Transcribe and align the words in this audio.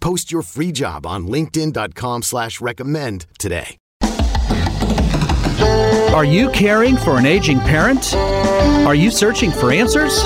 Post 0.00 0.32
your 0.32 0.42
free 0.42 0.72
job 0.72 1.06
on 1.06 1.26
linkedin.com 1.26 2.22
slash 2.22 2.60
recommend 2.60 3.26
today. 3.38 3.76
Are 6.14 6.24
you 6.24 6.50
caring 6.50 6.96
for 6.96 7.18
an 7.18 7.26
aging 7.26 7.60
parent? 7.60 8.14
Are 8.86 8.94
you 8.94 9.10
searching 9.10 9.52
for 9.52 9.70
answers? 9.72 10.24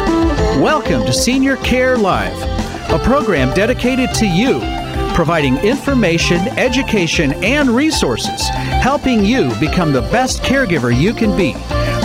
Welcome 0.58 1.04
to 1.04 1.12
Senior 1.12 1.56
Care 1.58 1.98
Live, 1.98 2.40
a 2.90 2.98
program 3.04 3.52
dedicated 3.54 4.14
to 4.14 4.26
you, 4.26 4.60
providing 5.14 5.58
information, 5.58 6.38
education, 6.58 7.34
and 7.44 7.68
resources, 7.68 8.48
helping 8.48 9.24
you 9.24 9.52
become 9.60 9.92
the 9.92 10.02
best 10.02 10.42
caregiver 10.42 10.96
you 10.96 11.12
can 11.12 11.36
be. 11.36 11.54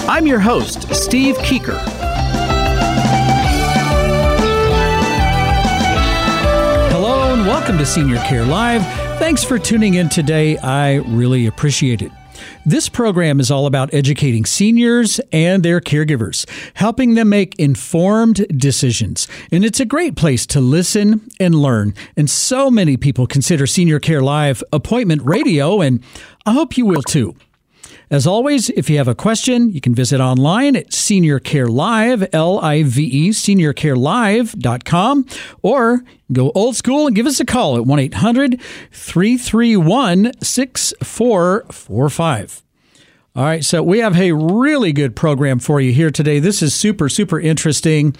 I'm 0.09 0.27
your 0.27 0.39
host, 0.39 0.93
Steve 0.93 1.37
Keeker. 1.37 2.08
Welcome 7.69 7.85
to 7.85 7.91
Senior 7.91 8.17
Care 8.23 8.45
Live. 8.45 8.81
Thanks 9.19 9.43
for 9.43 9.59
tuning 9.59 9.93
in 9.93 10.09
today. 10.09 10.57
I 10.57 10.95
really 10.95 11.45
appreciate 11.45 12.01
it. 12.01 12.11
This 12.65 12.89
program 12.89 13.39
is 13.39 13.51
all 13.51 13.67
about 13.67 13.93
educating 13.93 14.43
seniors 14.43 15.19
and 15.31 15.61
their 15.61 15.79
caregivers, 15.79 16.49
helping 16.73 17.13
them 17.13 17.29
make 17.29 17.53
informed 17.59 18.47
decisions. 18.57 19.27
And 19.51 19.63
it's 19.63 19.79
a 19.79 19.85
great 19.85 20.15
place 20.15 20.47
to 20.47 20.59
listen 20.59 21.29
and 21.39 21.53
learn. 21.53 21.93
And 22.17 22.27
so 22.27 22.71
many 22.71 22.97
people 22.97 23.27
consider 23.27 23.67
Senior 23.67 23.99
Care 23.99 24.23
Live 24.23 24.63
appointment 24.73 25.21
radio, 25.21 25.79
and 25.79 26.03
I 26.47 26.53
hope 26.53 26.75
you 26.75 26.87
will 26.87 27.03
too. 27.03 27.35
As 28.11 28.25
always, 28.25 28.71
if 28.71 28.89
you 28.89 28.97
have 28.97 29.07
a 29.07 29.13
question, 29.13 29.71
you 29.71 29.81
can 29.81 29.93
visit 29.93 30.19
online 30.19 30.75
at 30.75 30.91
Senior 30.91 31.39
Care 31.39 31.67
Live, 31.67 32.27
L 32.33 32.57
I 32.59 32.81
V 32.81 33.03
E, 33.03 33.29
seniorcarelive.com, 33.29 35.27
or 35.61 36.01
go 36.31 36.51
old 36.55 36.75
school 36.75 37.05
and 37.05 37.15
give 37.15 37.27
us 37.27 37.39
a 37.39 37.45
call 37.45 37.77
at 37.77 37.85
1 37.85 37.99
800 37.99 38.59
331 38.91 40.31
6445. 40.41 42.63
All 43.35 43.43
right, 43.43 43.63
so 43.63 43.83
we 43.83 43.99
have 43.99 44.19
a 44.19 44.31
really 44.31 44.91
good 44.91 45.15
program 45.15 45.59
for 45.59 45.79
you 45.79 45.93
here 45.93 46.09
today. 46.09 46.39
This 46.39 46.63
is 46.63 46.73
super, 46.73 47.09
super 47.09 47.39
interesting. 47.39 48.15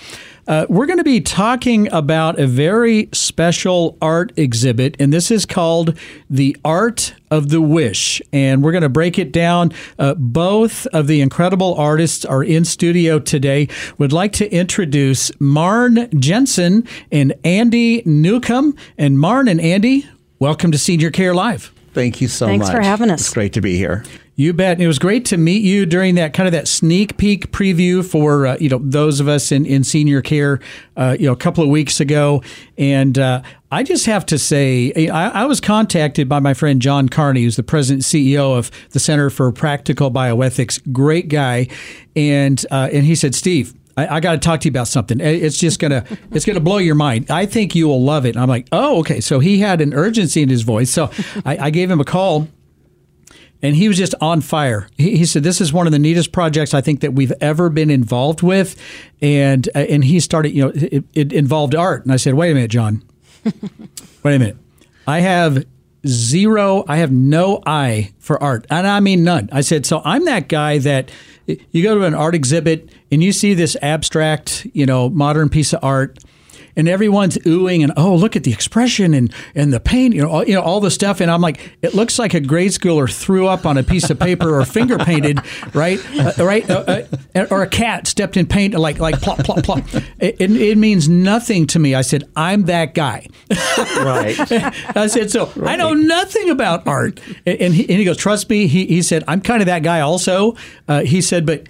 Uh, 0.50 0.66
we're 0.67 0.88
going 0.88 0.97
to 0.97 1.03
be 1.03 1.22
talking 1.22 1.91
about 1.94 2.40
a 2.40 2.47
very 2.47 3.07
special 3.13 3.96
art 4.01 4.34
exhibit, 4.35 4.96
and 4.97 5.13
this 5.13 5.29
is 5.29 5.46
called 5.46 5.96
The 6.28 6.57
Art 6.66 7.13
of 7.29 7.50
the 7.50 7.62
Wish. 7.62 8.19
And 8.34 8.63
we're 8.63 8.72
going 8.72 8.81
to 8.81 8.90
break 8.90 9.19
it 9.19 9.31
down. 9.31 9.72
Uh, 10.00 10.16
both 10.16 10.88
of 10.88 11.06
the 11.06 11.22
incredible 11.22 11.75
artists 11.75 12.25
are 12.25 12.44
in 12.44 12.66
studio 12.66 13.19
today. 13.19 13.68
Would 14.00 14.12
like 14.12 14.31
to 14.34 14.51
introduce 14.51 15.31
Marn 15.40 16.09
Jensen 16.19 16.88
and 17.12 17.31
Andy 17.44 18.01
Newcomb. 18.07 18.75
And 18.97 19.19
Marn 19.19 19.47
and 19.47 19.62
Andy, 19.62 20.09
welcome 20.40 20.72
to 20.72 20.79
Senior 20.79 21.12
Care 21.12 21.35
Live. 21.35 21.72
Thank 21.94 22.22
you 22.22 22.28
so 22.28 22.47
Thanks 22.47 22.66
much. 22.66 22.75
for 22.75 22.81
having 22.81 23.12
us. 23.12 23.22
It's 23.22 23.34
great 23.35 23.53
to 23.53 23.62
be 23.62 23.78
here. 23.78 24.03
You 24.39 24.53
bet. 24.53 24.79
It 24.79 24.88
was 24.88 25.00
great 25.00 25.25
to 25.25 25.38
meet 25.38 25.63
you 25.63 25.85
during 25.85 26.16
that 26.16 26.31
kind 26.31 26.47
of 26.47 26.53
that 26.53 26.66
sneak 26.66 27.17
peek 27.17 27.51
preview 27.51 28.05
for 28.05 28.47
uh, 28.47 28.57
you 28.57 28.69
know 28.69 28.79
those 28.81 29.19
of 29.19 29.27
us 29.27 29.51
in, 29.51 29.66
in 29.66 29.83
senior 29.83 30.22
care, 30.22 30.61
uh, 30.95 31.17
you 31.19 31.25
know, 31.25 31.33
a 31.33 31.35
couple 31.35 31.61
of 31.61 31.69
weeks 31.69 32.00
ago. 32.00 32.41
And 32.77 33.19
uh, 33.19 33.41
I 33.69 33.83
just 33.83 34.05
have 34.05 34.25
to 34.27 34.39
say, 34.39 34.94
I, 35.09 35.41
I, 35.41 35.45
was 35.45 35.59
contacted 35.59 36.29
by 36.29 36.39
my 36.39 36.53
friend 36.53 36.81
John 36.81 37.09
Carney, 37.09 37.44
who's 37.44 37.57
the 37.57 37.63
president 37.63 38.03
CEO 38.03 38.57
of 38.57 38.72
the 38.91 39.00
Center 39.01 39.29
for 39.29 39.51
Practical 39.51 40.09
Bioethics. 40.09 40.89
Great 40.94 41.27
guy, 41.27 41.67
and 42.16 42.66
uh, 42.71 42.88
and 42.94 43.06
he 43.06 43.16
said, 43.16 43.35
Steve. 43.35 43.73
I, 43.97 44.07
I 44.07 44.19
got 44.21 44.31
to 44.31 44.38
talk 44.38 44.61
to 44.61 44.69
you 44.69 44.71
about 44.71 44.88
something. 44.88 45.19
It's 45.19 45.57
just 45.57 45.81
gonna, 45.81 46.06
it's 46.31 46.45
gonna 46.45 46.61
blow 46.61 46.77
your 46.77 46.95
mind. 46.95 47.29
I 47.29 47.45
think 47.45 47.75
you 47.75 47.89
will 47.89 48.01
love 48.01 48.25
it. 48.25 48.29
And 48.29 48.39
I'm 48.39 48.47
like, 48.47 48.69
oh, 48.71 49.00
okay. 49.00 49.19
So 49.19 49.39
he 49.39 49.59
had 49.59 49.81
an 49.81 49.94
urgency 49.94 50.41
in 50.41 50.47
his 50.47 50.61
voice. 50.61 50.89
So 50.89 51.11
I, 51.44 51.57
I 51.57 51.69
gave 51.69 51.91
him 51.91 52.00
a 52.00 52.06
call 52.06 52.47
and 53.62 53.75
he 53.75 53.88
was 53.88 53.97
just 53.97 54.16
on 54.22 54.42
fire. 54.42 54.88
He, 54.97 55.18
he, 55.18 55.25
said, 55.25 55.44
"This 55.44 55.62
is 55.62 55.74
one 55.74 55.86
of 55.86 55.92
the 55.92 56.00
neatest 56.00 56.31
projects 56.31 56.74
I 56.74 56.81
think 56.81 57.02
that 57.02 57.14
we've 57.14 57.34
ever 57.42 57.70
been 57.70 57.90
involved 57.90 58.42
with," 58.42 58.75
and 59.22 59.68
uh, 59.75 59.80
and 59.80 60.03
he 60.03 60.20
started, 60.20 60.52
you 60.52 60.66
know, 60.66 60.72
it, 60.74 61.03
it, 61.14 61.34
involved 61.34 61.75
art, 61.75 62.03
and 62.03 62.12
I 62.12 62.18
said, 62.18 62.34
"Wait 62.36 62.52
a 62.52 62.53
minute, 62.53 62.72
John. 62.72 63.03
Wait 64.24 64.36
a 64.36 64.40
minute. 64.40 64.58
I 65.08 65.19
have 65.22 65.66
zero. 66.08 66.86
I 66.88 66.98
have 66.98 67.12
no 67.12 67.62
eye 67.66 68.12
for 68.19 68.42
art, 68.42 68.66
and 68.69 68.88
I 68.88 69.00
mean 69.00 69.24
none." 69.24 69.50
I 69.52 69.62
said, 69.62 69.86
"So 69.86 70.02
I'm 70.06 70.25
that 70.25 70.48
guy 70.48 70.78
that 70.80 71.12
you 71.72 71.84
go 71.84 71.96
to 71.96 72.03
an 72.03 72.14
art 72.14 72.36
exhibit 72.36 72.92
and 73.12 73.24
you 73.24 73.31
see 73.31 73.56
this 73.56 73.75
abstract, 73.81 74.68
you 74.74 74.86
know, 74.86 75.09
modern 75.09 75.50
piece 75.50 75.74
of 75.74 75.84
art." 75.84 76.19
And 76.79 76.88
everyone's 76.88 77.38
oohing 77.40 77.84
and 77.84 77.91
oh 77.97 78.16
look 78.16 78.38
at 78.38 78.45
the 78.45 78.53
expression 78.53 79.13
and 79.13 79.34
and 79.53 79.73
the 79.73 79.81
paint 79.81 80.16
you 80.16 80.22
know 80.22 80.29
all, 80.29 80.44
you 80.45 80.56
know 80.56 80.62
all 80.62 80.79
the 80.79 80.90
stuff. 80.90 81.19
And 81.19 81.29
I'm 81.29 81.41
like 81.41 81.78
it 81.81 81.94
looks 81.94 82.17
like 82.17 82.34
a 82.34 82.40
grade 82.40 82.72
schooler 82.72 83.12
threw 83.12 83.47
up 83.47 83.66
on 83.66 83.78
a 83.78 83.84
piece 83.84 84.09
of 84.09 84.17
paper 84.17 84.57
or 84.57 84.63
finger 84.66 84.97
painted 84.97 85.39
right? 85.73 86.00
Uh, 86.18 86.31
right? 86.38 86.69
Uh, 86.69 87.03
uh, 87.35 87.45
or 87.51 87.63
a 87.63 87.68
cat 87.68 88.07
stepped 88.07 88.38
in 88.38 88.47
paint 88.47 88.73
like 88.75 89.00
like 89.00 89.22
plop 89.22 89.39
plop 89.39 89.63
plop. 89.63 89.84
It, 90.19 90.38
it, 90.39 90.51
it, 90.51 90.78
means 90.78 91.09
nothing 91.09 91.68
to 91.68 91.79
me. 91.79 91.95
I 91.95 92.01
said 92.01 92.23
I'm 92.38 92.63
that 92.63 92.94
guy. 92.94 93.28
Right. 93.97 94.39
I 94.95 95.07
said 95.07 95.29
so 95.31 95.51
right. 95.57 95.73
I 95.73 95.75
know 95.75 95.94
nothing 95.94 96.50
about 96.50 96.88
art. 96.88 97.19
And 97.45 97.73
he, 97.73 97.81
and 97.89 98.00
he 98.00 98.06
goes 98.06 98.18
trust 98.18 98.50
me. 98.50 98.68
He, 98.68 98.85
he 98.85 99.01
said 99.01 99.25
I'm 99.28 99.41
kind 99.41 99.62
of 99.62 99.66
that 99.66 99.84
guy 99.84 100.00
also. 100.00 100.56
Uh, 100.88 101.01
he 101.01 101.22
said 101.22 101.45
but 101.45 101.68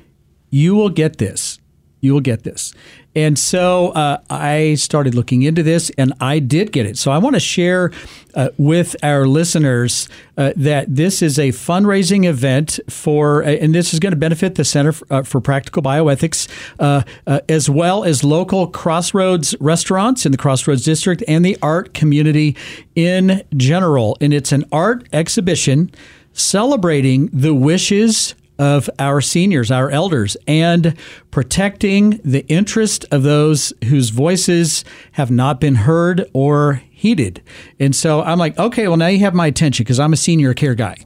you 0.52 0.76
will 0.76 0.90
get 0.90 1.18
this. 1.18 1.60
You 2.02 2.14
will 2.14 2.22
get 2.22 2.44
this. 2.44 2.74
And 3.20 3.38
so 3.38 3.90
uh, 3.90 4.22
I 4.30 4.76
started 4.76 5.14
looking 5.14 5.42
into 5.42 5.62
this 5.62 5.90
and 5.98 6.14
I 6.22 6.40
did 6.40 6.72
get 6.72 6.86
it. 6.86 6.98
So 6.98 7.12
I 7.12 7.18
want 7.18 7.36
to 7.36 7.42
share 7.42 7.92
uh, 8.34 8.48
with 8.58 8.96
our 9.04 9.28
listeners 9.28 10.08
uh, 10.38 10.54
that 10.56 10.96
this 10.96 11.22
is 11.22 11.38
a 11.38 11.50
fundraising 11.50 12.24
event 12.26 12.80
for, 12.90 13.44
uh, 13.44 13.48
and 13.48 13.76
this 13.76 13.94
is 13.94 14.00
going 14.00 14.14
to 14.14 14.18
benefit 14.18 14.56
the 14.56 14.64
Center 14.64 14.94
for, 14.94 15.06
uh, 15.10 15.24
for 15.24 15.42
Practical 15.42 15.84
Bioethics, 15.84 16.48
uh, 16.80 17.04
as 17.50 17.70
well 17.70 18.06
as 18.06 18.24
local 18.24 18.68
Crossroads 18.68 19.54
restaurants 19.60 20.26
in 20.26 20.32
the 20.32 20.38
Crossroads 20.38 20.86
District 20.86 21.22
and 21.28 21.44
the 21.44 21.58
art 21.62 21.94
community 21.94 22.56
in 22.96 23.44
general. 23.58 24.16
And 24.22 24.34
it's 24.34 24.54
an 24.54 24.64
art 24.72 25.10
exhibition 25.12 25.92
celebrating 26.32 27.30
the 27.34 27.54
wishes 27.54 28.34
of 28.60 28.90
our 29.00 29.22
seniors, 29.22 29.72
our 29.72 29.90
elders, 29.90 30.36
and 30.46 30.96
protecting 31.32 32.20
the 32.24 32.46
interest 32.48 33.06
of 33.10 33.24
those 33.24 33.74
whose 33.86 34.10
voices 34.10 34.84
have 35.14 35.32
not 35.32 35.60
been 35.62 35.76
heard 35.76 36.30
or 36.34 36.84
heeded. 36.92 37.42
And 37.80 37.96
so 37.96 38.22
I'm 38.22 38.38
like, 38.38 38.60
okay, 38.60 38.90
well, 38.90 38.98
now 38.98 39.08
you 39.08 39.20
have 39.20 39.34
my 39.34 39.48
attention 39.48 39.86
because 39.86 40.02
I'm 40.02 40.12
a 40.12 40.18
senior 40.18 40.54
care 40.54 40.76
guy. 40.76 40.98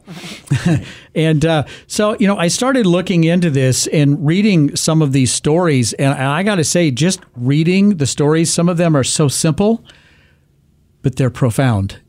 and 1.15 1.45
uh, 1.45 1.65
so, 1.85 2.17
you 2.19 2.25
know, 2.25 2.37
I 2.37 2.47
started 2.47 2.87
looking 2.87 3.23
into 3.23 3.51
this 3.51 3.85
and 3.87 4.25
reading 4.25 4.75
some 4.75 5.03
of 5.03 5.11
these 5.13 5.31
stories. 5.31 5.93
And 5.93 6.15
I 6.15 6.41
got 6.41 6.55
to 6.55 6.63
say, 6.63 6.89
just 6.89 7.19
reading 7.35 7.97
the 7.97 8.07
stories, 8.07 8.51
some 8.51 8.69
of 8.69 8.77
them 8.77 8.97
are 8.97 9.03
so 9.03 9.27
simple, 9.27 9.85
but 11.03 11.17
they're 11.17 11.29
profound. 11.29 11.99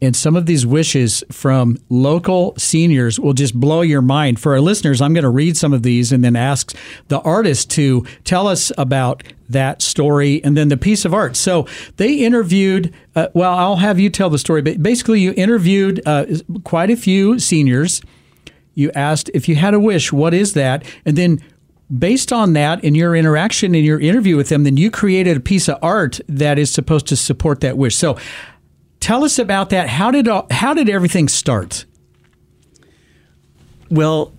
And 0.00 0.14
some 0.14 0.36
of 0.36 0.46
these 0.46 0.64
wishes 0.64 1.24
from 1.32 1.76
local 1.88 2.54
seniors 2.56 3.18
will 3.18 3.32
just 3.32 3.54
blow 3.58 3.80
your 3.80 4.00
mind. 4.02 4.38
For 4.38 4.52
our 4.52 4.60
listeners, 4.60 5.00
I'm 5.00 5.12
going 5.12 5.24
to 5.24 5.28
read 5.28 5.56
some 5.56 5.72
of 5.72 5.82
these 5.82 6.12
and 6.12 6.22
then 6.22 6.36
ask 6.36 6.72
the 7.08 7.20
artist 7.22 7.70
to 7.70 8.06
tell 8.22 8.46
us 8.46 8.70
about 8.78 9.24
that 9.48 9.82
story 9.82 10.40
and 10.44 10.56
then 10.56 10.68
the 10.68 10.76
piece 10.76 11.04
of 11.04 11.12
art. 11.12 11.34
So 11.34 11.66
they 11.96 12.14
interviewed, 12.14 12.94
uh, 13.16 13.28
well, 13.34 13.52
I'll 13.54 13.76
have 13.76 13.98
you 13.98 14.08
tell 14.08 14.30
the 14.30 14.38
story, 14.38 14.62
but 14.62 14.80
basically, 14.82 15.20
you 15.20 15.34
interviewed 15.36 16.00
uh, 16.06 16.26
quite 16.62 16.90
a 16.90 16.96
few 16.96 17.38
seniors 17.40 18.00
You 18.78 18.92
asked 18.92 19.28
if 19.34 19.48
you 19.48 19.56
had 19.56 19.74
a 19.74 19.80
wish, 19.80 20.12
what 20.12 20.32
is 20.32 20.52
that? 20.52 20.84
And 21.04 21.18
then 21.18 21.40
based 21.98 22.32
on 22.32 22.52
that 22.52 22.84
in 22.84 22.94
your 22.94 23.16
interaction 23.16 23.74
in 23.74 23.84
your 23.84 23.98
interview 23.98 24.36
with 24.36 24.50
them, 24.50 24.62
then 24.62 24.76
you 24.76 24.88
created 24.88 25.36
a 25.36 25.40
piece 25.40 25.66
of 25.68 25.78
art 25.82 26.20
that 26.28 26.60
is 26.60 26.70
supposed 26.70 27.08
to 27.08 27.16
support 27.16 27.60
that 27.62 27.76
wish. 27.76 27.96
So 27.96 28.16
tell 29.00 29.24
us 29.24 29.38
about 29.38 29.70
that. 29.70 29.88
How 29.88 30.10
did 30.10 30.28
how 30.50 30.74
did 30.74 30.88
everything 30.88 31.28
start? 31.28 31.84
Well, 33.90 34.32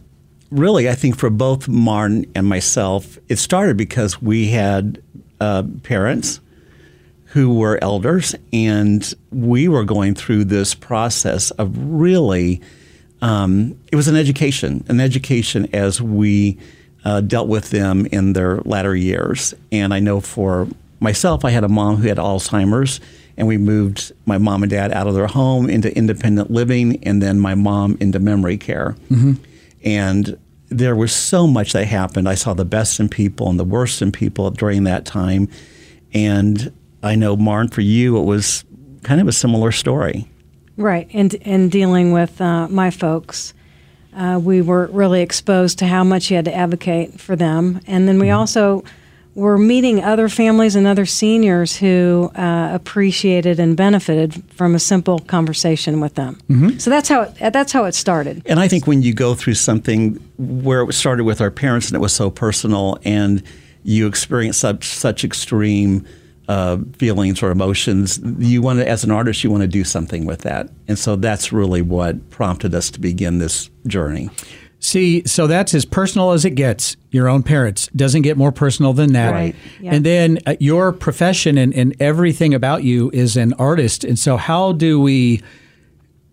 really, 0.51 0.89
I 0.89 0.95
think 0.95 1.17
for 1.17 1.29
both 1.29 1.67
Marn 1.67 2.25
and 2.35 2.47
myself, 2.47 3.17
it 3.27 3.37
started 3.37 3.77
because 3.77 4.21
we 4.21 4.49
had 4.49 5.01
uh, 5.39 5.63
parents 5.83 6.39
who 7.25 7.53
were 7.53 7.77
elders, 7.81 8.35
and 8.51 9.13
we 9.31 9.67
were 9.67 9.83
going 9.83 10.15
through 10.15 10.45
this 10.45 10.73
process 10.73 11.51
of 11.51 11.75
really. 11.77 12.61
Um, 13.21 13.77
it 13.91 13.97
was 13.97 14.07
an 14.07 14.15
education, 14.15 14.85
an 14.87 15.01
education 15.01 15.67
as 15.73 16.01
we 16.01 16.57
uh, 17.03 17.21
dealt 17.21 17.47
with 17.47 17.69
them 17.69 18.05
in 18.07 18.33
their 18.33 18.57
latter 18.61 18.95
years. 18.95 19.53
And 19.71 19.93
I 19.93 19.99
know 19.99 20.21
for 20.21 20.67
myself, 20.99 21.45
I 21.45 21.51
had 21.51 21.63
a 21.63 21.69
mom 21.69 21.97
who 21.97 22.07
had 22.07 22.17
Alzheimer's, 22.17 22.99
and 23.39 23.47
we 23.47 23.57
moved 23.57 24.11
my 24.25 24.37
mom 24.37 24.63
and 24.63 24.69
dad 24.69 24.91
out 24.91 25.07
of 25.07 25.15
their 25.15 25.25
home 25.27 25.69
into 25.69 25.95
independent 25.97 26.51
living, 26.51 27.01
and 27.05 27.21
then 27.21 27.39
my 27.39 27.55
mom 27.55 27.97
into 28.01 28.19
memory 28.19 28.57
care. 28.57 28.97
Mm-hmm. 29.09 29.33
And 29.85 30.37
there 30.67 30.93
was 30.95 31.15
so 31.15 31.47
much 31.47 31.71
that 31.71 31.85
happened. 31.85 32.27
I 32.27 32.35
saw 32.35 32.53
the 32.53 32.65
best 32.65 32.99
in 32.99 33.07
people 33.07 33.49
and 33.49 33.57
the 33.57 33.63
worst 33.63 34.01
in 34.01 34.11
people 34.11 34.51
during 34.51 34.83
that 34.83 35.05
time. 35.05 35.47
And 36.13 36.71
I 37.01 37.15
know, 37.15 37.37
Marn, 37.37 37.69
for 37.69 37.79
you, 37.79 38.17
it 38.17 38.25
was 38.25 38.65
kind 39.03 39.21
of 39.21 39.27
a 39.29 39.31
similar 39.31 39.71
story. 39.71 40.27
Right. 40.75 41.07
And, 41.13 41.35
and 41.43 41.71
dealing 41.71 42.11
with 42.11 42.41
uh, 42.41 42.67
my 42.67 42.91
folks, 42.91 43.53
uh, 44.13 44.39
we 44.43 44.61
were 44.61 44.87
really 44.87 45.21
exposed 45.21 45.79
to 45.79 45.87
how 45.87 46.03
much 46.03 46.29
you 46.29 46.35
had 46.35 46.45
to 46.45 46.53
advocate 46.53 47.21
for 47.21 47.37
them. 47.37 47.79
And 47.87 48.05
then 48.05 48.19
we 48.19 48.27
mm-hmm. 48.27 48.39
also 48.39 48.83
were 49.39 49.57
meeting 49.57 50.03
other 50.03 50.29
families 50.29 50.75
and 50.75 50.85
other 50.85 51.05
seniors 51.05 51.77
who 51.77 52.31
uh, 52.35 52.69
appreciated 52.73 53.59
and 53.59 53.75
benefited 53.75 54.43
from 54.53 54.75
a 54.75 54.79
simple 54.79 55.19
conversation 55.19 56.01
with 56.01 56.15
them. 56.15 56.37
Mm-hmm. 56.49 56.77
So 56.77 56.89
that's 56.89 57.09
how 57.09 57.21
it, 57.21 57.53
that's 57.53 57.71
how 57.71 57.85
it 57.85 57.95
started. 57.95 58.41
And 58.45 58.59
I 58.59 58.67
think 58.67 58.85
when 58.85 59.01
you 59.01 59.13
go 59.13 59.33
through 59.33 59.55
something 59.55 60.15
where 60.37 60.83
it 60.83 60.93
started 60.93 61.23
with 61.23 61.41
our 61.41 61.51
parents 61.51 61.87
and 61.87 61.95
it 61.95 61.99
was 61.99 62.13
so 62.13 62.29
personal, 62.29 62.97
and 63.03 63.41
you 63.83 64.07
experience 64.07 64.57
such 64.57 64.83
such 64.85 65.23
extreme 65.23 66.05
uh, 66.47 66.77
feelings 66.97 67.41
or 67.41 67.51
emotions, 67.51 68.19
you 68.37 68.61
want 68.61 68.79
to, 68.79 68.87
as 68.87 69.03
an 69.03 69.11
artist, 69.11 69.43
you 69.43 69.51
want 69.51 69.61
to 69.61 69.67
do 69.67 69.83
something 69.83 70.25
with 70.25 70.41
that, 70.41 70.69
and 70.87 70.99
so 70.99 71.15
that's 71.15 71.53
really 71.53 71.81
what 71.81 72.29
prompted 72.29 72.75
us 72.75 72.91
to 72.91 72.99
begin 72.99 73.39
this 73.39 73.69
journey. 73.87 74.29
See, 74.81 75.23
so 75.25 75.45
that's 75.45 75.73
as 75.73 75.83
personal 75.83 76.31
as 76.31 76.45
it 76.45 76.51
gets. 76.51 76.95
Your 77.11 77.27
own 77.27 77.43
parents 77.43 77.87
doesn't 77.95 78.21
get 78.21 78.37
more 78.37 78.51
personal 78.51 78.93
than 78.93 79.11
that. 79.13 79.31
Right. 79.31 79.55
Yeah. 79.81 79.93
And 79.93 80.05
then 80.05 80.39
uh, 80.47 80.55
your 80.59 80.93
profession 80.93 81.57
and, 81.57 81.73
and 81.73 81.95
everything 81.99 82.53
about 82.53 82.83
you 82.83 83.11
is 83.13 83.35
an 83.35 83.53
artist. 83.53 84.05
And 84.05 84.17
so, 84.17 84.37
how 84.37 84.71
do 84.71 85.01
we 85.01 85.43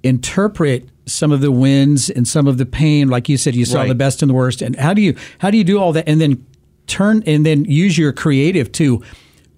interpret 0.05 0.89
some 1.07 1.33
of 1.33 1.41
the 1.41 1.51
wins 1.51 2.09
and 2.09 2.27
some 2.27 2.47
of 2.47 2.57
the 2.57 2.67
pain? 2.67 3.09
Like 3.09 3.29
you 3.29 3.37
said, 3.37 3.57
you 3.57 3.65
saw 3.65 3.81
right. 3.81 3.89
the 3.89 3.97
best 3.97 4.23
and 4.23 4.31
the 4.31 4.35
worst. 4.35 4.63
And 4.63 4.77
how 4.77 4.95
do 4.95 5.03
you 5.03 5.17
how 5.39 5.51
do 5.51 5.59
you 5.59 5.65
do 5.65 5.81
all 5.81 5.93
that? 5.93 6.09
And 6.09 6.21
then 6.21 6.47
turn 6.87 7.25
and 7.27 7.45
then 7.45 7.65
use 7.65 7.99
your 7.99 8.13
creative 8.13 8.71
to 8.73 9.03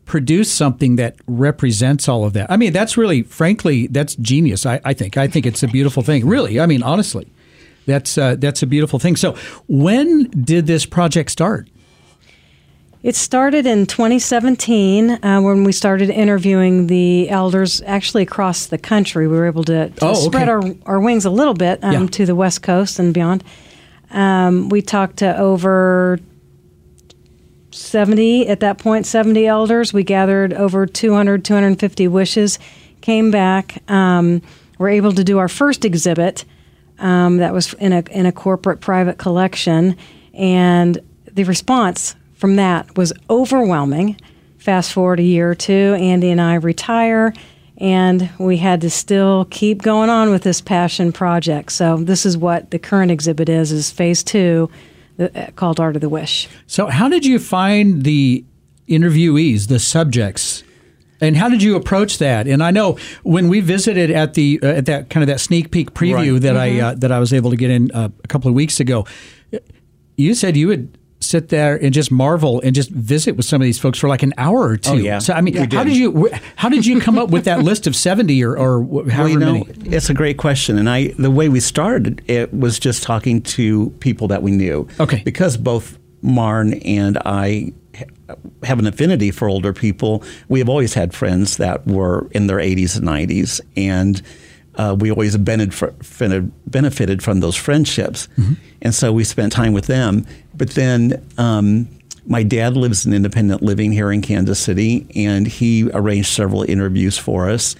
produce 0.06 0.50
something 0.50 0.96
that 0.96 1.16
represents 1.26 2.08
all 2.08 2.24
of 2.24 2.32
that. 2.32 2.50
I 2.50 2.56
mean, 2.56 2.72
that's 2.72 2.96
really, 2.96 3.22
frankly, 3.22 3.86
that's 3.88 4.14
genius. 4.16 4.64
I, 4.64 4.80
I 4.82 4.94
think. 4.94 5.18
I 5.18 5.28
think 5.28 5.44
it's 5.44 5.62
a 5.62 5.68
beautiful 5.68 6.02
thing. 6.02 6.26
Really, 6.26 6.58
I 6.58 6.64
mean, 6.64 6.82
honestly 6.82 7.30
that's 7.88 8.18
uh, 8.18 8.36
that's 8.36 8.62
a 8.62 8.66
beautiful 8.66 8.98
thing. 8.98 9.16
So, 9.16 9.34
when 9.66 10.24
did 10.30 10.66
this 10.66 10.86
project 10.86 11.30
start? 11.30 11.68
It 13.02 13.16
started 13.16 13.64
in 13.64 13.86
2017 13.86 15.10
uh, 15.24 15.40
when 15.40 15.64
we 15.64 15.72
started 15.72 16.10
interviewing 16.10 16.88
the 16.88 17.30
elders 17.30 17.80
actually 17.86 18.24
across 18.24 18.66
the 18.66 18.76
country. 18.76 19.28
We 19.28 19.36
were 19.36 19.46
able 19.46 19.64
to, 19.64 19.88
to 19.88 20.04
oh, 20.04 20.10
okay. 20.10 20.20
spread 20.20 20.48
our, 20.48 20.62
our 20.84 21.00
wings 21.00 21.24
a 21.24 21.30
little 21.30 21.54
bit 21.54 21.82
um, 21.82 21.92
yeah. 21.92 22.06
to 22.06 22.26
the 22.26 22.34
West 22.34 22.62
Coast 22.62 22.98
and 22.98 23.14
beyond. 23.14 23.44
Um, 24.10 24.68
we 24.68 24.82
talked 24.82 25.18
to 25.18 25.38
over 25.38 26.18
70 27.70 28.48
at 28.48 28.60
that 28.60 28.78
point 28.78 29.06
70 29.06 29.46
elders 29.46 29.92
we 29.92 30.02
gathered 30.02 30.54
over 30.54 30.86
200 30.86 31.44
250 31.44 32.08
wishes 32.08 32.58
came 33.02 33.30
back 33.30 33.82
um, 33.88 34.40
we're 34.78 34.88
able 34.88 35.12
to 35.12 35.22
do 35.22 35.38
our 35.38 35.48
first 35.48 35.84
exhibit 35.84 36.46
um, 36.98 37.38
that 37.38 37.52
was 37.52 37.74
in 37.74 37.92
a 37.92 38.02
in 38.10 38.26
a 38.26 38.32
corporate 38.32 38.80
private 38.80 39.18
collection, 39.18 39.96
and 40.34 40.98
the 41.32 41.44
response 41.44 42.16
from 42.34 42.56
that 42.56 42.96
was 42.96 43.12
overwhelming. 43.28 44.16
Fast 44.58 44.92
forward 44.92 45.20
a 45.20 45.22
year 45.22 45.50
or 45.50 45.54
two, 45.54 45.96
Andy 45.98 46.30
and 46.30 46.40
I 46.40 46.54
retire, 46.54 47.32
and 47.78 48.28
we 48.38 48.56
had 48.56 48.80
to 48.80 48.90
still 48.90 49.46
keep 49.50 49.82
going 49.82 50.10
on 50.10 50.30
with 50.30 50.42
this 50.42 50.60
passion 50.60 51.12
project. 51.12 51.72
So 51.72 51.96
this 51.96 52.26
is 52.26 52.36
what 52.36 52.70
the 52.70 52.78
current 52.78 53.10
exhibit 53.10 53.48
is: 53.48 53.72
is 53.72 53.90
phase 53.90 54.22
two, 54.22 54.68
uh, 55.18 55.28
called 55.56 55.80
Art 55.80 55.96
of 55.96 56.02
the 56.02 56.08
Wish. 56.08 56.48
So 56.66 56.86
how 56.86 57.08
did 57.08 57.24
you 57.24 57.38
find 57.38 58.02
the 58.02 58.44
interviewees, 58.88 59.68
the 59.68 59.78
subjects? 59.78 60.64
And 61.20 61.36
how 61.36 61.48
did 61.48 61.62
you 61.62 61.76
approach 61.76 62.18
that? 62.18 62.46
And 62.46 62.62
I 62.62 62.70
know 62.70 62.96
when 63.22 63.48
we 63.48 63.60
visited 63.60 64.10
at 64.10 64.34
the 64.34 64.60
uh, 64.62 64.68
at 64.68 64.86
that 64.86 65.10
kind 65.10 65.22
of 65.22 65.28
that 65.28 65.40
sneak 65.40 65.70
peek 65.70 65.92
preview 65.92 66.34
right. 66.34 66.42
that 66.42 66.54
mm-hmm. 66.54 66.84
I 66.84 66.88
uh, 66.88 66.94
that 66.94 67.12
I 67.12 67.18
was 67.18 67.32
able 67.32 67.50
to 67.50 67.56
get 67.56 67.70
in 67.70 67.90
uh, 67.92 68.08
a 68.22 68.28
couple 68.28 68.48
of 68.48 68.54
weeks 68.54 68.80
ago, 68.80 69.06
you 70.16 70.34
said 70.34 70.56
you 70.56 70.68
would 70.68 70.96
sit 71.20 71.48
there 71.48 71.76
and 71.76 71.92
just 71.92 72.12
marvel 72.12 72.60
and 72.60 72.74
just 72.74 72.90
visit 72.90 73.36
with 73.36 73.44
some 73.44 73.60
of 73.60 73.64
these 73.64 73.78
folks 73.78 73.98
for 73.98 74.08
like 74.08 74.22
an 74.22 74.32
hour 74.38 74.60
or 74.60 74.76
two. 74.76 74.90
Oh, 74.92 74.94
yeah. 74.94 75.18
So 75.18 75.34
I 75.34 75.40
mean, 75.40 75.54
Yeah. 75.54 75.66
how 75.72 75.84
did 75.84 75.96
you 75.96 76.30
how 76.56 76.68
did 76.68 76.86
you 76.86 77.00
come 77.00 77.18
up 77.18 77.30
with 77.30 77.44
that 77.44 77.62
list 77.62 77.86
of 77.86 77.96
seventy 77.96 78.42
or 78.44 78.56
or 78.56 78.84
however 79.10 79.14
well, 79.16 79.28
you 79.28 79.38
know, 79.38 79.52
many? 79.64 79.96
it's 79.96 80.10
a 80.10 80.14
great 80.14 80.38
question, 80.38 80.78
and 80.78 80.88
I 80.88 81.08
the 81.18 81.30
way 81.30 81.48
we 81.48 81.60
started 81.60 82.22
it 82.26 82.52
was 82.54 82.78
just 82.78 83.02
talking 83.02 83.42
to 83.42 83.90
people 84.00 84.28
that 84.28 84.42
we 84.42 84.52
knew. 84.52 84.86
Okay. 85.00 85.22
because 85.24 85.56
both 85.56 85.98
Marn 86.22 86.74
and 86.74 87.18
I 87.24 87.72
have 88.62 88.78
an 88.78 88.86
affinity 88.86 89.30
for 89.30 89.48
older 89.48 89.72
people. 89.72 90.22
We 90.48 90.58
have 90.58 90.68
always 90.68 90.94
had 90.94 91.14
friends 91.14 91.56
that 91.56 91.86
were 91.86 92.28
in 92.32 92.46
their 92.46 92.58
80s 92.58 92.96
and 92.96 93.06
90s, 93.06 93.60
and 93.76 94.22
uh, 94.74 94.96
we 94.98 95.10
always 95.10 95.36
benefited, 95.36 97.22
from 97.22 97.40
those 97.40 97.56
friendships. 97.56 98.28
And 98.80 98.94
so 98.94 99.12
we 99.12 99.24
spent 99.24 99.52
time 99.52 99.72
with 99.72 99.86
them. 99.86 100.24
But 100.54 100.70
then 100.70 101.26
um, 101.36 101.88
my 102.26 102.42
dad 102.42 102.76
lives 102.76 103.04
in 103.06 103.12
independent 103.12 103.62
living 103.62 103.90
here 103.90 104.12
in 104.12 104.22
Kansas 104.22 104.58
City, 104.58 105.06
and 105.16 105.46
he 105.46 105.90
arranged 105.92 106.28
several 106.28 106.62
interviews 106.62 107.18
for 107.18 107.48
us. 107.48 107.74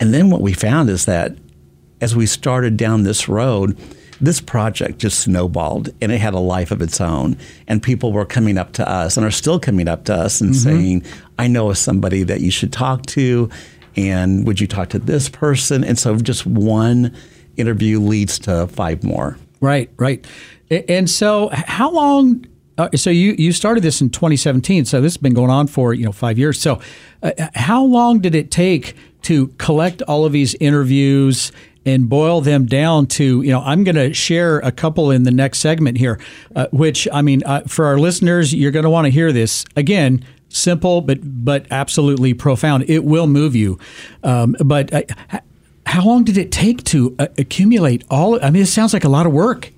And 0.00 0.12
then 0.12 0.28
what 0.30 0.40
we 0.40 0.52
found 0.52 0.90
is 0.90 1.06
that 1.06 1.36
as 2.00 2.16
we 2.16 2.26
started 2.26 2.76
down 2.76 3.04
this 3.04 3.28
road, 3.28 3.78
this 4.22 4.40
project 4.40 4.98
just 4.98 5.20
snowballed 5.20 5.90
and 6.00 6.12
it 6.12 6.18
had 6.18 6.32
a 6.32 6.38
life 6.38 6.70
of 6.70 6.80
its 6.80 7.00
own. 7.00 7.36
And 7.66 7.82
people 7.82 8.12
were 8.12 8.24
coming 8.24 8.56
up 8.56 8.72
to 8.74 8.88
us 8.88 9.16
and 9.16 9.26
are 9.26 9.32
still 9.32 9.58
coming 9.58 9.88
up 9.88 10.04
to 10.04 10.14
us 10.14 10.40
and 10.40 10.54
saying, 10.54 11.04
I 11.38 11.48
know 11.48 11.68
of 11.70 11.76
somebody 11.76 12.22
that 12.22 12.40
you 12.40 12.50
should 12.50 12.72
talk 12.72 13.04
to. 13.06 13.50
And 13.96 14.46
would 14.46 14.60
you 14.60 14.68
talk 14.68 14.90
to 14.90 14.98
this 15.00 15.28
person? 15.28 15.82
And 15.82 15.98
so 15.98 16.16
just 16.16 16.46
one 16.46 17.14
interview 17.56 17.98
leads 17.98 18.38
to 18.40 18.68
five 18.68 19.02
more. 19.02 19.36
Right, 19.60 19.90
right. 19.96 20.24
And 20.70 21.10
so, 21.10 21.50
how 21.52 21.90
long? 21.90 22.46
Uh, 22.78 22.88
so 22.96 23.10
you 23.10 23.34
you 23.36 23.52
started 23.52 23.82
this 23.82 24.00
in 24.00 24.08
2017. 24.08 24.86
So 24.86 25.02
this 25.02 25.12
has 25.12 25.18
been 25.18 25.34
going 25.34 25.50
on 25.50 25.66
for 25.66 25.92
you 25.92 26.06
know 26.06 26.12
five 26.12 26.38
years. 26.38 26.58
So, 26.58 26.80
uh, 27.22 27.32
how 27.54 27.84
long 27.84 28.20
did 28.20 28.34
it 28.34 28.50
take 28.50 28.96
to 29.22 29.48
collect 29.58 30.00
all 30.02 30.24
of 30.24 30.32
these 30.32 30.54
interviews 30.54 31.52
and 31.84 32.08
boil 32.08 32.40
them 32.40 32.66
down 32.66 33.06
to 33.06 33.42
you 33.42 33.50
know? 33.50 33.60
I'm 33.60 33.84
going 33.84 33.96
to 33.96 34.12
share 34.14 34.58
a 34.58 34.72
couple 34.72 35.10
in 35.10 35.24
the 35.24 35.30
next 35.30 35.58
segment 35.58 35.98
here, 35.98 36.20
uh, 36.54 36.66
which 36.70 37.08
I 37.12 37.22
mean 37.22 37.42
uh, 37.44 37.62
for 37.66 37.86
our 37.86 37.98
listeners, 37.98 38.54
you're 38.54 38.70
going 38.70 38.84
to 38.84 38.90
want 38.90 39.06
to 39.06 39.10
hear 39.10 39.32
this 39.32 39.64
again. 39.76 40.24
Simple, 40.48 41.00
but 41.00 41.18
but 41.22 41.66
absolutely 41.70 42.34
profound. 42.34 42.84
It 42.88 43.04
will 43.04 43.26
move 43.26 43.56
you. 43.56 43.78
Um, 44.22 44.54
but 44.62 44.92
uh, 44.92 45.02
how 45.86 46.04
long 46.04 46.24
did 46.24 46.36
it 46.36 46.52
take 46.52 46.84
to 46.84 47.14
uh, 47.18 47.28
accumulate 47.38 48.04
all? 48.10 48.42
I 48.44 48.50
mean, 48.50 48.62
it 48.62 48.66
sounds 48.66 48.92
like 48.92 49.04
a 49.04 49.08
lot 49.08 49.26
of 49.26 49.32
work. 49.32 49.72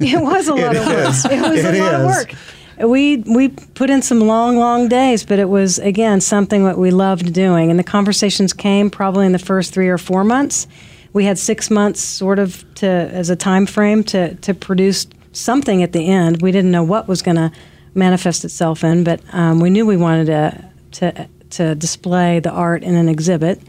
It 0.00 0.20
was 0.20 0.48
a 0.48 0.54
lot 0.56 0.76
of 0.76 0.86
work. 0.86 1.08
is. 1.08 1.24
It 1.24 1.40
was 1.40 1.64
It 1.64 1.74
a 1.74 1.82
lot 1.82 1.94
of 1.94 2.06
work. 2.06 2.34
We 2.80 3.18
we 3.18 3.48
put 3.48 3.90
in 3.90 4.02
some 4.02 4.20
long, 4.20 4.56
long 4.56 4.88
days, 4.88 5.24
but 5.24 5.38
it 5.38 5.48
was 5.48 5.78
again 5.80 6.20
something 6.20 6.64
that 6.64 6.78
we 6.78 6.90
loved 6.90 7.32
doing. 7.32 7.70
And 7.70 7.78
the 7.78 7.84
conversations 7.84 8.52
came 8.52 8.90
probably 8.90 9.26
in 9.26 9.32
the 9.32 9.38
first 9.38 9.72
three 9.72 9.88
or 9.88 9.98
four 9.98 10.22
months. 10.22 10.68
We 11.12 11.24
had 11.24 11.38
six 11.38 11.70
months, 11.70 12.00
sort 12.00 12.38
of, 12.38 12.64
to 12.76 12.86
as 12.86 13.30
a 13.30 13.36
time 13.36 13.66
frame 13.66 14.04
to 14.04 14.34
to 14.36 14.54
produce 14.54 15.06
something 15.32 15.82
at 15.82 15.92
the 15.92 16.06
end. 16.06 16.42
We 16.42 16.52
didn't 16.52 16.70
know 16.70 16.84
what 16.84 17.08
was 17.08 17.22
going 17.22 17.36
to 17.36 17.52
manifest 17.94 18.44
itself 18.44 18.84
in, 18.84 19.04
but 19.04 19.20
um, 19.32 19.60
we 19.60 19.70
knew 19.70 19.86
we 19.86 19.96
wanted 19.96 20.26
to 20.26 20.70
to 20.92 21.28
to 21.50 21.74
display 21.74 22.40
the 22.40 22.50
art 22.50 22.82
in 22.82 22.94
an 22.94 23.08
exhibit. 23.08 23.60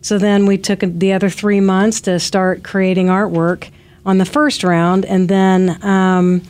So 0.00 0.18
then 0.18 0.46
we 0.46 0.56
took 0.58 0.80
the 0.80 1.12
other 1.12 1.28
three 1.28 1.60
months 1.60 2.00
to 2.02 2.20
start 2.20 2.62
creating 2.62 3.08
artwork 3.08 3.68
on 4.06 4.18
the 4.18 4.24
first 4.24 4.62
round, 4.62 5.04
and 5.04 5.28
then 5.28 5.82
um, 5.84 6.42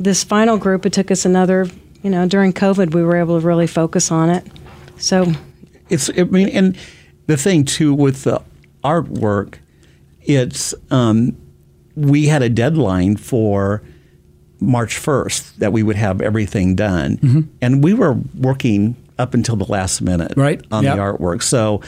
this 0.00 0.24
final 0.24 0.56
group. 0.56 0.86
It 0.86 0.92
took 0.92 1.10
us 1.10 1.24
another, 1.24 1.68
you 2.02 2.10
know, 2.10 2.26
during 2.26 2.52
COVID, 2.52 2.94
we 2.94 3.02
were 3.02 3.16
able 3.16 3.40
to 3.40 3.46
really 3.46 3.66
focus 3.66 4.10
on 4.10 4.30
it. 4.30 4.46
So 4.96 5.32
it's 5.90 6.10
I 6.16 6.24
mean, 6.24 6.48
and 6.48 6.76
the 7.26 7.36
thing 7.36 7.64
too 7.64 7.94
with 7.94 8.24
the 8.24 8.42
artwork, 8.82 9.56
it's 10.24 10.74
um, 10.90 11.36
we 11.94 12.26
had 12.26 12.42
a 12.42 12.48
deadline 12.48 13.16
for 13.16 13.82
March 14.60 14.96
first 14.96 15.58
that 15.60 15.72
we 15.72 15.82
would 15.82 15.96
have 15.96 16.20
everything 16.20 16.74
done, 16.74 17.18
Mm-hmm. 17.18 17.40
and 17.60 17.84
we 17.84 17.94
were 17.94 18.14
working 18.38 18.96
up 19.18 19.32
until 19.34 19.54
the 19.56 19.66
last 19.66 20.00
minute 20.02 20.32
Right. 20.36 20.60
on 20.72 20.82
Yep. 20.84 20.96
the 20.96 21.02
artwork. 21.02 21.42
So 21.42 21.80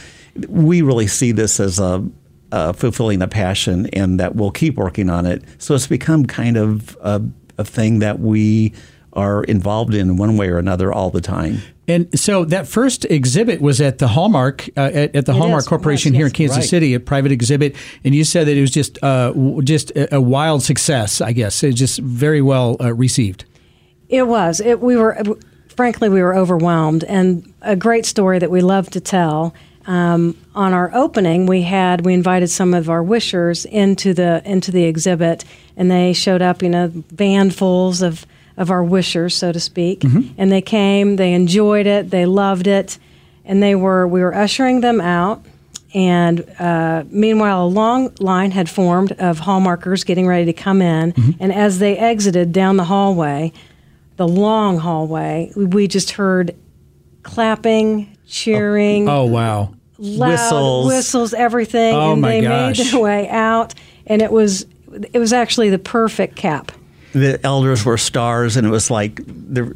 we 0.49 0.83
really 0.83 1.07
see 1.09 1.33
this 1.33 1.59
as 1.59 1.79
a, 1.81 2.05
a 2.53 2.73
fulfilling 2.75 3.23
a 3.23 3.27
passion, 3.29 3.87
and 3.93 4.21
that 4.21 4.37
we'll 4.37 4.51
keep 4.53 4.77
working 4.77 5.11
on 5.11 5.27
it. 5.27 5.43
So 5.59 5.75
it's 5.75 5.87
become 5.89 6.27
kind 6.27 6.57
of 6.57 6.97
a, 7.01 7.23
a 7.59 7.65
thing 7.65 7.99
that 8.01 8.21
we 8.21 8.73
are 9.17 9.43
involved 9.45 9.95
in 9.95 10.17
one 10.17 10.37
way 10.37 10.49
or 10.49 10.59
another 10.59 10.93
all 10.93 11.11
the 11.11 11.21
time. 11.21 11.63
And 11.89 12.19
so 12.19 12.45
that 12.47 12.67
first 12.67 13.05
exhibit 13.05 13.61
was 13.61 13.81
at 13.81 13.99
the 13.99 14.09
Hallmark 14.09 14.69
uh, 14.77 14.91
at, 14.93 15.17
at 15.17 15.27
the 15.27 15.33
It 15.33 15.39
Hallmark 15.39 15.63
is. 15.63 15.69
Corporation 15.69 16.13
Yes, 16.13 16.19
here 16.19 16.27
in. 16.27 16.33
Kansas 16.33 16.57
Right. 16.59 16.69
City, 16.69 16.95
a 16.95 17.01
private 17.01 17.33
exhibit, 17.33 17.77
and 18.05 18.15
you 18.15 18.25
said 18.25 18.47
that 18.49 18.57
it 18.57 18.61
was 18.61 18.73
just 18.73 19.03
uh, 19.03 19.33
just 19.63 19.91
a, 19.93 20.17
a 20.17 20.21
wild 20.21 20.63
success. 20.63 21.21
I 21.21 21.33
guess 21.33 21.63
it 21.63 21.69
was 21.69 21.77
just 21.77 22.01
very 22.01 22.43
well 22.43 22.77
uh, 22.81 22.93
received. 22.93 23.45
It 24.09 24.27
was. 24.27 24.61
It, 24.61 24.81
we 24.81 24.97
were, 24.97 25.17
frankly, 25.69 26.09
we 26.09 26.23
were 26.23 26.35
overwhelmed, 26.35 27.05
and 27.05 27.53
a 27.63 27.77
great 27.77 28.05
story 28.07 28.39
that 28.41 28.51
we 28.51 28.61
love 28.61 28.91
to 28.91 29.01
tell. 29.01 29.55
Um, 29.89 30.37
on 30.57 30.73
our 30.73 30.91
opening, 30.93 31.47
we 31.47 31.63
had 31.63 32.05
we 32.05 32.15
invited 32.15 32.49
some 32.49 32.75
of 32.75 32.91
our 32.91 33.03
wishers 33.05 33.65
into 33.65 34.13
the 34.13 34.43
into 34.45 34.73
the 34.73 34.85
exhibit, 34.85 35.45
and 35.77 35.89
they 35.89 36.13
showed 36.13 36.43
up, 36.43 36.63
you 36.63 36.69
know, 36.69 36.89
vanfuls 37.15 38.03
of 38.03 38.27
of 38.57 38.71
our 38.71 38.83
wishers, 38.83 39.35
so 39.35 39.53
to 39.53 39.61
speak, 39.61 40.03
and 40.05 40.51
they 40.53 40.63
came. 40.63 41.17
They 41.17 41.33
enjoyed 41.35 41.87
it. 41.87 42.11
They 42.11 42.25
loved 42.27 42.67
it, 42.67 42.99
and 43.45 43.63
they 43.63 43.75
were 43.75 44.07
we 44.09 44.21
were 44.21 44.35
ushering 44.35 44.81
them 44.81 45.01
out. 45.01 45.45
And 45.95 46.45
uh, 46.59 47.05
meanwhile, 47.09 47.65
a 47.65 47.69
long 47.69 48.13
line 48.21 48.51
had 48.51 48.69
formed 48.69 49.13
of 49.13 49.41
hallmarkers 49.41 50.05
getting 50.05 50.27
ready 50.27 50.45
to 50.47 50.53
come 50.53 50.83
in. 50.83 51.15
And 51.41 51.53
as 51.53 51.79
they 51.79 51.97
exited 51.97 52.53
down 52.53 52.77
the 52.77 52.85
hallway, 52.85 53.53
the 54.17 54.29
long 54.29 54.79
hallway, 54.79 55.53
we 55.57 55.87
just 55.89 56.11
heard 56.13 56.55
clapping, 57.23 58.17
cheering, 58.27 59.09
Oh 59.09 59.25
wow! 59.25 59.75
loud 59.99 60.31
whistles. 60.31 60.87
whistles, 60.87 61.35
everything, 61.35 61.95
Oh, 61.95 62.13
and 62.13 62.21
my 62.21 62.31
they 62.33 62.41
gosh. 62.43 62.79
made 62.79 62.87
their 62.93 63.01
way 63.01 63.29
out. 63.29 63.75
And 64.07 64.23
it 64.23 64.31
was 64.31 64.67
it 65.13 65.19
was 65.19 65.33
actually 65.33 65.71
the 65.71 65.79
perfect 65.79 66.37
cap. 66.37 66.73
The 67.17 67.41
elders 67.45 67.85
were 67.85 67.97
stars, 67.97 68.57
and 68.57 68.67
it 68.67 68.71
was 68.71 68.91
like 68.91 69.21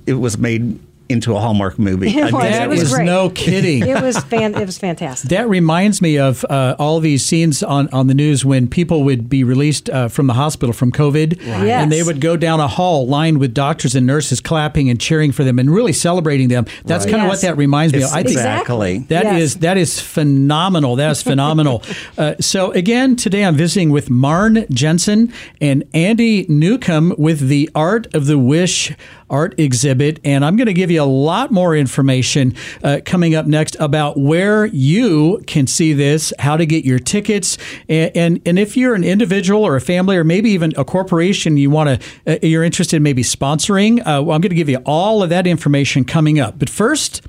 it 0.06 0.14
was 0.14 0.36
made 0.36 0.78
into 1.10 1.34
a 1.36 1.40
Hallmark 1.40 1.78
movie. 1.78 2.08
It 2.16 2.32
was. 2.32 2.42
That 2.42 2.62
It 2.62 2.68
was 2.68 2.82
is 2.82 2.92
great. 2.94 3.04
no 3.04 3.30
kidding. 3.30 3.86
It 3.86 4.02
was 4.02 4.18
fan. 4.24 4.54
It 4.54 4.64
was 4.66 4.78
fantastic. 4.78 5.28
That 5.30 5.48
reminds 5.48 6.00
me 6.00 6.18
of 6.18 6.44
uh, 6.48 6.76
all 6.78 7.00
these 7.00 7.24
scenes 7.24 7.62
on, 7.62 7.88
on 7.88 8.06
the 8.06 8.14
news 8.14 8.44
when 8.44 8.68
people 8.68 9.04
would 9.04 9.28
be 9.28 9.44
released 9.44 9.90
uh, 9.90 10.08
from 10.08 10.26
the 10.26 10.34
hospital 10.34 10.72
from 10.72 10.92
COVID. 10.92 11.38
Yes. 11.44 11.82
And 11.82 11.92
they 11.92 12.02
would 12.02 12.20
go 12.20 12.36
down 12.36 12.60
a 12.60 12.68
hall 12.68 13.06
lined 13.06 13.38
with 13.38 13.52
doctors 13.54 13.94
and 13.94 14.06
nurses 14.06 14.40
clapping 14.40 14.88
and 14.88 15.00
cheering 15.00 15.32
for 15.32 15.44
them 15.44 15.58
and 15.58 15.70
really 15.70 15.92
celebrating 15.92 16.48
them. 16.48 16.66
That's 16.84 17.04
Right. 17.04 17.10
kind 17.12 17.22
of 17.22 17.28
Yes. 17.28 17.36
what 17.36 17.40
that 17.48 17.56
reminds 17.56 17.92
me 17.92 18.00
It's 18.00 18.10
of. 18.10 18.16
I 18.16 18.22
think 18.22 18.36
exactly. 18.36 18.98
That 19.08 19.26
is 19.36 19.54
Yes. 19.54 19.60
that 19.62 19.76
is 19.78 20.00
phenomenal. 20.00 20.96
That 20.96 21.10
is 21.10 21.22
phenomenal. 21.22 21.82
uh, 22.18 22.34
so 22.40 22.70
again, 22.72 23.16
today 23.16 23.44
I'm 23.44 23.56
visiting 23.56 23.90
with 23.90 24.10
Marn 24.10 24.66
Jensen 24.70 25.32
and 25.60 25.84
Andy 25.94 26.46
Newcomb 26.48 27.14
with 27.18 27.48
the 27.48 27.68
Art 27.74 28.06
of 28.14 28.26
the 28.26 28.38
Wish 28.38 28.92
art 29.30 29.58
exhibit, 29.58 30.20
and 30.24 30.44
I'm 30.44 30.56
going 30.56 30.66
to 30.66 30.74
give 30.74 30.90
you 30.90 31.02
a 31.02 31.04
lot 31.04 31.50
more 31.50 31.74
information 31.74 32.54
uh, 32.82 33.00
coming 33.04 33.34
up 33.34 33.46
next 33.46 33.76
about 33.80 34.18
where 34.18 34.66
you 34.66 35.42
can 35.46 35.66
see 35.66 35.92
this, 35.92 36.32
how 36.38 36.56
to 36.56 36.66
get 36.66 36.84
your 36.84 36.98
tickets, 36.98 37.56
and 37.88 38.10
and, 38.14 38.42
and 38.44 38.58
if 38.58 38.76
you're 38.76 38.94
an 38.94 39.04
individual 39.04 39.62
or 39.64 39.76
a 39.76 39.80
family 39.80 40.16
or 40.16 40.24
maybe 40.24 40.50
even 40.50 40.72
a 40.76 40.84
corporation, 40.84 41.56
you 41.56 41.70
want 41.70 42.00
to 42.00 42.34
uh, 42.34 42.38
you're 42.42 42.64
interested 42.64 42.96
in 42.96 43.02
maybe 43.02 43.22
sponsoring. 43.22 44.00
Uh, 44.00 44.22
well, 44.22 44.32
I'm 44.32 44.40
going 44.40 44.50
to 44.50 44.54
give 44.54 44.68
you 44.68 44.82
all 44.84 45.22
of 45.22 45.30
that 45.30 45.46
information 45.46 46.04
coming 46.04 46.38
up. 46.38 46.58
But 46.58 46.68
first 46.68 47.22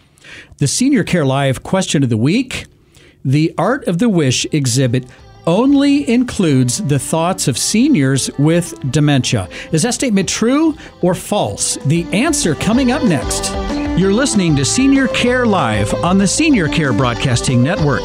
the 0.58 0.68
Senior 0.68 1.04
Care 1.04 1.26
Live 1.26 1.64
question 1.64 2.04
of 2.04 2.10
the 2.10 2.18
week. 2.18 2.66
The 3.24 3.54
Art 3.58 3.88
of 3.88 4.00
the 4.00 4.10
Wish 4.10 4.46
exhibit 4.52 5.06
only 5.48 6.10
includes 6.10 6.84
the 6.84 7.00
thoughts 7.00 7.48
of 7.48 7.58
seniors 7.58 8.30
with 8.38 8.74
dementia. 8.92 9.50
Is 9.72 9.84
that 9.84 9.94
statement 9.94 10.30
true 10.30 10.76
or 11.02 11.16
false? 11.16 11.78
The 11.86 12.06
answer 12.14 12.56
coming 12.56 12.92
up 12.92 13.04
next. 13.04 13.52
You're 14.00 14.14
listening 14.14 14.56
to 14.56 14.66
Senior 14.66 15.08
Care 15.10 15.46
Live 15.46 15.94
on 15.96 16.18
the 16.18 16.28
Senior 16.28 16.68
Care 16.68 16.94
Broadcasting 16.94 17.62
Network. 17.62 18.02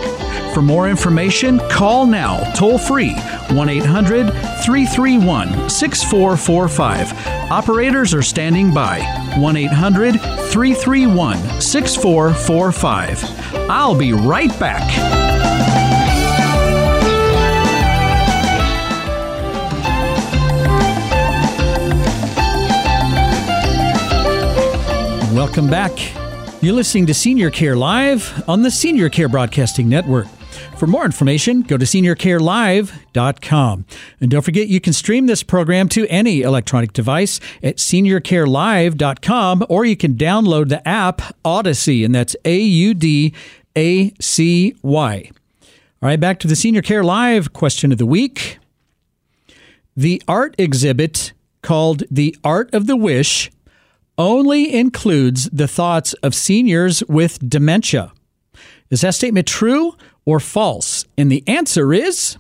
For 0.53 0.63
more 0.63 0.89
information, 0.89 1.61
call 1.71 2.07
now 2.07 2.43
toll 2.55 2.79
free 2.79 3.15
1 3.51 3.69
800 3.69 4.33
331 4.65 5.71
6445. 5.71 7.13
Operators 7.51 8.15
are 8.15 8.23
standing 8.23 8.73
by 8.73 9.01
1 9.39 9.57
800 9.57 10.21
331 10.21 11.61
6445. 11.61 13.71
I'll 13.71 13.95
be 13.95 14.13
right 14.13 14.59
back. 14.59 15.26
Welcome 25.47 25.71
back. 25.71 25.93
You're 26.61 26.75
listening 26.75 27.07
to 27.07 27.15
Senior 27.15 27.53
Care 27.53 27.77
Live 27.77 28.43
on 28.49 28.63
the 28.63 28.71
Senior 28.71 29.09
Care 29.09 29.29
Broadcasting 29.29 29.89
Network. 29.89 30.27
For 30.77 30.89
more 30.89 31.05
information, 31.05 31.63
go 31.63 31.79
to 31.79 31.85
seniorcarelive.com. 31.85 33.87
And 34.21 34.29
don't 34.29 34.43
forget, 34.43 34.67
you 34.67 34.81
can 34.81 34.93
stream 34.93 35.27
this 35.27 35.45
program 35.45 35.89
to 35.91 36.05
any 36.09 36.43
electronic 36.43 36.93
device 36.93 37.39
at 37.63 37.77
seniorcarelive.com 37.77 39.67
or 39.69 39.85
you 39.85 39.97
can 39.97 40.15
download 40.15 40.69
the 40.69 40.87
app 40.87 41.23
Audacy, 41.45 42.05
and 42.05 42.13
that's 42.13 42.35
A 42.45 42.59
U 42.59 42.93
D 42.93 43.33
A 43.77 44.13
C 44.21 44.75
Y. 44.83 45.31
All 45.63 45.69
right, 46.03 46.19
back 46.19 46.41
to 46.41 46.49
the 46.49 46.57
Senior 46.57 46.83
Care 46.83 47.05
Live 47.05 47.53
question 47.53 47.93
of 47.93 47.99
the 47.99 48.05
week. 48.05 48.59
The 49.97 50.21
art 50.27 50.57
exhibit 50.59 51.35
called 51.63 52.03
The 52.11 52.37
Art 52.43 52.75
of 52.75 52.89
the 52.89 52.97
Wish 52.97 53.53
only 54.19 54.73
includes 54.75 55.49
the 55.51 55.69
thoughts 55.69 56.13
of 56.15 56.35
seniors 56.35 57.03
with 57.09 57.39
dementia. 57.49 58.13
Is 58.91 59.01
that 59.01 59.15
statement 59.15 59.47
true 59.47 59.95
or 60.25 60.41
false? 60.41 61.05
And 61.19 61.31
the 61.31 61.43
answer 61.47 61.93
is 61.93 62.37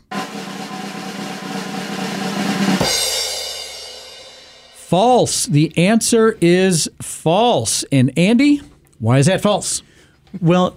false. 4.86 5.46
The 5.46 5.76
answer 5.76 6.38
is 6.40 6.88
false. 7.02 7.84
And 7.90 8.16
Andy, 8.16 8.62
why 8.98 9.18
is 9.18 9.26
that 9.26 9.40
false? 9.40 9.82
Well, 10.40 10.76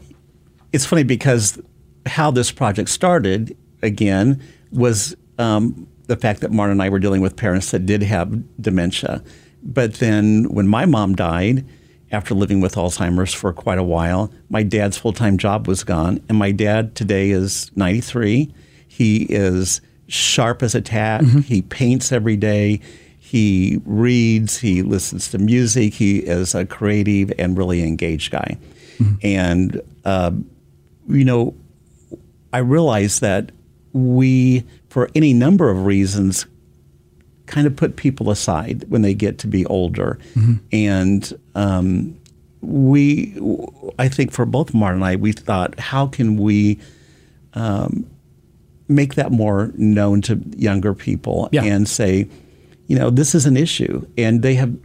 it's 0.73 0.85
funny 0.85 1.03
because 1.03 1.61
how 2.05 2.31
this 2.31 2.51
project 2.51 2.89
started 2.89 3.55
again 3.81 4.41
was 4.71 5.15
um, 5.37 5.87
the 6.07 6.17
fact 6.17 6.41
that 6.41 6.51
Marn 6.51 6.71
and 6.71 6.81
I 6.81 6.89
were 6.89 6.99
dealing 6.99 7.21
with 7.21 7.35
parents 7.35 7.71
that 7.71 7.85
did 7.85 8.01
have 8.03 8.61
dementia. 8.61 9.23
But 9.63 9.95
then 9.95 10.45
when 10.45 10.67
my 10.67 10.85
mom 10.85 11.15
died, 11.15 11.65
after 12.11 12.33
living 12.33 12.59
with 12.59 12.75
Alzheimer's 12.75 13.33
for 13.33 13.53
quite 13.53 13.77
a 13.77 13.83
while, 13.83 14.31
my 14.49 14.63
dad's 14.63 14.97
full 14.97 15.13
time 15.13 15.37
job 15.37 15.67
was 15.67 15.83
gone. 15.83 16.21
And 16.27 16.37
my 16.37 16.51
dad 16.51 16.95
today 16.95 17.29
is 17.29 17.71
93. 17.75 18.51
He 18.87 19.23
is 19.29 19.81
sharp 20.07 20.63
as 20.63 20.73
a 20.73 20.81
tack. 20.81 21.21
He 21.45 21.61
paints 21.61 22.11
every 22.11 22.35
day. 22.35 22.81
He 23.19 23.79
reads. 23.85 24.57
He 24.57 24.81
listens 24.81 25.29
to 25.31 25.37
music. 25.37 25.93
He 25.93 26.17
is 26.19 26.55
a 26.55 26.65
creative 26.65 27.31
and 27.37 27.55
really 27.55 27.83
engaged 27.83 28.31
guy. 28.31 28.57
And, 29.21 29.81
uh, 30.03 30.31
you 31.07 31.23
know, 31.25 31.55
I 32.51 32.57
realize 32.59 33.19
that 33.19 33.51
we, 33.93 34.63
for 34.89 35.09
any 35.13 35.33
number 35.33 35.69
of 35.69 35.85
reasons, 35.85 36.47
kind 37.49 37.67
of 37.67 37.75
put 37.75 37.95
people 37.97 38.29
aside 38.31 38.85
when 38.89 39.01
they 39.01 39.13
get 39.13 39.37
to 39.39 39.47
be 39.47 39.65
older. 39.65 40.17
And 40.71 41.39
um, 41.55 42.17
we, 42.61 43.35
I 43.97 44.07
think 44.07 44.31
for 44.31 44.45
both 44.45 44.73
Marn 44.73 44.95
and 44.95 45.03
I, 45.03 45.15
we 45.17 45.31
thought, 45.33 45.77
how 45.79 46.07
can 46.07 46.37
we 46.37 46.79
um, 47.53 48.09
make 48.87 49.15
that 49.15 49.31
more 49.31 49.71
known 49.75 50.21
to 50.23 50.39
younger 50.55 50.93
people 50.93 51.49
Yeah. 51.51 51.63
and 51.63 51.87
say, 51.87 52.27
you 52.87 52.97
know, 52.97 53.11
this 53.11 53.35
is 53.35 53.45
an 53.45 53.55
issue, 53.55 54.03
and 54.17 54.41
they 54.41 54.55
have 54.55 54.75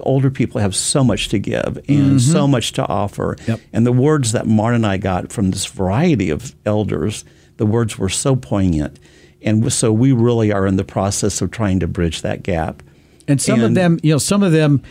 older 0.00 0.28
people 0.30 0.60
have 0.60 0.74
so 0.74 1.04
much 1.04 1.28
to 1.28 1.38
give 1.38 1.78
and 1.88 2.20
so 2.20 2.48
much 2.48 2.72
to 2.72 2.86
offer. 2.88 3.36
Yep. 3.46 3.60
And 3.72 3.86
the 3.86 3.92
words 3.92 4.32
that 4.32 4.46
Marn 4.46 4.74
and 4.74 4.84
I 4.84 4.96
got 4.96 5.30
from 5.32 5.52
this 5.52 5.64
variety 5.66 6.30
of 6.30 6.52
elders, 6.66 7.24
the 7.58 7.64
words 7.66 7.96
were 7.96 8.08
so 8.08 8.34
poignant. 8.34 8.98
And 9.44 9.72
so 9.72 9.92
we 9.92 10.12
really 10.12 10.52
are 10.52 10.66
in 10.66 10.76
the 10.76 10.84
process 10.84 11.40
of 11.42 11.50
trying 11.50 11.80
to 11.80 11.86
bridge 11.86 12.22
that 12.22 12.42
gap. 12.42 12.82
And 13.28 13.40
some 13.40 13.60
of 13.62 13.74
them, 13.74 13.98
you 14.02 14.12
know, 14.12 14.18
some 14.18 14.42
of 14.42 14.52
them 14.52 14.82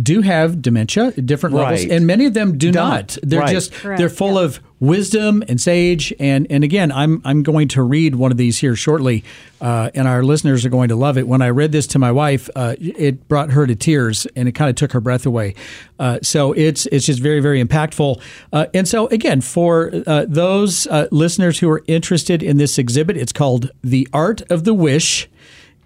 do 0.00 0.22
have 0.22 0.62
dementia 0.62 1.08
at 1.16 1.26
different 1.26 1.54
levels, 1.54 1.84
and 1.84 2.06
many 2.06 2.26
of 2.26 2.34
them 2.34 2.56
do 2.56 2.70
Don't. 2.70 2.88
not. 2.88 3.18
They're 3.22 3.40
Right. 3.40 3.52
just 3.52 3.72
Correct, 3.72 3.98
they're 3.98 4.08
full 4.08 4.34
yeah. 4.34 4.42
of 4.46 4.60
wisdom 4.80 5.42
and 5.48 5.60
sage. 5.60 6.12
And 6.18 6.46
and 6.50 6.64
again, 6.64 6.90
I'm 6.90 7.20
I'm 7.24 7.42
going 7.42 7.68
to 7.68 7.82
read 7.82 8.14
one 8.14 8.30
of 8.32 8.38
these 8.38 8.58
here 8.58 8.74
shortly, 8.74 9.22
uh, 9.60 9.90
and 9.94 10.08
our 10.08 10.22
listeners 10.22 10.64
are 10.64 10.70
going 10.70 10.88
to 10.88 10.96
love 10.96 11.18
it. 11.18 11.28
When 11.28 11.42
I 11.42 11.50
read 11.50 11.72
this 11.72 11.86
to 11.88 11.98
my 11.98 12.10
wife, 12.10 12.48
uh, 12.56 12.74
it 12.78 13.28
brought 13.28 13.50
her 13.50 13.66
to 13.66 13.74
tears, 13.74 14.26
and 14.34 14.48
it 14.48 14.52
kind 14.52 14.70
of 14.70 14.76
took 14.76 14.92
her 14.92 15.00
breath 15.00 15.26
away. 15.26 15.54
Uh, 15.98 16.18
so 16.22 16.52
it's 16.52 16.86
it's 16.86 17.06
just 17.06 17.20
very 17.20 17.40
very 17.40 17.62
impactful. 17.62 18.20
Uh, 18.52 18.66
and 18.72 18.88
so 18.88 19.08
again, 19.08 19.40
for 19.40 19.92
uh, 20.06 20.24
those 20.28 20.86
uh, 20.86 21.06
listeners 21.10 21.58
who 21.58 21.68
are 21.70 21.82
interested 21.86 22.42
in 22.42 22.56
this 22.56 22.78
exhibit, 22.78 23.16
it's 23.16 23.32
called 23.32 23.70
"The 23.82 24.08
Art 24.12 24.42
of 24.50 24.64
the 24.64 24.74
Wish." 24.74 25.28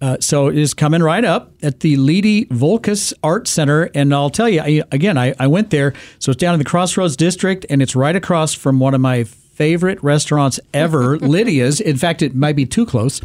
Uh, 0.00 0.16
so 0.20 0.48
it 0.48 0.58
is 0.58 0.74
coming 0.74 1.02
right 1.02 1.24
up 1.24 1.52
at 1.62 1.80
the 1.80 1.96
Leedy 1.96 2.46
Voulkos 2.48 3.14
Art 3.22 3.48
Center. 3.48 3.88
And 3.94 4.14
I'll 4.14 4.30
tell 4.30 4.48
you, 4.48 4.60
I, 4.60 4.82
again, 4.92 5.16
I, 5.16 5.34
I 5.38 5.46
went 5.46 5.70
there. 5.70 5.94
So 6.18 6.32
it's 6.32 6.38
down 6.38 6.52
in 6.54 6.58
the 6.58 6.66
Crossroads 6.66 7.16
District, 7.16 7.64
and 7.70 7.80
it's 7.80 7.96
right 7.96 8.14
across 8.14 8.52
from 8.52 8.78
one 8.78 8.92
of 8.92 9.00
my 9.00 9.24
favorite 9.56 10.02
restaurants 10.02 10.60
ever, 10.74 11.18
Lidia's. 11.20 11.80
In 11.80 11.96
fact, 11.96 12.22
it 12.22 12.34
might 12.34 12.56
be 12.56 12.66
too 12.66 12.86
close. 12.86 13.20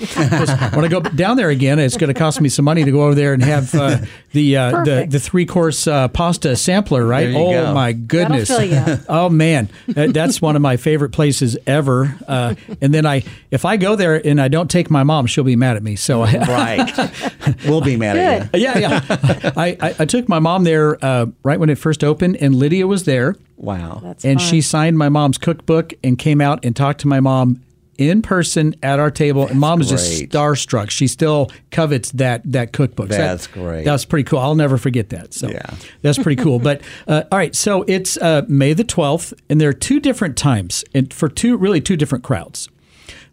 when 0.74 0.86
I 0.86 0.88
go 0.88 1.02
down 1.02 1.38
there 1.38 1.50
again, 1.50 1.78
it's 1.78 1.98
going 1.98 2.12
to 2.14 2.18
cost 2.18 2.42
me 2.42 2.50
some 2.50 2.66
money 2.66 2.84
to 2.84 2.92
go 2.92 3.04
over 3.04 3.16
there 3.16 3.34
and 3.34 3.44
have 3.44 3.76
uh, 3.76 3.98
the, 4.32 4.58
uh, 4.58 4.84
the 4.84 5.06
the 5.10 5.20
three 5.20 5.46
course 5.46 5.88
uh, 5.88 6.08
pasta 6.08 6.56
sampler. 6.56 7.06
Right? 7.06 7.26
There 7.26 7.32
you 7.32 7.38
oh 7.38 7.52
go. 7.52 7.74
my 7.74 7.94
goodness! 7.94 8.48
fill 8.48 8.64
you 8.64 8.98
oh 9.10 9.30
man, 9.30 9.70
that's 9.88 10.42
one 10.42 10.56
of 10.56 10.62
my 10.62 10.78
favorite 10.78 11.12
places 11.12 11.58
ever. 11.68 12.18
Uh, 12.28 12.56
and 12.82 12.94
then 12.94 13.06
I, 13.06 13.24
if 13.52 13.66
I 13.66 13.78
go 13.78 13.96
there 13.96 14.26
and 14.26 14.40
I 14.40 14.48
don't 14.48 14.70
take 14.70 14.90
my 14.90 15.04
mom, 15.04 15.28
she'll 15.28 15.44
be 15.44 15.56
mad 15.56 15.76
at 15.76 15.84
me. 15.84 15.96
So 15.96 16.22
I, 16.22 16.38
Right. 16.38 17.56
we'll 17.66 17.82
be 17.82 17.98
mad 17.98 18.18
at 18.18 18.54
you. 18.56 18.60
yeah, 18.62 18.78
yeah. 18.78 19.52
I, 19.56 19.78
I, 19.80 19.96
I 20.00 20.06
took 20.06 20.30
my 20.30 20.40
mom 20.40 20.64
there 20.64 21.04
uh, 21.04 21.28
right 21.44 21.60
when 21.60 21.70
it 21.70 21.78
first 21.78 22.04
opened, 22.04 22.38
and 22.38 22.56
Lydia 22.56 22.88
was 22.88 23.04
there, 23.06 23.36
Wow. 23.62 24.00
That's 24.04 24.26
and 24.26 24.40
fun. 24.40 24.50
she 24.50 24.62
signed 24.62 24.98
my 24.98 25.10
mom's 25.10 25.38
cookbook 25.38 25.94
and 26.04 26.18
came 26.18 26.42
out 26.42 26.66
and 26.66 26.76
talked 26.76 27.02
to 27.02 27.08
my 27.08 27.20
mom 27.20 27.62
in 27.98 28.24
person 28.24 28.74
at 28.82 28.98
our 29.00 29.12
table. 29.12 29.48
and 29.48 29.60
mom 29.60 29.78
was 29.78 29.90
just 29.90 30.24
starstruck. 30.24 30.90
She 30.90 31.08
still 31.08 31.52
covets 31.70 32.12
that 32.14 32.42
that 32.52 32.74
cookbook. 32.74 33.12
So 33.12 33.18
That's 33.18 33.46
that, 33.46 33.54
great. 33.54 33.86
That's 33.86 34.06
pretty 34.06 34.24
cool. 34.24 34.40
I'll 34.40 34.56
never 34.56 34.78
forget 34.80 35.10
that. 35.10 35.34
So 35.36 35.50
Yeah. 35.50 35.62
that's 36.02 36.18
pretty 36.18 36.42
cool. 36.42 36.58
But 36.58 36.82
uh, 37.08 37.24
all 37.32 37.38
right, 37.38 37.54
so 37.56 37.84
it's 37.88 38.18
uh, 38.18 38.42
May 38.48 38.74
the 38.74 38.84
twelfth, 38.84 39.34
and 39.50 39.62
there 39.62 39.70
are 39.70 39.74
two 39.74 40.00
different 40.00 40.36
times, 40.36 40.84
and 40.96 41.14
for 41.14 41.30
two 41.30 41.56
really 41.58 41.80
two 41.82 41.96
different 41.96 42.24
crowds. 42.24 42.68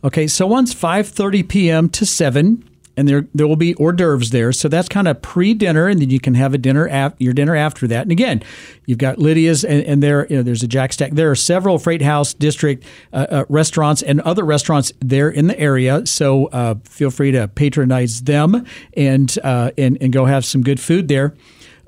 Okay, 0.04 0.26
so 0.26 0.46
one's 0.46 0.74
5:30 0.74 1.48
p.m. 1.48 1.88
to 1.88 2.04
7 2.04 2.62
and 2.98 3.08
there 3.08 3.26
there 3.34 3.46
will 3.46 3.56
be 3.56 3.74
hors 3.74 3.92
d'oeuvres 3.92 4.30
there. 4.30 4.52
So 4.52 4.68
that's 4.68 4.88
kind 4.88 5.06
of 5.08 5.22
pre-dinner 5.22 5.86
and 5.86 6.00
then 6.00 6.10
you 6.10 6.20
can 6.20 6.34
have 6.34 6.52
a 6.52 6.58
dinner 6.58 6.86
af- 6.86 7.14
your 7.18 7.32
dinner 7.32 7.54
after 7.54 7.86
that. 7.86 8.02
And 8.02 8.12
again, 8.12 8.42
you've 8.86 8.98
got 8.98 9.18
Lidia's 9.18 9.64
and, 9.64 9.82
and 9.84 10.02
there 10.02 10.26
you 10.28 10.36
know 10.36 10.42
there's 10.42 10.62
a 10.62 10.68
Jack 10.68 10.92
Stack. 10.92 11.12
There 11.12 11.30
are 11.30 11.36
several 11.36 11.78
Freight 11.78 12.02
House 12.02 12.34
district 12.34 12.84
uh, 13.12 13.26
uh, 13.30 13.44
restaurants 13.48 14.02
and 14.02 14.20
other 14.22 14.44
restaurants 14.44 14.92
there 15.00 15.30
in 15.30 15.46
the 15.46 15.58
area. 15.58 16.04
So 16.06 16.46
uh, 16.46 16.74
feel 16.84 17.10
free 17.10 17.30
to 17.32 17.48
patronize 17.48 18.22
them 18.22 18.66
and 18.96 19.38
uh, 19.44 19.70
and 19.78 19.96
and 20.00 20.12
go 20.12 20.26
have 20.26 20.44
some 20.44 20.62
good 20.62 20.80
food 20.80 21.08
there. 21.08 21.34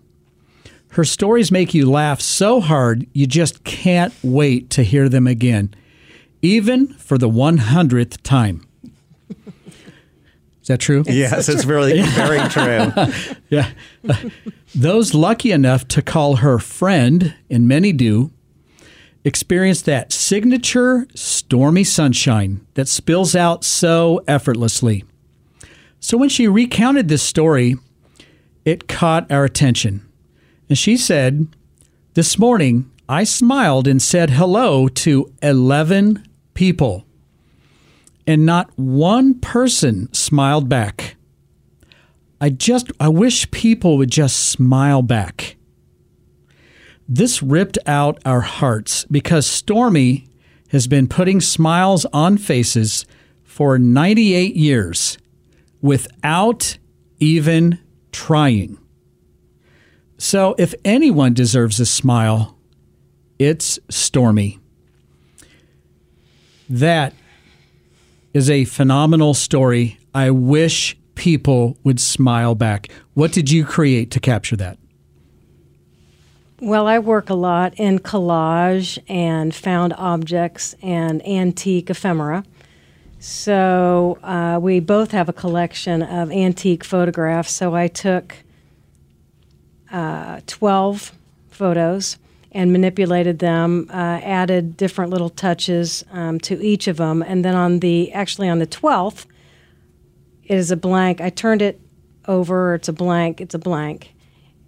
Her 0.94 1.04
stories 1.04 1.50
make 1.50 1.74
you 1.74 1.90
laugh 1.90 2.20
so 2.20 2.60
hard 2.60 3.08
you 3.12 3.26
just 3.26 3.64
can't 3.64 4.14
wait 4.22 4.70
to 4.70 4.84
hear 4.84 5.08
them 5.08 5.26
again, 5.26 5.74
even 6.40 6.94
for 6.94 7.18
the 7.18 7.28
100th 7.28 8.22
time. 8.22 8.64
Is 10.62 10.68
that 10.68 10.78
true? 10.78 11.02
Yes, 11.08 11.48
it's 11.48 11.64
very, 11.64 12.00
very 12.00 12.48
true. 12.48 12.92
Yeah. 13.50 13.72
Uh, 14.08 14.30
those 14.72 15.14
lucky 15.14 15.50
enough 15.50 15.88
to 15.88 16.00
call 16.00 16.36
her 16.36 16.60
friend, 16.60 17.34
and 17.50 17.66
many 17.66 17.92
do, 17.92 18.30
experience 19.24 19.82
that 19.82 20.12
signature 20.12 21.08
stormy 21.16 21.82
sunshine 21.82 22.64
that 22.74 22.86
spills 22.86 23.34
out 23.34 23.64
so 23.64 24.22
effortlessly. 24.28 25.02
So 25.98 26.16
when 26.16 26.28
she 26.28 26.46
recounted 26.46 27.08
this 27.08 27.22
story, 27.24 27.74
it 28.64 28.86
caught 28.86 29.28
our 29.32 29.44
attention. 29.44 30.08
And 30.68 30.78
she 30.78 30.96
said, 30.96 31.48
This 32.14 32.38
morning, 32.38 32.90
I 33.08 33.24
smiled 33.24 33.86
and 33.86 34.00
said 34.00 34.30
hello 34.30 34.88
to 34.88 35.32
11 35.42 36.26
people, 36.54 37.04
and 38.26 38.46
not 38.46 38.70
one 38.76 39.38
person 39.40 40.12
smiled 40.14 40.68
back. 40.68 41.16
I 42.40 42.48
just 42.48 42.90
I 42.98 43.08
wish 43.08 43.50
people 43.50 43.98
would 43.98 44.10
just 44.10 44.50
smile 44.50 45.02
back. 45.02 45.56
This 47.06 47.42
ripped 47.42 47.78
out 47.86 48.18
our 48.24 48.40
hearts 48.40 49.04
because 49.10 49.46
Stormy 49.46 50.26
has 50.68 50.86
been 50.86 51.06
putting 51.06 51.40
smiles 51.40 52.06
on 52.06 52.38
faces 52.38 53.04
for 53.42 53.78
98 53.78 54.56
years 54.56 55.18
without 55.82 56.78
even 57.20 57.78
trying. 58.10 58.78
So 60.18 60.54
if 60.58 60.74
anyone 60.84 61.34
deserves 61.34 61.80
a 61.80 61.86
smile, 61.86 62.56
it's 63.38 63.78
Stormy. 63.90 64.60
That 66.68 67.12
is 68.32 68.48
a 68.48 68.64
phenomenal 68.64 69.34
story. 69.34 69.98
I 70.14 70.30
wish 70.30 70.96
people 71.14 71.76
would 71.84 72.00
smile 72.00 72.54
back. 72.54 72.88
What 73.14 73.32
did 73.32 73.50
you 73.50 73.64
create 73.64 74.10
to 74.12 74.20
capture 74.20 74.56
that? 74.56 74.78
Well, 76.60 76.86
I 76.86 76.98
work 76.98 77.30
a 77.30 77.34
lot 77.34 77.74
in 77.76 77.98
collage 77.98 78.98
and 79.08 79.54
found 79.54 79.92
objects 79.94 80.74
and 80.82 81.26
antique 81.26 81.90
ephemera. 81.90 82.44
So 83.18 84.18
uh, 84.22 84.58
we 84.60 84.80
both 84.80 85.10
have 85.10 85.28
a 85.28 85.32
collection 85.32 86.02
of 86.02 86.30
antique 86.30 86.84
photographs. 86.84 87.52
So 87.52 87.74
I 87.74 87.88
took 87.88 88.36
uh, 89.94 90.40
12 90.46 91.12
photos 91.50 92.18
and 92.52 92.72
manipulated 92.72 93.38
them, 93.38 93.88
uh, 93.90 94.20
added 94.22 94.76
different 94.76 95.10
little 95.10 95.30
touches 95.30 96.04
um, 96.12 96.38
to 96.40 96.60
each 96.62 96.86
of 96.88 96.96
them. 96.96 97.22
And 97.22 97.44
then 97.44 97.54
on 97.54 97.80
the, 97.80 98.12
actually 98.12 98.48
on 98.48 98.58
the 98.58 98.66
12th, 98.66 99.26
it 100.44 100.56
is 100.56 100.70
a 100.70 100.76
blank. 100.76 101.20
I 101.20 101.30
turned 101.30 101.62
it 101.62 101.80
over, 102.26 102.74
it's 102.74 102.88
a 102.88 102.92
blank, 102.92 103.40
it's 103.40 103.54
a 103.54 103.58
blank. 103.58 104.12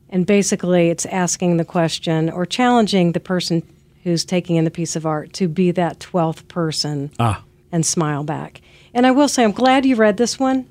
And 0.09 0.25
basically, 0.27 0.89
it's 0.91 1.07
asking 1.07 1.57
the 1.57 1.65
question 1.65 2.31
or 2.31 2.47
challenging 2.47 3.13
the 3.13 3.21
person 3.21 3.63
who's 4.05 4.25
taking 4.25 4.57
in 4.57 4.65
the 4.65 4.71
piece 4.71 4.95
of 4.95 5.05
art 5.05 5.33
to 5.35 5.49
be 5.49 5.73
that 5.73 5.99
12th 5.99 6.47
person 6.49 7.11
Ah. 7.19 7.43
and 7.73 7.85
smile 7.85 8.23
back. 8.23 8.61
And 8.95 9.07
I 9.07 9.11
will 9.11 9.29
say, 9.29 9.43
I'm 9.43 9.53
glad 9.53 9.85
you 9.85 9.97
read 9.97 10.17
this 10.17 10.39
one, 10.39 10.67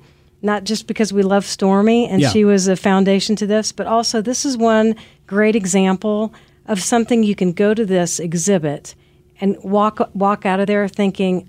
not 0.46 0.64
just 0.64 0.86
because 0.86 1.12
we 1.12 1.22
love 1.22 1.44
Stormy 1.44 2.08
and 2.08 2.22
Yeah. 2.22 2.30
she 2.30 2.44
was 2.44 2.68
a 2.68 2.76
foundation 2.76 3.36
to 3.36 3.46
this, 3.46 3.72
but 3.72 3.86
also 3.86 4.22
this 4.22 4.46
is 4.46 4.56
one 4.56 4.94
great 5.26 5.54
example 5.56 6.32
of 6.66 6.80
something 6.80 7.22
you 7.22 7.34
can 7.34 7.52
go 7.52 7.74
to 7.74 7.84
this 7.84 8.18
exhibit 8.18 8.94
and 9.40 9.56
walk 9.62 10.10
walk 10.14 10.46
out 10.46 10.60
of 10.60 10.66
there 10.66 10.88
thinking, 10.88 11.48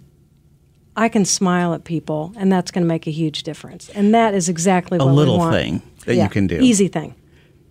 I 0.96 1.10
can 1.10 1.26
smile 1.26 1.74
at 1.74 1.84
people, 1.84 2.34
and 2.38 2.52
that's 2.52 2.72
going 2.72 2.84
to 2.84 2.88
make 2.88 3.08
a 3.08 3.12
huge 3.12 3.44
difference. 3.44 3.88
And 3.90 4.14
that 4.16 4.34
is 4.34 4.50
exactly 4.50 4.98
A 5.00 5.06
what 5.06 5.14
little 5.14 5.36
we 5.36 5.40
want. 5.40 5.56
thing 5.56 5.82
that 6.06 6.16
you 6.16 6.28
can 6.28 6.48
do. 6.48 6.58
Easy 6.60 6.88
thing. 6.88 7.14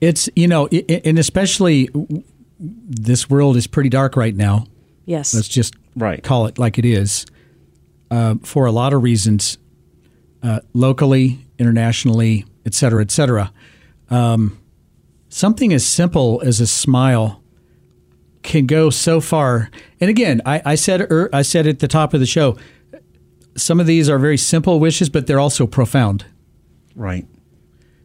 It's 0.00 0.28
you 0.36 0.46
know, 0.46 0.68
i- 0.72 0.84
i- 0.88 1.02
and 1.04 1.18
especially 1.18 1.88
this 2.60 3.28
world 3.28 3.56
is 3.56 3.66
pretty 3.66 3.88
dark 3.90 4.16
right 4.16 4.34
now. 4.34 4.66
Yes. 5.04 5.34
Let's 5.34 5.48
just 5.48 5.74
Right. 5.96 6.22
call 6.22 6.46
it 6.46 6.58
like 6.58 6.78
it 6.78 6.84
is. 6.84 7.26
Uh, 8.10 8.36
for 8.42 8.66
a 8.66 8.72
lot 8.72 8.92
of 8.92 9.02
reasons, 9.02 9.58
uh, 10.42 10.60
locally, 10.72 11.38
internationally, 11.58 12.44
et 12.64 12.74
cetera, 12.74 13.02
et 13.02 13.10
cetera. 13.10 13.52
Um, 14.10 14.58
something 15.28 15.72
as 15.72 15.86
simple 15.86 16.42
as 16.44 16.60
a 16.60 16.66
smile 16.66 17.42
can 18.42 18.66
go 18.66 18.90
so 18.90 19.20
far. 19.20 19.70
And 20.00 20.10
again, 20.10 20.40
I, 20.46 20.62
I 20.64 20.74
said 20.74 21.00
er, 21.10 21.28
I 21.32 21.42
said 21.42 21.66
at 21.66 21.80
the 21.80 21.88
top 21.88 22.14
of 22.14 22.20
the 22.20 22.26
show, 22.26 22.56
some 23.56 23.80
of 23.80 23.86
these 23.86 24.08
are 24.08 24.18
very 24.18 24.36
simple 24.36 24.78
wishes, 24.78 25.08
but 25.08 25.26
they're 25.26 25.40
also 25.40 25.66
profound. 25.66 26.26
Right. 26.94 27.26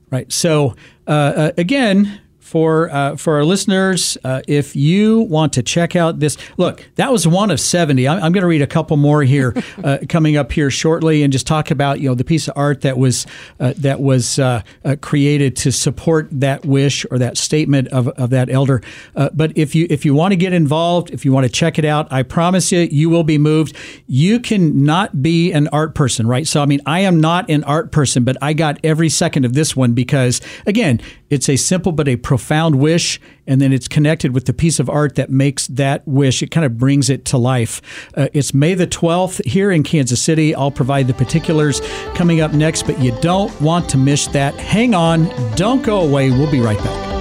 Right. 0.10 0.32
So 0.32 0.76
uh, 1.08 1.12
uh, 1.12 1.52
again, 1.58 2.21
for 2.52 2.92
uh, 2.92 3.16
for 3.16 3.36
our 3.36 3.46
listeners, 3.46 4.18
uh, 4.26 4.42
if 4.46 4.76
you 4.76 5.22
want 5.22 5.54
to 5.54 5.64
check 5.64 5.96
out 5.96 6.20
this, 6.20 6.36
look, 6.58 6.86
that 6.96 7.10
was 7.10 7.26
one 7.26 7.50
of 7.50 7.62
seventy. 7.62 8.10
I'm, 8.10 8.18
I'm 8.22 8.34
going 8.34 8.42
to 8.42 8.48
read 8.48 8.62
a 8.62 8.68
couple 8.68 8.98
more 8.98 9.24
here 9.24 9.56
uh, 9.86 10.00
coming 10.10 10.36
up 10.36 10.52
here 10.52 10.70
shortly, 10.70 11.24
and 11.24 11.32
just 11.32 11.48
talk 11.48 11.72
about 11.72 12.02
you 12.02 12.10
know 12.10 12.14
the 12.14 12.26
piece 12.26 12.50
of 12.50 12.58
art 12.58 12.82
that 12.82 12.98
was 12.98 13.26
uh, 13.62 13.74
that 13.78 14.02
was 14.02 14.38
uh, 14.38 14.64
uh, 14.84 14.98
created 15.00 15.56
to 15.58 15.72
support 15.72 16.28
that 16.30 16.66
wish 16.66 17.06
or 17.10 17.18
that 17.20 17.38
statement 17.38 17.88
of, 17.88 18.10
of 18.10 18.32
that 18.32 18.50
elder. 18.50 18.82
Uh, 19.16 19.30
but 19.34 19.58
if 19.58 19.74
you 19.74 19.88
if 19.90 20.04
you 20.04 20.14
want 20.14 20.34
to 20.34 20.36
get 20.36 20.52
involved, 20.52 21.10
if 21.12 21.24
you 21.24 21.32
want 21.32 21.46
to 21.46 21.52
check 21.52 21.80
it 21.80 21.86
out, 21.86 22.12
I 22.12 22.22
promise 22.24 22.70
you, 22.74 22.82
you 22.82 23.10
will 23.10 23.24
be 23.24 23.38
moved. 23.38 23.78
You 24.08 24.42
can 24.42 24.84
not 24.84 25.22
be 25.22 25.54
an 25.54 25.70
art 25.70 25.96
person, 25.96 26.28
right? 26.28 26.46
So 26.46 26.62
I 26.62 26.66
mean, 26.66 26.82
I 26.86 27.00
am 27.00 27.22
not 27.22 27.50
an 27.50 27.64
art 27.64 27.94
person, 27.94 28.26
but 28.26 28.36
I 28.42 28.52
got 28.52 28.78
every 28.84 29.08
second 29.08 29.46
of 29.46 29.54
this 29.54 29.74
one 29.74 29.94
because 29.94 30.42
again, 30.66 31.00
it's 31.30 31.48
a 31.48 31.56
simple 31.56 31.94
but 31.94 32.10
a 32.10 32.18
profound 32.18 32.41
wish, 32.50 33.20
and 33.48 33.62
then 33.62 33.74
it's 33.74 33.88
connected 33.88 34.34
with 34.34 34.46
the 34.46 34.54
piece 34.54 34.80
of 34.80 34.90
art 34.90 35.16
that 35.16 35.30
makes 35.30 35.68
that 35.68 36.08
wish. 36.08 36.42
It 36.42 36.52
kind 36.52 36.66
of 36.66 36.78
brings 36.78 37.10
it 37.10 37.26
to 37.26 37.38
life. 37.38 37.82
Uh, 38.16 38.28
it's 38.34 38.54
May 38.54 38.74
the 38.74 38.88
12th 38.88 39.46
here 39.46 39.72
in 39.72 39.84
Kansas 39.84 40.22
City. 40.22 40.54
I'll 40.54 40.72
provide 40.72 41.08
the 41.08 41.14
particulars 41.14 41.82
coming 42.16 42.42
up 42.42 42.54
next, 42.54 42.84
but 42.84 43.00
you 43.00 43.12
don't 43.22 43.60
want 43.62 43.90
to 43.90 43.98
miss 43.98 44.28
that. 44.28 44.56
Hang 44.56 44.94
on, 44.94 45.30
don't 45.56 45.84
go 45.84 46.02
away. 46.02 46.32
We'll 46.32 46.52
be 46.52 46.60
right 46.60 46.78
back. 46.80 47.21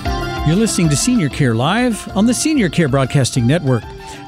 You're 0.47 0.55
listening 0.55 0.89
to 0.89 0.95
Senior 0.95 1.29
Care 1.29 1.53
Live 1.53 2.07
on 2.17 2.25
the 2.25 2.33
Senior 2.33 2.67
Care 2.67 2.87
Broadcasting 2.87 3.45
Network. 3.45 3.83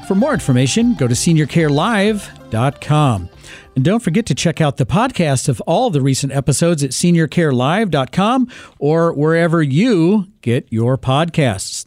For 0.06 0.14
more 0.14 0.32
information, 0.32 0.94
go 0.94 1.08
to 1.08 1.14
seniorcarelive.com. 1.14 3.28
And 3.74 3.84
don't 3.84 4.00
forget 4.00 4.24
to 4.26 4.34
check 4.34 4.60
out 4.60 4.76
the 4.76 4.86
podcast 4.86 5.48
of 5.48 5.60
all 5.62 5.90
the 5.90 6.00
recent 6.00 6.32
episodes 6.32 6.84
at 6.84 6.90
seniorcarelive.com 6.90 8.48
or 8.78 9.12
wherever 9.12 9.60
you 9.62 10.28
get 10.40 10.68
your 10.70 10.96
podcasts. 10.96 11.84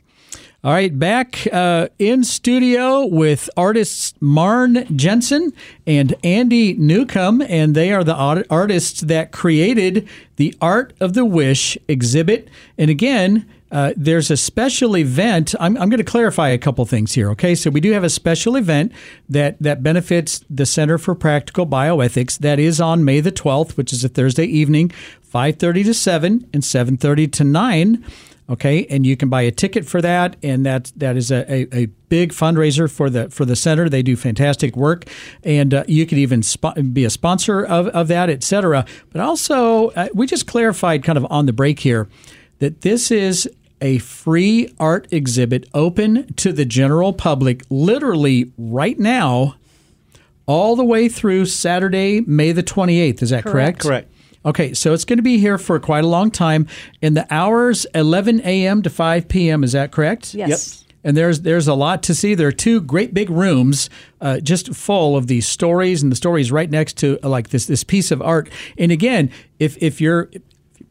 All 0.63 0.73
right, 0.73 0.99
back 0.99 1.47
uh, 1.53 1.87
in 1.97 2.25
studio 2.25 3.05
with 3.05 3.49
artists 3.55 4.13
Marn 4.19 4.85
Jensen 4.97 5.53
and 5.85 6.13
Andy 6.23 6.73
Newcomb, 6.73 7.41
and 7.41 7.75
they 7.75 7.93
are 7.93 8.03
the 8.03 8.15
art- 8.15 8.47
artists 8.49 8.99
that 9.01 9.31
created 9.31 10.09
the 10.35 10.53
Art 10.59 10.93
of 10.99 11.13
the 11.13 11.23
Wish 11.23 11.77
exhibit. 11.87 12.49
And 12.77 12.89
again, 12.89 13.45
uh, 13.71 13.93
there's 13.97 14.31
a 14.31 14.37
special 14.37 14.95
event. 14.97 15.53
I'm, 15.59 15.77
I'm 15.77 15.89
going 15.89 15.97
to 15.97 16.03
clarify 16.03 16.49
a 16.49 16.57
couple 16.57 16.85
things 16.85 17.13
here. 17.13 17.29
Okay, 17.31 17.55
so 17.55 17.69
we 17.69 17.81
do 17.81 17.91
have 17.91 18.03
a 18.03 18.09
special 18.09 18.55
event 18.55 18.91
that 19.27 19.57
that 19.61 19.83
benefits 19.83 20.43
the 20.49 20.65
Center 20.65 20.97
for 20.97 21.15
Practical 21.15 21.67
Bioethics. 21.67 22.37
That 22.39 22.59
is 22.59 22.79
on 22.79 23.03
May 23.03 23.19
the 23.19 23.31
12th, 23.31 23.77
which 23.77 23.91
is 23.91 24.03
a 24.03 24.09
Thursday 24.09 24.45
evening, 24.45 24.91
5:30 25.33 25.83
to 25.85 25.93
7 25.93 26.49
and 26.53 26.63
7:30 26.63 27.31
to 27.33 27.43
9. 27.43 28.05
Okay, 28.49 28.85
and 28.85 29.05
you 29.05 29.17
can 29.17 29.27
buy 29.27 29.41
a 29.41 29.51
ticket 29.51 29.85
for 29.85 30.01
that, 30.01 30.37
and 30.41 30.65
that 30.65 30.93
that 30.95 31.17
is 31.17 31.31
a, 31.31 31.51
a, 31.51 31.67
a 31.75 31.85
big 32.07 32.31
fundraiser 32.31 32.89
for 32.89 33.09
the 33.09 33.29
for 33.29 33.43
the 33.43 33.57
center. 33.57 33.89
They 33.89 34.01
do 34.01 34.15
fantastic 34.15 34.77
work, 34.77 35.03
and 35.43 35.73
uh, 35.73 35.83
you 35.85 36.05
could 36.05 36.17
even 36.17 36.39
spo- 36.39 36.93
be 36.93 37.03
a 37.03 37.09
sponsor 37.09 37.65
of, 37.65 37.87
of 37.87 38.07
that, 38.07 38.29
et 38.29 38.45
cetera. 38.45 38.85
But 39.11 39.19
also, 39.19 39.89
uh, 39.89 40.07
we 40.13 40.27
just 40.27 40.47
clarified 40.47 41.03
kind 41.03 41.17
of 41.17 41.27
on 41.29 41.45
the 41.45 41.51
break 41.51 41.81
here 41.81 42.07
that 42.59 42.81
this 42.81 43.11
is 43.11 43.49
a 43.81 43.99
free 43.99 44.73
art 44.79 45.07
exhibit 45.11 45.69
open 45.73 46.33
to 46.33 46.51
the 46.51 46.65
general 46.65 47.13
public, 47.13 47.63
literally 47.69 48.51
right 48.57 48.97
now, 48.97 49.55
all 50.45 50.75
the 50.75 50.83
way 50.83 51.09
through 51.09 51.45
Saturday, 51.45 52.21
May 52.21 52.51
the 52.51 52.63
twenty 52.63 52.99
eighth. 52.99 53.21
Is 53.21 53.29
that 53.31 53.43
correct? 53.43 53.81
Correct. 53.81 54.11
Okay, 54.45 54.73
so 54.73 54.93
it's 54.93 55.03
going 55.03 55.17
to 55.17 55.23
be 55.23 55.39
here 55.39 55.57
for 55.57 55.77
quite 55.77 56.05
a 56.05 56.07
long 56.07 56.31
time. 56.31 56.67
In 57.01 57.15
the 57.15 57.27
hours 57.29 57.85
11 57.93 58.41
a.m. 58.45 58.81
to 58.81 58.89
5 58.89 59.27
p.m. 59.27 59.61
Is 59.61 59.73
that 59.73 59.91
correct? 59.91 60.33
Yes. 60.33 60.85
And 61.03 61.17
there's 61.17 61.41
there's 61.41 61.67
a 61.67 61.73
lot 61.73 62.01
to 62.03 62.15
see. 62.15 62.33
There 62.33 62.47
are 62.47 62.53
two 62.53 62.81
great 62.81 63.13
big 63.13 63.29
rooms, 63.29 63.89
uh, 64.19 64.39
just 64.39 64.73
full 64.73 65.15
of 65.15 65.27
these 65.27 65.47
stories, 65.47 66.01
and 66.01 66.11
the 66.11 66.15
stories 66.15 66.51
right 66.51 66.69
next 66.69 66.97
to 66.97 67.19
uh, 67.23 67.29
like 67.29 67.49
this 67.49 67.65
this 67.65 67.83
piece 67.83 68.11
of 68.11 68.21
art. 68.21 68.49
And 68.77 68.91
again, 68.91 69.31
if 69.59 69.77
if 69.81 70.01
you're 70.01 70.29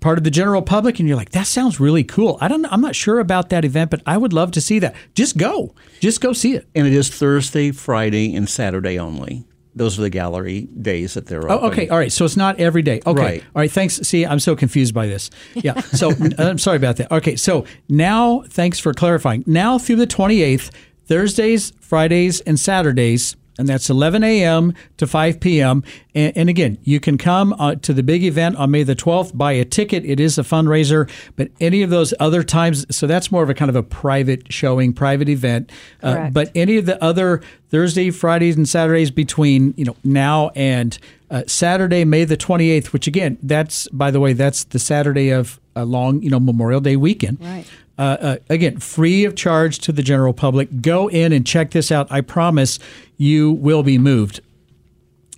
part 0.06 0.18
of 0.18 0.24
the 0.24 0.30
general 0.30 0.62
public 0.62 1.00
and 1.00 1.08
you're 1.08 1.16
like 1.16 1.30
that 1.30 1.46
sounds 1.48 1.80
really 1.80 2.04
cool, 2.04 2.38
I 2.40 2.46
don't 2.48 2.62
know, 2.62 2.68
I'm 2.70 2.80
not 2.80 2.94
sure 2.94 3.18
about 3.18 3.50
that 3.50 3.64
event, 3.64 3.90
but 3.90 4.02
I 4.06 4.16
would 4.16 4.32
love 4.32 4.52
to 4.52 4.60
see 4.60 4.78
that. 4.78 4.94
Just 5.14 5.36
go, 5.36 5.74
just 6.00 6.20
go 6.20 6.32
see 6.32 6.54
it. 6.54 6.68
And 6.76 6.86
it 6.86 6.92
is 6.92 7.08
Thursday, 7.08 7.72
Friday, 7.72 8.34
and 8.36 8.48
Saturday 8.48 8.98
only. 9.00 9.44
Those 9.74 9.98
are 9.98 10.02
the 10.02 10.10
gallery 10.10 10.68
days 10.80 11.14
that 11.14 11.26
they're 11.26 11.50
Oh, 11.50 11.56
open. 11.58 11.70
okay. 11.72 11.88
All 11.88 11.98
right. 11.98 12.10
So 12.12 12.24
it's 12.24 12.36
not 12.36 12.58
every 12.60 12.80
day. 12.82 13.00
Okay. 13.04 13.20
Right. 13.22 13.42
All 13.54 13.60
right. 13.60 13.70
Thanks. 13.70 13.96
See, 14.08 14.24
I'm 14.24 14.40
so 14.40 14.56
confused 14.56 14.94
by 14.94 15.06
this. 15.06 15.28
Yeah. 15.54 15.78
So 15.80 16.12
I'm 16.38 16.56
sorry 16.58 16.78
about 16.78 16.96
that. 16.96 17.12
Okay. 17.12 17.36
So 17.36 17.66
now, 17.88 18.42
thanks 18.48 18.78
for 18.78 18.94
clarifying. 18.94 19.44
Now 19.46 19.76
through 19.78 19.96
the 19.96 20.06
28th, 20.06 20.70
Thursdays, 21.04 21.72
Fridays, 21.80 22.40
and 22.42 22.58
Saturdays, 22.58 23.36
and 23.58 23.68
that's 23.68 23.88
11 23.88 24.22
a.m. 24.22 24.74
to 24.98 25.06
5 25.06 25.40
p.m. 25.40 25.82
And, 26.14 26.36
and 26.36 26.48
again, 26.48 26.78
you 26.82 27.00
can 27.00 27.18
come 27.18 27.54
uh, 27.54 27.76
to 27.76 27.92
the 27.92 28.02
big 28.02 28.22
event 28.24 28.56
on 28.56 28.70
May 28.70 28.82
the 28.82 28.96
12th, 28.96 29.36
buy 29.36 29.52
a 29.52 29.64
ticket. 29.64 30.04
It 30.04 30.20
is 30.20 30.38
a 30.38 30.42
fundraiser, 30.42 31.10
but 31.36 31.50
any 31.60 31.82
of 31.82 31.90
those 31.90 32.12
other 32.20 32.42
times, 32.42 32.86
so 32.94 33.06
that's 33.06 33.32
more 33.32 33.42
of 33.42 33.50
a 33.50 33.54
kind 33.54 33.68
of 33.68 33.76
a 33.76 33.82
private 33.82 34.52
showing, 34.52 34.92
private 34.92 35.28
event. 35.28 35.70
Uh, 36.02 36.30
but 36.30 36.50
any 36.54 36.76
of 36.76 36.86
the 36.86 37.02
other 37.02 37.42
Thursday, 37.68 38.10
Fridays, 38.10 38.56
and 38.56 38.68
Saturdays 38.68 39.10
between 39.10 39.74
you 39.76 39.84
know 39.84 39.96
now 40.04 40.50
and 40.54 40.98
uh, 41.30 41.42
Saturday, 41.46 42.04
May 42.04 42.24
the 42.24 42.36
28th, 42.36 42.86
which 42.88 43.06
again, 43.06 43.38
that's 43.42 43.88
by 43.88 44.10
the 44.10 44.20
way, 44.20 44.32
that's 44.32 44.64
the 44.64 44.78
Saturday 44.78 45.30
of 45.30 45.60
a 45.74 45.84
long 45.84 46.22
you 46.22 46.30
know 46.30 46.40
Memorial 46.40 46.80
Day 46.80 46.96
weekend. 46.96 47.38
Right. 47.40 47.66
Uh, 47.98 48.02
uh, 48.20 48.36
again, 48.50 48.78
free 48.78 49.24
of 49.24 49.34
charge 49.34 49.78
to 49.78 49.90
the 49.92 50.02
general 50.02 50.34
public. 50.34 50.82
Go 50.82 51.08
in 51.08 51.32
and 51.32 51.46
check 51.46 51.70
this 51.70 51.90
out. 51.90 52.06
I 52.10 52.20
promise 52.20 52.78
you 53.16 53.52
will 53.52 53.82
be 53.82 53.96
moved. 53.96 54.40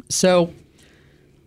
So 0.08 0.52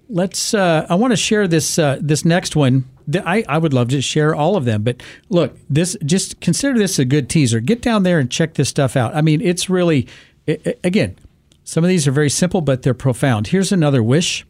let's. 0.10 0.54
Uh, 0.54 0.86
I 0.89 0.95
want 0.95 1.12
to 1.12 1.17
share 1.17 1.47
this 1.47 1.78
uh, 1.78 1.97
this 2.02 2.24
next 2.24 2.56
one. 2.56 2.86
I, 3.13 3.43
I 3.50 3.58
would 3.58 3.74
love 3.74 3.89
to 3.89 4.02
share 4.02 4.34
all 4.34 4.56
of 4.56 4.63
them. 4.63 4.84
But 4.84 5.02
look, 5.30 5.58
this 5.69 5.97
just 6.06 6.39
consider 6.39 6.78
this 6.78 6.97
a 6.97 7.04
good 7.04 7.30
teaser. 7.30 7.60
Get 7.60 7.82
down 7.82 8.04
there 8.04 8.19
and 8.19 8.32
check 8.32 8.54
this 8.54 8.69
stuff 8.69 8.95
out. 8.95 9.13
I 9.13 9.21
mean, 9.21 9.41
it's 9.41 9.69
really, 9.69 10.08
i 10.47 10.58
i- 10.65 10.76
again, 10.84 11.17
some 11.65 11.84
of 11.84 11.89
these 11.89 12.08
are 12.08 12.12
very 12.12 12.30
simple, 12.30 12.62
but 12.62 12.84
they're 12.84 12.93
profound. 12.93 13.47
Here's 13.47 13.71
another 13.74 14.02
wish. 14.02 14.45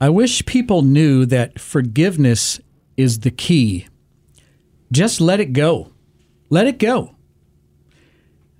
I 0.00 0.08
wish 0.10 0.44
people 0.44 0.82
knew 0.82 1.24
that 1.26 1.58
forgiveness 1.58 2.60
is 2.96 3.20
the 3.20 3.30
key. 3.30 3.86
Just 4.92 5.20
let 5.20 5.40
it 5.40 5.52
go. 5.52 5.92
Let 6.48 6.66
it 6.66 6.78
go. 6.78 7.14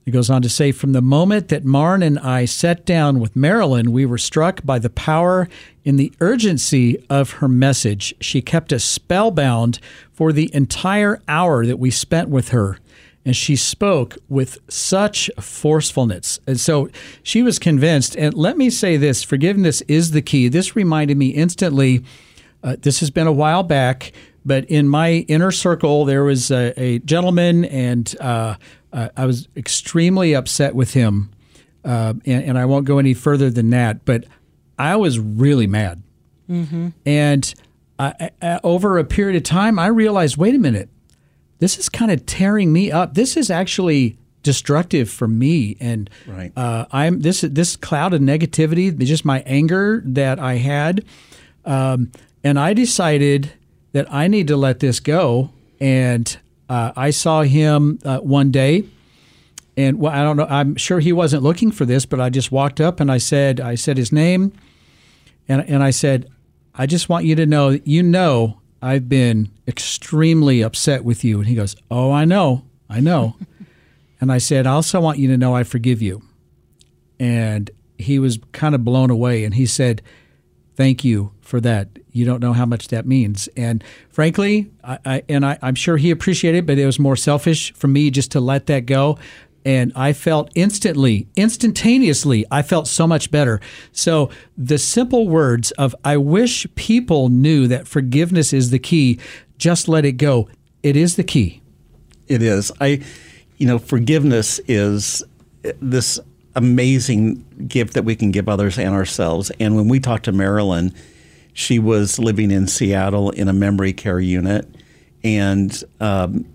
He 0.05 0.11
goes 0.11 0.31
on 0.31 0.43
to 0.43 0.49
say 0.49 0.73
From 0.73 0.93
the 0.93 1.03
moment 1.03 1.49
that 1.49 1.65
Marn 1.65 2.03
and 2.03 2.19
I 2.19 2.45
sat 2.45 2.85
down 2.85 3.21
with 3.21 3.37
Marilyn, 3.37 3.93
we 3.93 4.07
were 4.07 4.19
struck 4.19 4.65
by 4.65 4.79
the 4.79 4.91
power 4.91 5.49
and 5.85 5.99
the 5.99 6.13
urgency 6.21 7.05
of 7.09 7.35
her 7.35 7.49
message. 7.49 8.15
She 8.21 8.43
kept 8.43 8.73
us 8.73 8.85
spellbound 8.85 9.79
for 10.13 10.33
the 10.33 10.51
entire 10.55 11.21
hour 11.29 11.67
that 11.67 11.79
we 11.79 11.91
spent 11.91 12.29
with 12.29 12.49
her. 12.49 12.79
And 13.25 13.37
she 13.37 13.55
spoke 13.55 14.17
with 14.29 14.59
such 14.69 15.31
forcefulness. 15.39 16.41
And 16.47 16.59
so 16.59 16.89
she 17.23 17.43
was 17.43 17.59
convinced. 17.59 18.17
And 18.17 18.35
let 18.35 18.57
me 18.57 18.71
say 18.71 18.97
this 18.97 19.23
forgiveness 19.23 19.83
is 19.83 20.13
the 20.13 20.23
key. 20.23 20.49
This 20.49 20.75
reminded 20.75 21.19
me 21.19 21.29
instantly. 21.29 22.03
Uh, 22.63 22.77
this 22.81 23.01
has 23.01 23.11
been 23.11 23.27
a 23.27 23.33
while 23.33 23.63
back, 23.63 24.13
but 24.45 24.65
in 24.67 24.89
my 24.89 25.25
inner 25.29 25.51
circle, 25.51 26.05
there 26.05 26.25
was 26.25 26.51
a, 26.51 26.73
a 26.81 26.99
gentleman, 27.01 27.65
and 27.67 28.15
uh, 28.21 28.55
uh, 28.93 29.09
I 29.17 29.27
was 29.27 29.49
extremely 29.57 30.35
upset 30.35 30.75
with 30.75 30.95
him. 30.95 31.31
Uh, 31.85 32.13
and, 32.27 32.45
and 32.45 32.59
I 32.59 32.67
won't 32.67 32.85
go 32.85 32.99
any 32.99 33.15
further 33.15 33.49
than 33.51 33.71
that, 33.71 34.05
but 34.05 34.25
I 34.79 34.97
was 34.97 35.19
really 35.19 35.67
mad. 35.67 36.03
And 37.07 37.55
I, 37.99 38.31
I, 38.43 38.61
over 38.65 38.99
a 38.99 39.05
period 39.05 39.37
of 39.37 39.45
time, 39.45 39.79
I 39.79 39.87
realized 39.87 40.37
wait 40.37 40.55
a 40.55 40.59
minute, 40.59 40.89
this 41.59 41.79
is 41.79 41.89
kind 41.89 42.11
of 42.11 42.27
tearing 42.27 42.73
me 42.73 42.91
up. 42.91 43.15
This 43.15 43.37
is 43.37 43.51
actually 43.51 44.17
destructive 44.43 45.09
for 45.11 45.29
me, 45.29 45.77
and 45.81 46.11
Right. 46.27 46.51
uh, 46.57 46.87
I'm 46.93 47.21
this 47.21 47.43
this 47.43 47.77
cloud 47.77 48.15
of 48.15 48.21
negativity, 48.21 48.99
just 49.05 49.25
my 49.25 49.41
anger 49.47 50.03
that 50.07 50.39
I 50.39 50.55
had, 50.55 51.05
um, 51.65 52.11
and 52.43 52.59
I 52.59 52.73
decided 52.75 53.53
that 53.93 54.13
I 54.13 54.29
need 54.29 54.49
to 54.49 54.57
let 54.57 54.81
this 54.81 55.01
go. 55.01 55.51
And 55.81 56.37
uh, 56.69 56.93
I 56.97 57.11
saw 57.11 57.43
him 57.43 57.99
uh, 58.05 58.19
one 58.19 58.51
day, 58.51 58.85
and 59.77 59.99
well, 59.99 60.13
I 60.13 60.23
don't 60.23 60.37
know. 60.37 60.47
I'm 60.49 60.77
sure 60.77 61.01
he 61.01 61.13
wasn't 61.13 61.43
looking 61.43 61.71
for 61.71 61.85
this, 61.85 62.07
but 62.07 62.21
I 62.21 62.31
just 62.31 62.53
walked 62.53 62.81
up 62.81 63.01
and 63.01 63.11
I 63.11 63.19
said, 63.19 63.61
I 63.61 63.75
said 63.75 63.97
his 63.97 64.13
name, 64.13 64.53
and 65.49 65.69
and 65.69 65.83
I 65.83 65.91
said, 65.91 66.29
I 66.75 66.87
just 66.87 67.09
want 67.09 67.25
you 67.25 67.35
to 67.37 67.47
know, 67.47 67.73
that 67.73 67.87
you 67.87 68.03
know, 68.03 68.61
I've 68.83 69.09
been 69.09 69.51
extremely 69.67 70.63
upset 70.63 71.05
with 71.05 71.25
you. 71.25 71.39
And 71.39 71.49
he 71.49 71.55
goes, 71.55 71.77
Oh, 71.91 72.13
I 72.13 72.25
know, 72.25 72.65
I 72.89 73.01
know. 73.01 73.37
and 74.21 74.31
I 74.31 74.39
said, 74.39 74.67
I 74.67 74.73
also 74.73 75.01
want 75.01 75.19
you 75.19 75.29
to 75.29 75.37
know 75.37 75.55
I 75.55 75.65
forgive 75.65 76.01
you. 76.01 76.23
And 77.19 77.71
he 77.99 78.19
was 78.19 78.39
kind 78.53 78.75
of 78.75 78.85
blown 78.85 79.11
away, 79.11 79.45
and 79.45 79.55
he 79.55 79.67
said, 79.67 80.03
Thank 80.77 81.05
you 81.05 81.33
for 81.41 81.61
that. 81.61 81.89
You 82.13 82.25
don't 82.25 82.41
know 82.41 82.53
how 82.53 82.67
much 82.67 82.89
that 82.89 83.07
means. 83.07 83.49
And 83.57 83.85
frankly, 84.09 84.71
I, 84.83 84.99
I 85.05 85.23
and 85.29 85.45
I, 85.45 85.59
I'm 85.63 85.75
sure 85.75 85.97
he 85.97 86.11
appreciated 86.11 86.59
it, 86.59 86.67
but 86.67 86.79
it 86.79 86.87
was 86.87 86.99
more 86.99 87.17
selfish 87.17 87.73
for 87.75 87.89
me 87.89 88.11
just 88.11 88.31
to 88.33 88.41
let 88.41 88.67
that 88.67 88.87
go. 88.87 89.19
And 89.65 89.93
I 89.95 90.15
felt 90.15 90.51
instantly, 90.55 91.29
instantaneously, 91.37 92.47
I 92.51 92.63
felt 92.63 92.89
so 92.89 93.07
much 93.07 93.31
better. 93.31 93.61
So 93.93 94.31
the 94.57 94.79
simple 94.79 95.29
words 95.29 95.71
of 95.73 95.95
I 96.03 96.17
wish 96.17 96.67
people 96.77 97.29
knew 97.29 97.69
that 97.69 97.87
forgiveness 97.87 98.53
is 98.53 98.71
the 98.71 98.79
key, 98.79 99.19
just 99.59 99.87
let 99.87 100.07
it 100.07 100.13
go. 100.13 100.49
It 100.83 100.97
is 100.97 101.17
the 101.17 101.25
key. 101.25 101.61
It 102.27 102.43
is. 102.43 102.73
I, 102.81 103.03
you 103.59 103.67
know, 103.67 103.79
forgiveness 103.79 104.61
is 104.67 105.23
this 105.63 106.19
amazing 106.55 107.45
gift 107.69 107.95
that 107.95 108.05
we 108.05 108.17
can 108.17 108.31
give 108.31 108.49
others 108.49 108.79
and 108.79 108.95
ourselves. 108.95 109.51
And 109.61 109.77
when 109.77 109.89
we 109.89 110.01
talked 110.01 110.25
to 110.25 110.33
Marilyn, 110.33 110.93
she 111.53 111.79
was 111.79 112.19
living 112.19 112.51
in 112.51 112.67
Seattle 112.67 113.31
in 113.31 113.49
a 113.49 113.53
memory 113.53 113.93
care 113.93 114.21
unit, 114.21 114.67
and 115.23 115.85
um, 116.01 116.47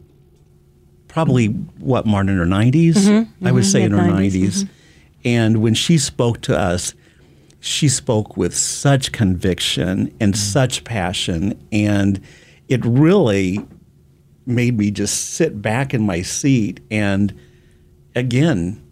probably 1.08 1.48
what 1.48 2.06
Marn 2.06 2.30
in 2.30 2.38
her 2.38 2.46
90s. 2.46 2.94
Mm-hmm, 2.94 3.48
I 3.48 3.52
would 3.52 3.64
mm-hmm, 3.64 3.72
say 3.72 3.84
in 3.84 3.92
her 3.92 3.98
mid-nineties, 3.98 4.64
90s. 4.64 4.68
Mm-hmm. 4.68 4.72
And 5.28 5.62
when 5.62 5.74
she 5.74 5.98
spoke 5.98 6.42
to 6.42 6.58
us, 6.58 6.94
she 7.60 7.90
spoke 7.90 8.38
with 8.38 8.56
such 8.56 9.12
conviction 9.12 10.16
and 10.20 10.38
such 10.38 10.84
passion, 10.84 11.60
and 11.72 12.22
it 12.68 12.84
really 12.86 13.60
made 14.46 14.78
me 14.78 14.92
just 14.92 15.32
sit 15.32 15.62
back 15.62 15.94
in 15.94 16.04
my 16.04 16.22
seat 16.22 16.80
and 16.92 17.38
again 18.16 18.85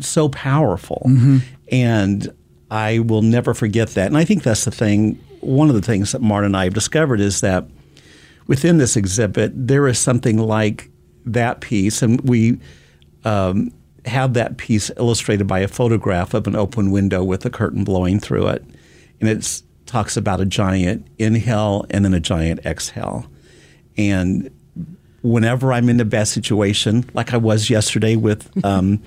so 0.00 0.28
powerful. 0.28 1.02
And 1.70 2.32
i 2.70 2.98
will 2.98 3.22
never 3.22 3.54
forget 3.54 3.90
that. 3.90 4.06
And 4.06 4.16
i 4.18 4.24
think 4.24 4.42
that's 4.42 4.64
the 4.64 4.70
thing 4.70 5.14
one 5.40 5.68
of 5.68 5.74
the 5.74 5.82
things 5.82 6.12
that 6.12 6.20
Marn 6.20 6.44
and 6.44 6.56
i 6.56 6.64
have 6.64 6.74
discovered 6.74 7.20
is 7.20 7.40
that 7.40 7.66
within 8.46 8.78
this 8.78 8.96
exhibit 8.96 9.52
there 9.54 9.86
is 9.86 9.98
something 9.98 10.38
like 10.38 10.90
that 11.32 11.60
piece. 11.60 12.02
And 12.02 12.20
we 12.22 12.58
um, 13.24 13.72
have 14.06 14.34
that 14.34 14.56
piece 14.56 14.90
illustrated 14.96 15.46
by 15.46 15.60
a 15.60 15.68
photograph 15.68 16.34
of 16.34 16.46
an 16.46 16.56
open 16.56 16.90
window 16.90 17.22
with 17.22 17.44
a 17.44 17.50
curtain 17.50 17.84
blowing 17.84 18.18
through 18.18 18.48
it. 18.48 18.64
And 19.20 19.28
it 19.28 19.62
talks 19.86 20.16
about 20.16 20.40
a 20.40 20.46
giant 20.46 21.06
inhale 21.18 21.86
and 21.90 22.04
then 22.04 22.14
a 22.14 22.20
giant 22.20 22.64
exhale. 22.64 23.26
And 23.96 24.50
whenever 25.22 25.72
I'm 25.72 25.88
in 25.88 26.00
a 26.00 26.04
bad 26.04 26.28
situation, 26.28 27.08
like 27.14 27.32
I 27.34 27.36
was 27.36 27.68
yesterday 27.68 28.16
with 28.16 28.64
um, 28.64 29.02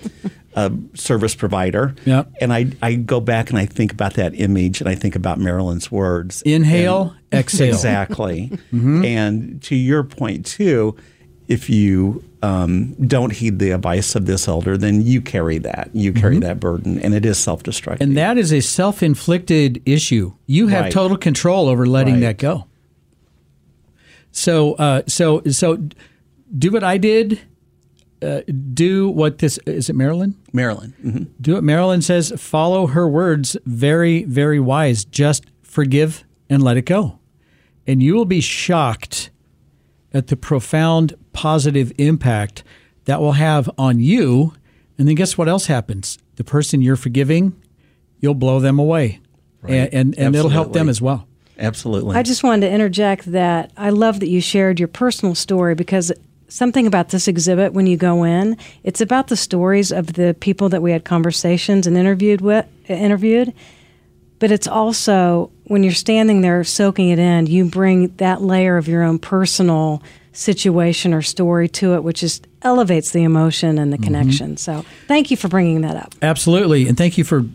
a 0.56 0.72
service 0.94 1.34
provider, 1.36 1.96
Yep. 2.06 2.32
and 2.42 2.52
I, 2.54 2.68
I 2.82 2.96
go 2.96 3.20
back 3.20 3.50
and 3.50 3.58
I 3.60 3.66
think 3.66 3.92
about 3.94 4.16
that 4.16 4.34
image 4.40 4.82
and 4.82 4.90
I 4.90 4.96
think 4.96 5.16
about 5.16 5.40
Marilyn's 5.40 5.92
words. 5.92 6.42
Inhale, 6.44 7.16
exhale. 7.32 7.70
Exactly. 7.70 8.52
And 8.72 9.62
to 9.64 9.76
your 9.76 10.04
point, 10.04 10.46
too, 10.46 10.96
if 11.48 11.70
you 11.70 12.24
um, 12.44 12.94
don't 13.08 13.32
heed 13.34 13.60
the 13.60 13.72
advice 13.72 14.16
of 14.16 14.26
this 14.26 14.48
elder, 14.48 14.78
then 14.78 15.02
you 15.02 15.22
carry 15.22 15.58
that. 15.60 15.90
You 15.94 16.12
carry 16.14 16.40
that 16.40 16.60
burden, 16.60 17.00
and 17.00 17.14
it 17.14 17.26
is 17.26 17.38
self 17.38 17.62
destructive. 17.64 18.08
And 18.08 18.18
that 18.18 18.38
is 18.38 18.52
a 18.52 18.62
self 18.62 19.04
inflicted 19.04 19.82
issue. 19.86 20.34
You 20.48 20.68
have 20.68 20.86
Right. 20.86 20.92
total 20.92 21.18
control 21.18 21.68
over 21.68 21.86
letting 21.86 22.16
Right. 22.16 22.22
that 22.22 22.38
go. 22.40 22.66
So, 24.32 24.74
uh, 24.74 25.02
so, 25.08 25.42
so 25.52 25.78
do 26.58 26.72
what 26.72 26.84
I 26.84 26.98
did. 26.98 27.40
Uh, 28.22 28.42
do 28.74 29.10
what 29.10 29.40
this 29.40 29.58
is 29.66 29.90
it 29.90 29.96
Marilyn? 29.96 30.36
Marilyn. 30.54 30.94
mhm. 31.04 31.28
Do 31.42 31.54
what 31.56 31.64
Marilyn 31.64 32.02
says. 32.02 32.32
Follow 32.38 32.88
her 32.88 33.08
words. 33.10 33.58
Very, 33.66 34.24
very 34.26 34.60
wise. 34.60 35.06
Just 35.06 35.46
forgive 35.64 36.24
and 36.50 36.62
let 36.62 36.78
it 36.78 36.86
go. 36.86 37.18
And 37.88 38.04
you 38.04 38.14
will 38.14 38.26
be 38.26 38.42
shocked 38.42 39.32
at 40.14 40.28
the 40.28 40.36
profound 40.38 41.16
positive 41.34 41.92
impact 41.98 42.64
that 43.06 43.20
will 43.22 43.32
have 43.34 43.70
on 43.78 44.00
you. 44.00 44.54
And 44.98 45.08
then 45.08 45.16
guess 45.16 45.38
what 45.38 45.48
else 45.48 45.66
happens? 45.66 46.20
The 46.36 46.44
person 46.44 46.82
you're 46.82 46.96
forgiving, 46.96 47.60
you'll 48.20 48.36
blow 48.36 48.60
them 48.60 48.78
away. 48.78 49.20
And, 49.68 49.94
and, 49.94 50.18
and 50.20 50.36
it'll 50.36 50.50
help 50.50 50.74
them 50.74 50.90
as 50.90 51.02
well. 51.02 51.28
Absolutely. 51.58 52.16
I 52.16 52.24
just 52.24 52.44
wanted 52.44 52.68
to 52.68 52.74
interject 52.74 53.32
that 53.32 53.72
I 53.78 53.92
love 53.92 54.20
that 54.20 54.28
you 54.28 54.42
shared 54.42 54.80
your 54.80 54.88
personal 54.88 55.36
story 55.36 55.76
because 55.76 56.12
something 56.52 56.86
about 56.86 57.10
this 57.10 57.28
exhibit 57.28 57.74
when 57.74 57.88
you 57.88 57.98
go 57.98 58.24
in, 58.24 58.58
it's 58.84 59.02
about 59.02 59.28
the 59.28 59.38
stories 59.38 59.92
of 59.92 60.14
the 60.14 60.36
people 60.40 60.70
that 60.70 60.82
we 60.82 60.92
had 60.92 61.06
conversations 61.06 61.88
and 61.88 61.98
interviewed 61.98 62.42
with 62.42 62.66
interviewed. 62.88 63.54
But 64.40 64.52
it's 64.52 64.68
also 64.68 65.52
when 65.66 65.84
you're 65.84 65.94
standing 65.94 66.42
there 66.42 66.64
soaking 66.64 67.10
it 67.10 67.20
in, 67.20 67.46
you 67.48 67.66
bring 67.66 68.08
that 68.18 68.42
layer 68.42 68.76
of 68.76 68.88
your 68.88 69.04
own 69.04 69.20
personal 69.20 70.04
situation 70.34 71.14
or 71.14 71.22
story 71.22 71.70
to 71.70 71.94
it, 71.94 72.04
which 72.04 72.20
just 72.20 72.48
elevates 72.64 73.12
the 73.12 73.24
emotion 73.24 73.78
and 73.78 73.94
the 73.94 73.98
mm-hmm. 73.98 74.06
connection. 74.06 74.58
So 74.58 74.84
thank 75.08 75.32
you 75.32 75.38
for 75.38 75.48
bringing 75.48 75.82
that 75.82 75.96
up. 75.96 76.16
Absolutely. 76.22 76.88
And 76.88 76.98
thank 76.98 77.18
you 77.18 77.24
for 77.24 77.46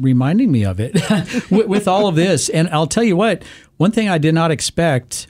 reminding 0.00 0.50
me 0.50 0.64
of 0.64 0.80
it 0.80 0.94
with, 1.50 1.68
with 1.68 1.88
all 1.88 2.06
of 2.06 2.16
this. 2.16 2.48
And 2.48 2.68
I'll 2.68 2.86
tell 2.86 3.04
you 3.04 3.16
what, 3.16 3.44
one 3.76 3.92
thing 3.92 4.08
I 4.08 4.18
did 4.18 4.34
not 4.34 4.50
expect 4.50 5.28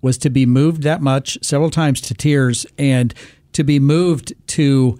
was 0.00 0.18
to 0.18 0.30
be 0.30 0.46
moved 0.46 0.82
that 0.82 1.02
much 1.02 1.38
several 1.42 1.70
times 1.70 2.00
to 2.02 2.14
tears 2.14 2.66
and 2.78 3.14
to 3.52 3.64
be 3.64 3.78
moved 3.78 4.32
to, 4.48 4.98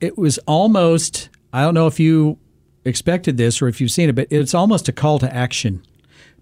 it 0.00 0.16
was 0.16 0.38
almost, 0.46 1.28
I 1.52 1.62
don't 1.62 1.74
know 1.74 1.86
if 1.86 1.98
you 1.98 2.38
expected 2.84 3.36
this 3.36 3.60
or 3.60 3.68
if 3.68 3.80
you've 3.80 3.90
seen 3.90 4.08
it, 4.08 4.14
but 4.14 4.28
it's 4.30 4.54
almost 4.54 4.88
a 4.88 4.92
call 4.92 5.18
to 5.18 5.34
action. 5.34 5.82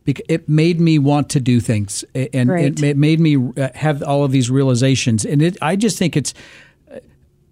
It 0.07 0.47
made 0.51 0.81
me 0.81 0.99
want 0.99 1.31
to 1.31 1.41
do 1.41 1.61
things, 1.61 2.05
and 2.15 2.51
Great. 2.51 2.83
it 2.83 2.97
made 2.99 3.21
me 3.21 3.39
uh, 3.57 3.71
have 3.75 4.03
all 4.03 4.23
of 4.23 4.33
these 4.33 4.51
realizations. 4.51 5.25
And 5.25 5.41
it, 5.41 5.57
I 5.63 5.77
just 5.77 5.97
think 5.97 6.15
it's 6.15 6.35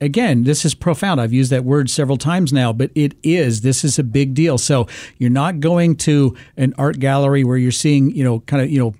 again, 0.02 0.42
this 0.42 0.64
is 0.64 0.74
profound. 0.74 1.20
I've 1.20 1.32
used 1.32 1.50
that 1.52 1.64
word 1.64 1.88
several 1.88 2.18
times 2.18 2.52
now, 2.52 2.72
but 2.72 2.90
it 2.94 3.14
is. 3.22 3.60
This 3.60 3.84
is 3.84 3.98
a 3.98 4.04
big 4.04 4.34
deal. 4.34 4.58
So 4.58 4.88
you're 5.16 5.30
not 5.30 5.60
going 5.60 5.96
to 5.98 6.36
an 6.56 6.74
art 6.76 6.98
gallery 6.98 7.44
where 7.44 7.56
you're 7.56 7.70
seeing, 7.70 8.10
you 8.10 8.24
know, 8.24 8.40
kind 8.40 8.62
of, 8.62 8.70
you 8.70 8.80
know, 8.80 8.94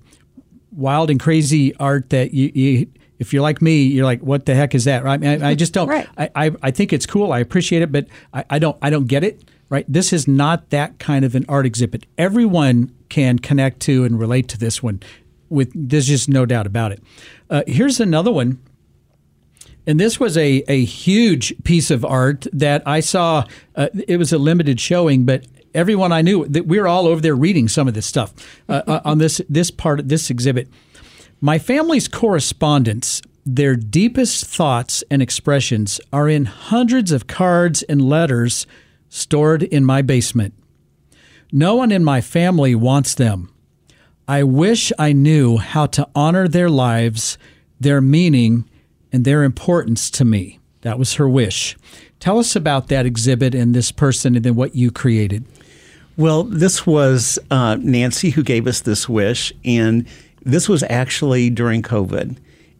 wild 0.75 1.09
and 1.09 1.19
crazy 1.19 1.75
art 1.75 2.09
that 2.09 2.33
you, 2.33 2.51
you 2.53 2.87
if 3.19 3.31
you're 3.31 3.41
like 3.41 3.61
me, 3.61 3.83
you're 3.83 4.05
like, 4.05 4.21
what 4.21 4.45
the 4.45 4.55
heck 4.55 4.75
is 4.75 4.83
that? 4.85 5.03
Right? 5.03 5.23
I, 5.23 5.51
I 5.51 5.55
just 5.55 5.73
don't. 5.73 5.87
Right. 5.87 6.07
I, 6.17 6.29
I, 6.35 6.51
I 6.61 6.71
think 6.71 6.91
it's 6.91 7.05
cool. 7.05 7.31
I 7.31 7.39
appreciate 7.39 7.81
it, 7.81 7.91
but 7.91 8.07
I, 8.33 8.43
I 8.49 8.59
don't. 8.59 8.77
I 8.81 8.89
don't 8.89 9.07
get 9.07 9.23
it. 9.23 9.43
Right? 9.69 9.85
This 9.87 10.13
is 10.13 10.27
not 10.27 10.69
that 10.69 10.99
kind 10.99 11.25
of 11.25 11.33
an 11.33 11.45
art 11.49 11.65
exhibit. 11.65 12.05
Everyone 12.17 12.93
can 13.09 13.39
connect 13.39 13.79
to 13.81 14.03
and 14.03 14.19
relate 14.19 14.47
to 14.49 14.57
this 14.57 14.83
one. 14.83 15.01
With 15.49 15.71
there's 15.73 16.07
just 16.07 16.29
no 16.29 16.45
doubt 16.45 16.67
about 16.67 16.91
it. 16.91 17.01
Uh, 17.49 17.63
here's 17.65 17.99
another 17.99 18.31
one. 18.31 18.59
And 19.85 19.99
this 19.99 20.19
was 20.19 20.37
a, 20.37 20.63
a 20.67 20.85
huge 20.85 21.53
piece 21.63 21.91
of 21.91 22.05
art 22.05 22.47
that 22.53 22.83
I 22.85 22.99
saw. 23.01 23.45
Uh, 23.75 23.89
it 24.07 24.17
was 24.17 24.31
a 24.31 24.37
limited 24.37 24.79
showing, 24.79 25.25
but 25.25 25.45
everyone 25.73 26.11
I 26.11 26.21
knew 26.21 26.45
that 26.47 26.67
we 26.67 26.79
were 26.79 26.87
all 26.87 27.07
over 27.07 27.21
there 27.21 27.35
reading 27.35 27.67
some 27.67 27.87
of 27.87 27.93
this 27.93 28.05
stuff 28.05 28.33
uh, 28.69 28.81
uh, 28.87 29.01
on 29.05 29.17
this 29.17 29.41
this 29.49 29.71
part 29.71 29.99
of 29.99 30.09
this 30.09 30.29
exhibit. 30.29 30.69
My 31.41 31.59
family's 31.59 32.07
correspondence, 32.07 33.21
their 33.45 33.75
deepest 33.75 34.45
thoughts 34.45 35.03
and 35.11 35.21
expressions 35.21 35.99
are 36.11 36.29
in 36.29 36.45
hundreds 36.45 37.11
of 37.11 37.27
cards 37.27 37.83
and 37.83 38.01
letters 38.01 38.65
stored 39.09 39.63
in 39.63 39.83
my 39.83 40.01
basement. 40.01 40.53
No 41.51 41.75
one 41.75 41.91
in 41.91 42.03
my 42.03 42.21
family 42.21 42.73
wants 42.73 43.13
them. 43.13 43.53
I 44.27 44.43
wish 44.43 44.91
I 44.97 45.11
knew 45.11 45.57
how 45.57 45.85
to 45.87 46.07
honor 46.15 46.47
their 46.47 46.69
lives, 46.69 47.37
their 47.79 47.99
meaning, 47.99 48.67
and 49.11 49.25
their 49.25 49.43
importance 49.43 50.09
to 50.11 50.25
me. 50.25 50.59
That 50.81 50.97
was 50.97 51.15
her 51.15 51.27
wish. 51.27 51.77
Tell 52.19 52.39
us 52.39 52.55
about 52.55 52.87
that 52.87 53.05
exhibit 53.05 53.53
and 53.53 53.75
this 53.75 53.91
person 53.91 54.35
and 54.35 54.45
then 54.45 54.55
what 54.55 54.75
you 54.75 54.91
created. 54.91 55.45
Well, 56.15 56.43
this 56.43 56.85
was 56.85 57.39
uh, 57.49 57.77
Nancy 57.79 58.29
who 58.29 58.43
gave 58.43 58.67
us 58.67 58.81
this 58.81 59.09
wish, 59.09 59.51
and 59.65 60.07
this 60.43 60.69
was 60.69 60.83
actually 60.83 61.49
during 61.49 61.81
COVID. 61.81 62.37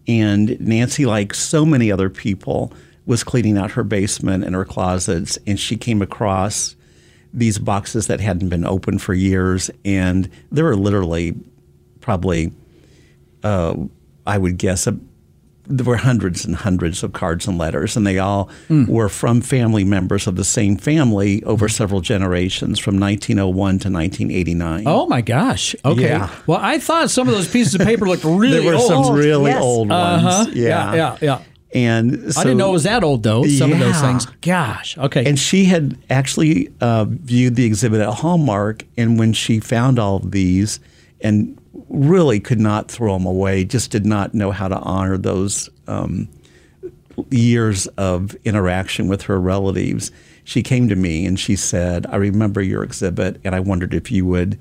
And 0.08 0.60
Nancy, 0.60 1.06
like 1.06 1.34
so 1.34 1.65
many 1.65 1.91
other 1.91 2.10
people, 2.10 2.72
was 3.06 3.24
cleaning 3.24 3.58
out 3.58 3.72
her 3.72 3.84
basement 3.84 4.43
and 4.43 4.54
her 4.54 4.65
closets, 4.65 5.38
and 5.48 5.60
she 5.60 5.78
came 5.78 6.02
across 6.02 6.76
these 7.34 7.58
boxes 7.58 8.06
that 8.08 8.19
hadn't 8.19 8.50
been 8.50 8.65
opened 8.65 9.02
for 9.02 9.15
years, 9.15 9.72
and 9.84 10.30
there 10.52 10.65
were 10.65 10.76
literally 10.76 11.34
probably, 12.02 12.52
uh, 13.43 13.76
I 14.28 14.38
would 14.38 14.58
guess, 14.58 14.86
a, 14.86 14.96
there 15.65 15.86
were 15.86 15.97
hundreds 15.97 16.43
and 16.45 16.56
hundreds 16.56 17.04
of 17.04 17.13
cards 17.13 17.47
and 17.47 17.58
letters, 17.58 17.95
and 17.95 18.06
they 18.06 18.19
all 18.19 18.49
were 18.69 19.10
from 19.10 19.41
family 19.41 19.84
members 19.84 20.28
of 20.28 20.36
the 20.36 20.43
same 20.43 20.78
family 20.78 21.43
over 21.43 21.69
several 21.69 22.02
generations, 22.02 22.80
from 22.80 22.99
1901 22.99 23.56
to 23.80 23.89
1989. 23.89 24.84
Oh 24.86 25.06
my 25.08 25.21
gosh. 25.21 25.76
Okay. 25.86 26.04
Yeah. 26.04 26.30
Well, 26.47 26.60
I 26.62 26.80
thought 26.80 27.10
some 27.10 27.28
of 27.28 27.34
those 27.34 27.47
pieces 27.49 27.76
of 27.76 27.82
paper 27.82 28.06
looked 28.08 28.23
really 28.26 28.60
there 28.60 28.73
were 28.73 28.76
old. 28.76 29.06
some 29.06 29.15
really 29.15 29.52
yes. 29.52 29.62
old 29.62 29.89
ones. 29.89 30.23
Uh-huh. 30.26 30.45
Yeah. 30.54 30.63
Yeah, 30.63 30.95
yeah, 30.95 31.17
yeah. 31.21 31.41
And 31.73 32.32
so, 32.34 32.41
I 32.41 32.43
didn't 32.43 32.58
know 32.58 32.69
it 32.69 32.73
was 32.73 32.84
that 32.84 33.04
old 33.04 33.23
though. 33.23 33.45
Some 33.45 33.71
of 33.71 33.80
those 33.80 33.99
things. 33.99 34.28
Gosh. 34.41 34.97
Okay. 34.97 35.26
And 35.26 35.39
she 35.39 35.65
had 35.65 35.97
actually 36.10 36.71
uh, 36.82 37.06
viewed 37.06 37.56
the 37.56 37.65
exhibit 37.65 38.02
at 38.02 38.13
Hallmark, 38.13 38.84
and 38.95 39.17
when 39.17 39.34
she 39.34 39.60
found 39.60 39.97
all 39.97 40.17
of 40.17 40.32
these, 40.32 40.80
and 41.21 41.58
really 41.93 42.39
could 42.41 42.60
not 42.60 42.91
throw 42.91 43.13
them 43.13 43.25
away, 43.25 43.63
just 43.63 43.91
did 43.91 44.06
not 44.06 44.34
know 44.34 44.51
how 44.51 44.67
to 44.67 44.77
honor 44.79 45.17
those 45.17 45.69
um, 45.88 46.27
years 47.29 47.88
of 47.97 48.36
interaction 48.43 49.08
with 49.08 49.21
her 49.21 49.39
relatives. 49.39 50.12
She 50.43 50.62
came 50.62 50.89
to 50.89 50.95
me 50.95 51.25
and 51.25 51.39
she 51.39 51.56
said, 51.56 52.06
"I 52.08 52.17
remember 52.17 52.62
your 52.62 52.84
exhibit, 52.84 53.39
and 53.45 53.56
I 53.56 53.62
wondered 53.62 53.93
if 53.93 54.12
you 54.12 54.25
would." 54.25 54.60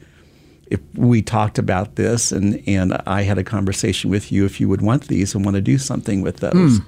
If 0.71 0.81
we 0.95 1.21
talked 1.21 1.59
about 1.59 1.97
this 1.97 2.33
and, 2.33 2.63
and 2.67 2.95
I 3.07 3.23
had 3.25 3.37
a 3.37 3.45
conversation 3.45 4.09
with 4.09 4.33
you, 4.33 4.47
if 4.47 4.59
you 4.59 4.71
would 4.71 4.81
want 4.81 5.09
these 5.09 5.35
and 5.35 5.45
want 5.45 5.57
to 5.57 5.61
do 5.61 5.77
something 5.77 6.23
with 6.23 6.39
those. 6.39 6.79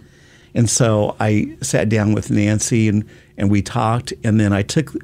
And 0.54 0.70
so 0.70 1.16
I 1.20 1.54
sat 1.61 1.90
down 1.90 2.14
with 2.14 2.30
Nancy 2.30 2.88
and, 2.88 3.04
and 3.37 3.50
we 3.50 3.61
talked. 3.61 4.14
And 4.22 4.40
then 4.40 4.54
I 4.54 4.62
took 4.62 4.94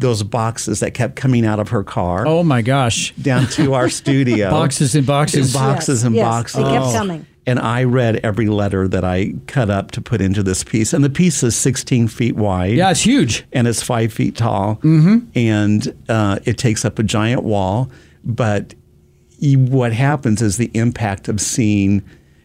those 0.00 0.22
boxes 0.22 0.80
that 0.80 0.92
kept 0.94 1.16
coming 1.16 1.44
out 1.46 1.60
of 1.60 1.68
her 1.70 1.84
car 1.84 2.26
oh 2.26 2.42
my 2.42 2.62
gosh. 2.62 3.12
down 3.16 3.46
to 3.48 3.74
our 3.74 3.88
studio. 4.00 4.50
Boxes 4.50 4.94
and 4.94 5.06
boxes. 5.06 5.54
and 5.54 5.64
boxes 5.64 6.00
Yes, 6.00 6.04
and 6.06 6.14
yes, 6.16 6.24
boxes. 6.24 6.64
they 6.64 6.70
kept 6.70 6.92
coming. 6.92 7.26
And 7.46 7.58
I 7.58 7.84
read 7.84 8.16
every 8.22 8.46
letter 8.48 8.86
that 8.88 9.02
I 9.04 9.32
cut 9.46 9.70
up 9.70 9.90
to 9.92 10.00
put 10.00 10.20
into 10.20 10.42
this 10.42 10.62
piece. 10.62 10.92
And 10.92 11.02
the 11.02 11.10
piece 11.10 11.42
is 11.42 11.56
16 11.56 12.08
feet 12.08 12.36
wide 12.36 12.76
Yeah, 12.76 12.90
it's 12.90 13.00
huge. 13.00 13.44
and 13.52 13.66
it's 13.66 13.82
five 13.82 14.12
feet 14.12 14.36
tall, 14.36 14.76
mm-hmm. 14.76 15.18
and 15.34 15.94
uh, 16.08 16.38
it 16.44 16.58
takes 16.58 16.84
up 16.84 16.98
a 16.98 17.02
giant 17.02 17.42
wall. 17.42 17.90
But 18.24 18.74
you, 19.38 19.58
what 19.58 19.92
happens 19.94 20.42
is 20.42 20.58
the 20.58 20.70
impact 20.74 21.28
of 21.28 21.40
seeing 21.40 22.02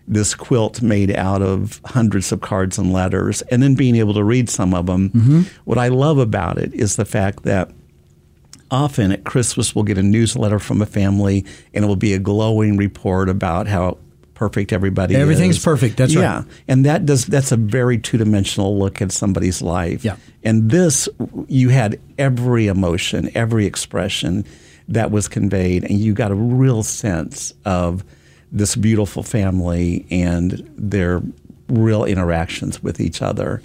this 0.08 0.36
quilt 0.36 0.82
made 0.82 1.16
out 1.16 1.42
of 1.42 1.82
hundreds 1.86 2.32
of 2.32 2.42
cards 2.42 2.78
and 2.78 2.94
letters, 2.94 3.42
and 3.44 3.64
then 3.64 3.76
being 3.76 3.96
able 3.96 4.14
to 4.14 4.24
read 4.24 4.50
some 4.50 4.74
of 4.74 4.86
them. 4.86 5.10
Mm-hmm. 5.10 5.42
What 5.66 5.78
I 5.78 5.88
love 5.88 6.18
about 6.18 6.58
it 6.58 6.74
is 6.74 6.96
the 6.96 7.06
fact 7.06 7.44
that 7.44 7.72
often 8.70 9.12
at 9.12 9.24
Christmas 9.24 9.76
we'll 9.76 9.84
get 9.84 9.98
a 9.98 10.04
newsletter 10.04 10.60
from 10.60 10.82
a 10.82 10.86
family, 10.86 11.46
and 11.74 11.86
it 11.86 11.88
will 11.88 11.96
be 11.96 12.14
a 12.14 12.20
glowing 12.20 12.78
report 12.78 13.30
about 13.30 13.68
how 13.68 13.98
perfect 14.36 14.74
everybody 14.74 15.16
is. 15.16 15.20
Everything's 15.20 15.58
is. 15.58 15.64
perfect, 15.64 15.98
that's 15.98 16.16
right. 16.16 16.22
yeah. 16.22 16.44
And 16.68 16.86
that 16.86 17.06
does 17.06 17.26
that's 17.26 17.52
a 17.52 17.58
very 17.58 17.98
two 17.98 18.18
dimensional 18.18 18.78
look 18.78 19.02
at 19.02 19.12
somebody's 19.12 19.62
life. 19.62 20.04
Yeah. 20.06 20.18
And 20.44 20.70
this 20.70 21.10
you 21.48 21.70
had 21.70 22.00
every 22.18 22.68
emotion, 22.68 23.32
every 23.34 23.66
expression 23.66 24.46
that 24.88 25.10
was 25.10 25.28
conveyed, 25.28 25.84
and 25.84 26.00
you 26.00 26.14
got 26.14 26.32
a 26.32 26.36
real 26.36 26.84
sense 26.84 27.54
of 27.66 28.04
this 28.56 28.76
beautiful 28.76 29.22
family 29.22 30.08
and 30.10 30.68
their 30.78 31.22
real 31.68 32.06
interactions 32.06 32.82
with 32.82 33.00
each 33.00 33.22
other. 33.22 33.62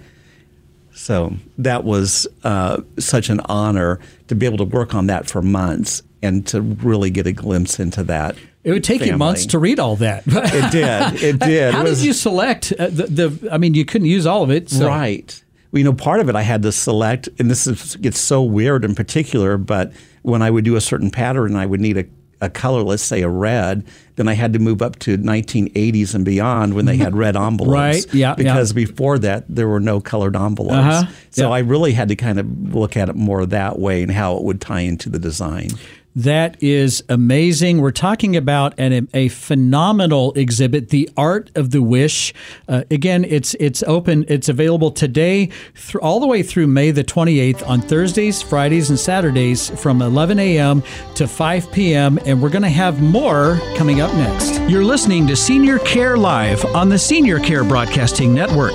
So 0.92 1.34
that 1.56 1.84
was 1.84 2.26
uh, 2.44 2.82
such 2.98 3.30
an 3.30 3.40
honor 3.46 4.00
to 4.28 4.34
be 4.34 4.44
able 4.44 4.58
to 4.58 4.64
work 4.64 4.94
on 4.94 5.06
that 5.06 5.30
for 5.30 5.40
months 5.40 6.02
and 6.22 6.46
to 6.48 6.60
really 6.60 7.08
get 7.08 7.26
a 7.26 7.32
glimpse 7.32 7.78
into 7.78 8.02
that. 8.04 8.36
It 8.64 8.72
would 8.72 8.84
take 8.84 9.06
you 9.06 9.16
months 9.16 9.46
to 9.46 9.58
read 9.58 9.78
all 9.78 9.96
that. 9.96 10.24
It 10.26 10.72
did. 10.72 11.22
It 11.22 11.38
did. 11.46 11.72
How 11.72 11.82
It 11.82 11.84
did 11.86 11.98
you 12.00 12.12
select 12.12 12.72
uh, 12.78 12.88
the, 12.88 13.06
the? 13.06 13.48
I 13.50 13.56
mean, 13.56 13.72
you 13.72 13.86
couldn't 13.86 14.08
use 14.08 14.26
all 14.26 14.42
of 14.42 14.50
it. 14.50 14.68
So. 14.68 14.86
Right. 14.86 15.42
Well, 15.72 15.78
you 15.78 15.84
know, 15.84 15.94
part 15.94 16.20
of 16.20 16.28
it 16.28 16.34
I 16.34 16.42
had 16.42 16.62
to 16.62 16.72
select, 16.72 17.28
and 17.38 17.50
this 17.50 17.66
is, 17.66 17.96
gets 17.96 18.20
so 18.20 18.42
weird 18.42 18.84
in 18.84 18.94
particular, 18.94 19.56
but 19.56 19.92
when 20.22 20.42
I 20.42 20.50
would 20.50 20.64
do 20.64 20.76
a 20.76 20.80
certain 20.80 21.10
pattern, 21.10 21.56
I 21.56 21.64
would 21.64 21.80
need 21.80 21.96
a, 21.96 22.04
a 22.40 22.48
color, 22.50 22.82
let's 22.82 23.02
say 23.02 23.22
a 23.22 23.28
red, 23.28 23.84
then 24.16 24.28
I 24.28 24.34
had 24.34 24.52
to 24.54 24.58
move 24.58 24.82
up 24.82 24.98
to 25.00 25.16
1980s 25.18 26.14
and 26.14 26.24
beyond 26.24 26.74
when 26.74 26.84
they 26.86 26.96
had 26.96 27.16
red 27.16 27.36
envelopes. 27.36 27.72
Right, 27.72 28.14
yeah, 28.14 28.28
yeah. 28.30 28.34
Because 28.34 28.72
before 28.72 29.18
that, 29.20 29.44
there 29.48 29.68
were 29.68 29.80
no 29.80 30.00
colored 30.00 30.36
envelopes. 30.36 30.74
Uh-huh, 30.74 31.12
So 31.30 31.48
yeah. 31.48 31.54
I 31.54 31.58
really 31.60 31.92
had 31.92 32.08
to 32.08 32.16
kind 32.16 32.38
of 32.38 32.74
look 32.74 32.96
at 32.96 33.08
it 33.08 33.16
more 33.16 33.44
that 33.46 33.78
way 33.78 34.02
and 34.02 34.10
how 34.10 34.36
it 34.36 34.42
would 34.44 34.60
tie 34.60 34.80
into 34.80 35.08
the 35.08 35.18
design. 35.18 35.68
That 36.16 36.60
is 36.60 37.04
amazing. 37.08 37.80
We're 37.80 37.92
talking 37.92 38.36
about 38.36 38.74
an, 38.78 39.08
a 39.14 39.28
phenomenal 39.28 40.32
exhibit, 40.32 40.88
"The 40.88 41.08
Art 41.16 41.50
of 41.54 41.70
the 41.70 41.82
Wish." 41.82 42.34
Uh, 42.66 42.82
again, 42.90 43.24
it's 43.24 43.54
it's 43.54 43.84
open. 43.84 44.24
It's 44.26 44.48
available 44.48 44.90
today, 44.90 45.50
through, 45.76 46.00
all 46.00 46.18
the 46.18 46.26
way 46.26 46.42
through 46.42 46.66
May 46.66 46.90
the 46.90 47.04
28th 47.04 47.66
on 47.68 47.80
Thursdays, 47.80 48.42
Fridays, 48.42 48.90
and 48.90 48.98
Saturdays 48.98 49.70
from 49.80 50.02
11 50.02 50.40
a.m. 50.40 50.82
to 51.14 51.28
5 51.28 51.70
p.m. 51.70 52.18
And 52.26 52.42
we're 52.42 52.50
going 52.50 52.62
to 52.62 52.68
have 52.68 53.00
more 53.00 53.60
coming 53.76 54.00
up 54.00 54.12
next. 54.14 54.60
You're 54.62 54.84
listening 54.84 55.28
to 55.28 55.36
Senior 55.36 55.78
Care 55.80 56.16
Live 56.16 56.64
on 56.74 56.88
the 56.88 56.98
Senior 56.98 57.38
Care 57.38 57.62
Broadcasting 57.62 58.34
Network. 58.34 58.74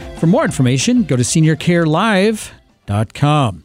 For 0.21 0.27
more 0.27 0.45
information, 0.45 1.01
go 1.01 1.15
to 1.15 1.23
seniorcarelive.com. 1.23 3.63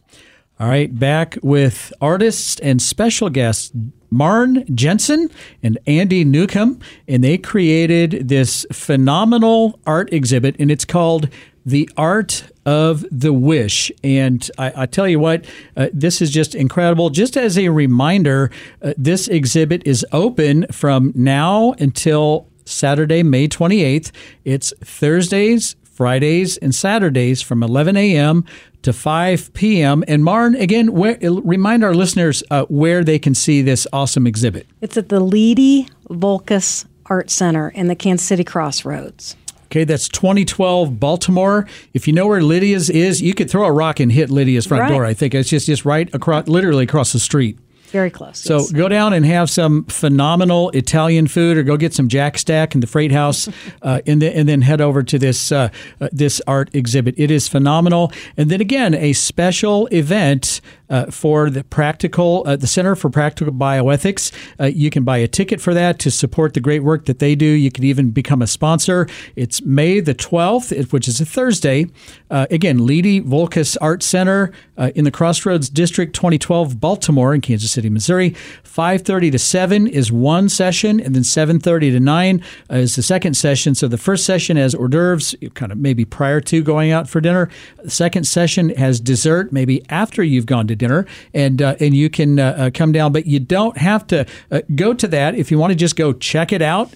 All 0.59 0.67
right, 0.67 0.99
back 0.99 1.37
with 1.43 1.93
artists 2.01 2.59
and 2.61 2.81
special 2.81 3.29
guests 3.29 3.73
Marn 4.09 4.65
Jensen 4.75 5.29
and 5.63 5.79
Andy 5.87 6.25
Newcomb, 6.25 6.81
and 7.07 7.23
they 7.23 7.37
created 7.37 8.29
this 8.29 8.65
phenomenal 8.73 9.79
art 9.87 10.11
exhibit, 10.15 10.57
and 10.59 10.71
it's 10.71 10.87
called 10.87 11.29
The 11.67 11.91
Art 11.95 12.45
of 12.65 13.05
the 13.13 13.35
Wish. 13.35 13.93
And 14.03 14.51
I, 14.57 14.73
I 14.75 14.87
tell 14.87 15.07
you 15.07 15.19
what, 15.19 15.45
uh, 15.77 15.89
this 15.93 16.23
is 16.23 16.31
just 16.31 16.55
incredible. 16.55 17.11
Just 17.11 17.37
as 17.37 17.59
a 17.59 17.69
reminder, 17.69 18.51
uh, 18.81 18.95
this 18.97 19.29
exhibit 19.29 19.87
is 19.87 20.07
open 20.11 20.65
from 20.73 21.13
now 21.15 21.75
until 21.79 22.49
Saturday, 22.65 23.23
May 23.23 23.47
28th. 23.47 24.11
It's 24.47 24.73
Thursdays, 24.83 25.77
Fridays, 25.97 26.57
and 26.59 26.75
Saturdays 26.75 27.41
from 27.43 27.63
11 27.63 27.97
a.m. 27.97 28.45
to 28.83 28.93
5 28.93 29.53
p.m. 29.55 30.05
And 30.07 30.23
Marn, 30.23 30.55
again, 30.55 30.93
where, 30.93 31.19
remind 31.23 31.83
our 31.83 31.95
listeners 31.95 32.43
uh, 32.51 32.65
where 32.67 33.03
they 33.03 33.19
can 33.19 33.35
see 33.35 33.63
this 33.63 33.87
awesome 33.93 34.27
exhibit. 34.27 34.67
It's 34.83 34.97
at 34.97 35.09
the 35.09 35.21
Leedy 35.21 35.89
Voulkos 36.11 36.85
Art 37.07 37.31
Center 37.31 37.71
in 37.71 37.89
the 37.89 37.95
Kansas 37.97 38.27
City 38.27 38.45
Crossroads. 38.45 39.37
Okay, 39.67 39.83
that's 39.85 40.09
2012 40.09 41.01
Baltimore. 41.01 41.67
If 41.93 42.07
you 42.07 42.13
know 42.13 42.27
where 42.29 42.41
Lidia's 42.41 42.89
is, 42.89 43.21
you 43.21 43.35
could 43.35 43.51
throw 43.51 43.65
a 43.67 43.73
rock 43.73 43.99
and 43.99 44.13
hit 44.13 44.29
Lidia's 44.31 44.67
front 44.67 44.83
Right. 44.83 44.91
door. 44.91 45.05
I 45.05 45.13
think 45.15 45.35
it's 45.35 45.49
just 45.49 45.67
just 45.67 45.85
right 45.85 46.09
across, 46.15 46.47
literally 46.47 46.85
across 46.85 47.13
the 47.13 47.19
street. 47.19 47.59
Very 47.91 48.11
close. 48.11 48.39
So 48.39 48.59
yes. 48.59 48.73
go 48.73 48.89
down 48.89 49.13
and 49.13 49.25
have 49.25 49.49
some 49.49 49.85
phenomenal 49.85 50.71
Italian 50.71 51.27
food, 51.27 51.57
or 51.57 51.63
go 51.63 51.77
get 51.77 51.95
some 51.95 52.09
Jack 52.09 52.39
Stack 52.39 52.75
in 52.75 52.81
the 52.81 52.87
Freight 52.87 53.13
House, 53.13 53.49
uh, 53.83 54.01
and, 54.07 54.21
then, 54.21 54.33
and 54.33 54.49
then 54.49 54.63
head 54.63 54.81
over 54.81 55.03
to 55.03 55.19
this 55.19 55.53
uh, 55.53 55.69
uh, 56.01 56.09
this 56.13 56.41
art 56.47 56.75
exhibit. 56.75 57.15
It 57.17 57.31
is 57.31 57.49
phenomenal. 57.49 58.13
And 58.37 58.51
then 58.51 58.61
again, 58.61 58.95
a 58.95 59.13
special 59.13 59.87
event 59.89 60.61
uh, 60.91 61.07
for 61.07 61.51
the 61.51 61.65
practical, 61.65 62.43
uh, 62.47 62.57
the 62.57 62.67
Center 62.67 62.95
for 62.95 63.11
Practical 63.11 63.53
Bioethics. 63.53 64.33
Uh, 64.61 64.67
you 64.67 64.91
can 64.91 65.05
buy 65.05 65.19
a 65.19 65.29
ticket 65.29 65.61
for 65.61 65.75
that 65.75 65.99
to 66.01 66.11
support 66.11 66.55
the 66.55 66.61
great 66.61 66.81
work 66.81 67.07
that 67.07 67.19
they 67.19 67.35
do. 67.35 67.47
You 67.47 67.71
can 67.71 67.85
even 67.85 68.11
become 68.11 68.43
a 68.43 68.47
sponsor. 68.47 69.09
It's 69.35 69.63
May 69.63 70.01
the 70.01 70.15
12th, 70.15 70.93
which 70.93 71.09
is 71.09 71.21
a 71.21 71.25
Thursday. 71.25 71.87
Uh, 72.31 72.47
again, 72.51 72.79
Leedy 72.79 73.23
Voulkos 73.23 73.77
Art 73.81 74.03
Center 74.03 74.53
uh, 74.77 74.91
in 74.95 75.05
the 75.05 75.11
Crossroads 75.11 75.69
District, 75.69 76.15
2012, 76.15 76.81
Baltimore 76.81 77.35
in 77.35 77.41
Kansas 77.41 77.71
City, 77.71 77.89
Missouri. 77.89 78.35
5:30 78.65 79.33
to 79.33 79.39
7 79.39 79.87
is 79.87 80.13
one 80.13 80.49
session, 80.49 81.01
and 81.01 81.15
then 81.15 81.23
7:30 81.23 81.93
to 81.93 82.01
9 82.01 82.43
is 82.71 82.97
the 82.97 83.03
second 83.03 83.35
session. 83.35 83.75
So 83.75 83.89
the 83.89 83.99
first 83.99 84.25
session 84.25 84.57
has 84.57 84.75
hors 84.75 84.89
d'oeuvres, 84.89 85.35
kind 85.55 85.73
of 85.73 85.79
maybe 85.79 86.05
prior 86.05 86.41
to 86.43 86.63
going 86.63 86.93
out 86.93 87.09
for 87.09 87.21
dinner. 87.21 87.49
The 87.83 87.91
second 87.91 88.25
session 88.25 88.71
has 88.71 89.01
dessert, 89.01 89.53
maybe 89.53 89.83
after 89.89 90.23
you've 90.23 90.47
gone 90.47 90.67
to 90.67 90.76
dinner, 90.77 91.07
and 91.35 91.61
uh, 91.61 91.77
and 91.81 91.95
you 91.95 92.11
can 92.11 92.39
uh, 92.39 92.55
uh, 92.59 92.71
come 92.73 92.93
down. 92.93 93.13
But 93.13 93.27
you 93.27 93.41
don't 93.41 93.77
have 93.79 94.07
to 94.09 94.27
uh, 94.51 94.63
go 94.75 94.95
to 94.95 95.09
that 95.09 95.35
if 95.35 95.51
you 95.51 95.59
want 95.59 95.73
to 95.73 95.77
just 95.77 95.97
go 95.97 96.13
check 96.13 96.53
it 96.53 96.63
out. 96.63 96.93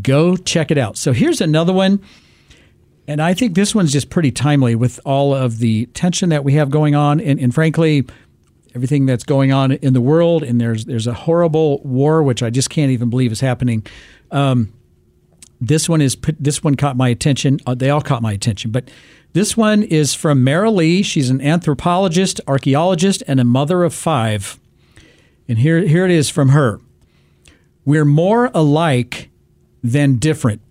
Go 0.00 0.36
check 0.36 0.70
it 0.70 0.78
out. 0.78 0.96
So 0.96 1.12
here's 1.12 1.40
another 1.40 1.72
one. 1.72 2.00
And 3.08 3.20
I 3.20 3.34
think 3.34 3.56
this 3.56 3.74
one's 3.74 3.92
just 3.92 4.08
pretty 4.08 4.30
timely 4.30 4.76
with 4.76 5.00
all 5.04 5.34
of 5.34 5.58
the 5.58 5.86
tension 5.86 6.28
that 6.28 6.44
we 6.44 6.52
have 6.52 6.70
going 6.70 6.94
on, 6.94 7.20
and, 7.20 7.40
and 7.40 7.52
frankly, 7.52 8.06
everything 8.72 9.04
that's 9.04 9.24
going 9.24 9.52
on 9.52 9.72
in 9.72 9.94
the 9.94 10.00
world. 10.00 10.44
And 10.44 10.60
there's 10.60 10.84
there's 10.84 11.08
a 11.08 11.14
horrible 11.14 11.80
war, 11.82 12.22
which 12.22 12.42
I 12.42 12.50
just 12.50 12.70
can't 12.70 12.92
even 12.92 13.10
believe 13.10 13.32
is 13.32 13.40
happening. 13.40 13.84
Um, 14.30 14.72
this 15.60 15.88
one 15.88 16.00
is 16.00 16.16
this 16.38 16.64
one 16.64 16.74
caught 16.74 16.96
my 16.96 17.08
attention. 17.08 17.58
Uh, 17.66 17.74
they 17.74 17.90
all 17.90 18.00
caught 18.00 18.22
my 18.22 18.32
attention, 18.32 18.70
but 18.70 18.90
this 19.32 19.56
one 19.56 19.82
is 19.82 20.14
from 20.14 20.42
Mara 20.42 20.70
Lee. 20.70 21.02
She's 21.02 21.30
an 21.30 21.40
anthropologist, 21.40 22.40
archaeologist, 22.48 23.22
and 23.28 23.38
a 23.38 23.44
mother 23.44 23.84
of 23.84 23.94
five. 23.94 24.58
And 25.48 25.58
here 25.58 25.80
here 25.86 26.04
it 26.04 26.10
is 26.10 26.30
from 26.30 26.50
her. 26.50 26.80
We're 27.84 28.04
more 28.04 28.50
alike 28.54 29.30
than 29.82 30.16
different. 30.16 30.62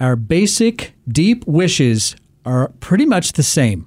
Our 0.00 0.16
basic, 0.16 0.94
deep 1.06 1.46
wishes 1.46 2.16
are 2.44 2.68
pretty 2.80 3.06
much 3.06 3.32
the 3.32 3.42
same. 3.42 3.86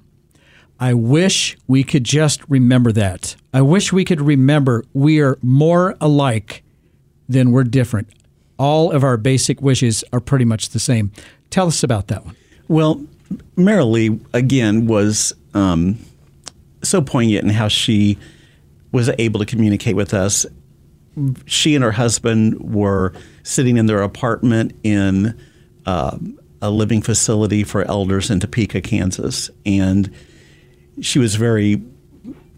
I 0.80 0.94
wish 0.94 1.56
we 1.66 1.82
could 1.82 2.04
just 2.04 2.48
remember 2.48 2.92
that. 2.92 3.36
I 3.52 3.62
wish 3.62 3.92
we 3.92 4.04
could 4.04 4.20
remember 4.20 4.84
we 4.92 5.20
are 5.20 5.38
more 5.42 5.96
alike 6.00 6.62
than 7.28 7.50
we're 7.50 7.64
different. 7.64 8.08
All 8.58 8.90
of 8.90 9.04
our 9.04 9.16
basic 9.16 9.62
wishes 9.62 10.04
are 10.12 10.20
pretty 10.20 10.44
much 10.44 10.70
the 10.70 10.78
same. 10.78 11.12
Tell 11.50 11.68
us 11.68 11.82
about 11.82 12.08
that 12.08 12.24
one. 12.24 12.36
Well, 12.66 13.04
Marilee, 13.56 14.20
again, 14.32 14.86
was 14.86 15.32
um, 15.54 15.98
so 16.82 17.00
poignant 17.00 17.44
in 17.44 17.50
how 17.50 17.68
she 17.68 18.18
was 18.92 19.10
able 19.18 19.40
to 19.40 19.46
communicate 19.46 19.96
with 19.96 20.14
us. 20.14 20.46
She 21.46 21.74
and 21.74 21.84
her 21.84 21.92
husband 21.92 22.60
were 22.60 23.12
sitting 23.42 23.76
in 23.76 23.86
their 23.86 24.02
apartment 24.02 24.72
in 24.82 25.38
uh, 25.86 26.18
a 26.62 26.70
living 26.70 27.02
facility 27.02 27.64
for 27.64 27.82
elders 27.84 28.30
in 28.30 28.40
Topeka, 28.40 28.80
Kansas. 28.80 29.50
And 29.66 30.14
she 31.00 31.18
was 31.18 31.34
very 31.34 31.82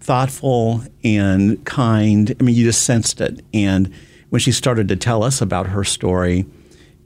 thoughtful 0.00 0.82
and 1.04 1.64
kind. 1.64 2.34
I 2.38 2.42
mean, 2.42 2.54
you 2.54 2.64
just 2.64 2.82
sensed 2.82 3.20
it. 3.20 3.44
And 3.52 3.92
when 4.30 4.40
she 4.40 4.52
started 4.52 4.88
to 4.88 4.96
tell 4.96 5.22
us 5.22 5.40
about 5.40 5.68
her 5.68 5.84
story, 5.84 6.46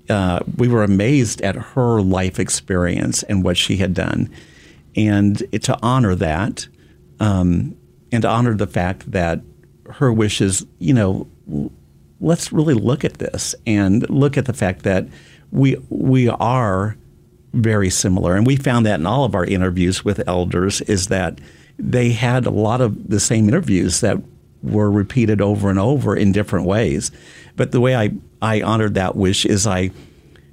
uh, 0.08 0.40
we 0.56 0.68
were 0.68 0.84
amazed 0.84 1.40
at 1.40 1.56
her 1.56 2.00
life 2.00 2.38
experience 2.38 3.22
and 3.24 3.42
what 3.42 3.56
she 3.56 3.78
had 3.78 3.94
done. 3.94 4.30
And 4.94 5.38
to 5.62 5.76
honor 5.82 6.14
that, 6.14 6.68
um, 7.20 7.76
and 8.12 8.22
to 8.22 8.28
honor 8.28 8.54
the 8.54 8.66
fact 8.66 9.10
that 9.10 9.40
her 9.90 10.12
wishes, 10.12 10.64
you 10.78 10.94
know, 10.94 11.26
let's 12.20 12.52
really 12.52 12.74
look 12.74 13.04
at 13.04 13.14
this 13.14 13.54
and 13.66 14.08
look 14.08 14.36
at 14.36 14.44
the 14.46 14.52
fact 14.52 14.82
that 14.82 15.06
we 15.50 15.76
we 15.88 16.28
are 16.28 16.96
very 17.54 17.90
similar. 17.90 18.36
And 18.36 18.46
we 18.46 18.56
found 18.56 18.86
that 18.86 19.00
in 19.00 19.06
all 19.06 19.24
of 19.24 19.34
our 19.34 19.44
interviews 19.44 20.04
with 20.04 20.26
elders 20.28 20.80
is 20.82 21.08
that 21.08 21.40
they 21.78 22.10
had 22.10 22.46
a 22.46 22.50
lot 22.50 22.80
of 22.80 23.08
the 23.08 23.20
same 23.20 23.48
interviews 23.48 24.00
that 24.00 24.18
were 24.64 24.90
repeated 24.90 25.40
over 25.40 25.70
and 25.70 25.78
over 25.78 26.16
in 26.16 26.32
different 26.32 26.66
ways. 26.66 27.10
But 27.56 27.72
the 27.72 27.80
way 27.80 27.94
I, 27.94 28.12
I 28.42 28.62
honored 28.62 28.94
that 28.94 29.16
wish 29.16 29.44
is 29.44 29.66
I 29.66 29.90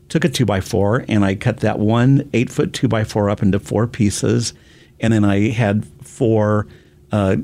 took 0.10 0.26
a 0.26 0.30
two 0.30 0.46
by 0.46 0.62
four 0.62 1.06
and 1.08 1.24
I 1.24 1.36
cut 1.36 1.62
that 1.62 1.80
one 1.80 2.30
eight 2.34 2.50
foot 2.50 2.74
two 2.74 2.88
by 2.88 3.04
four 3.04 3.30
up 3.30 3.42
into 3.42 3.60
four 3.60 3.88
pieces. 3.88 4.54
And 5.00 5.14
then 5.14 5.24
I 5.26 5.50
had 5.50 5.86
four 6.04 6.68
uh, 7.12 7.38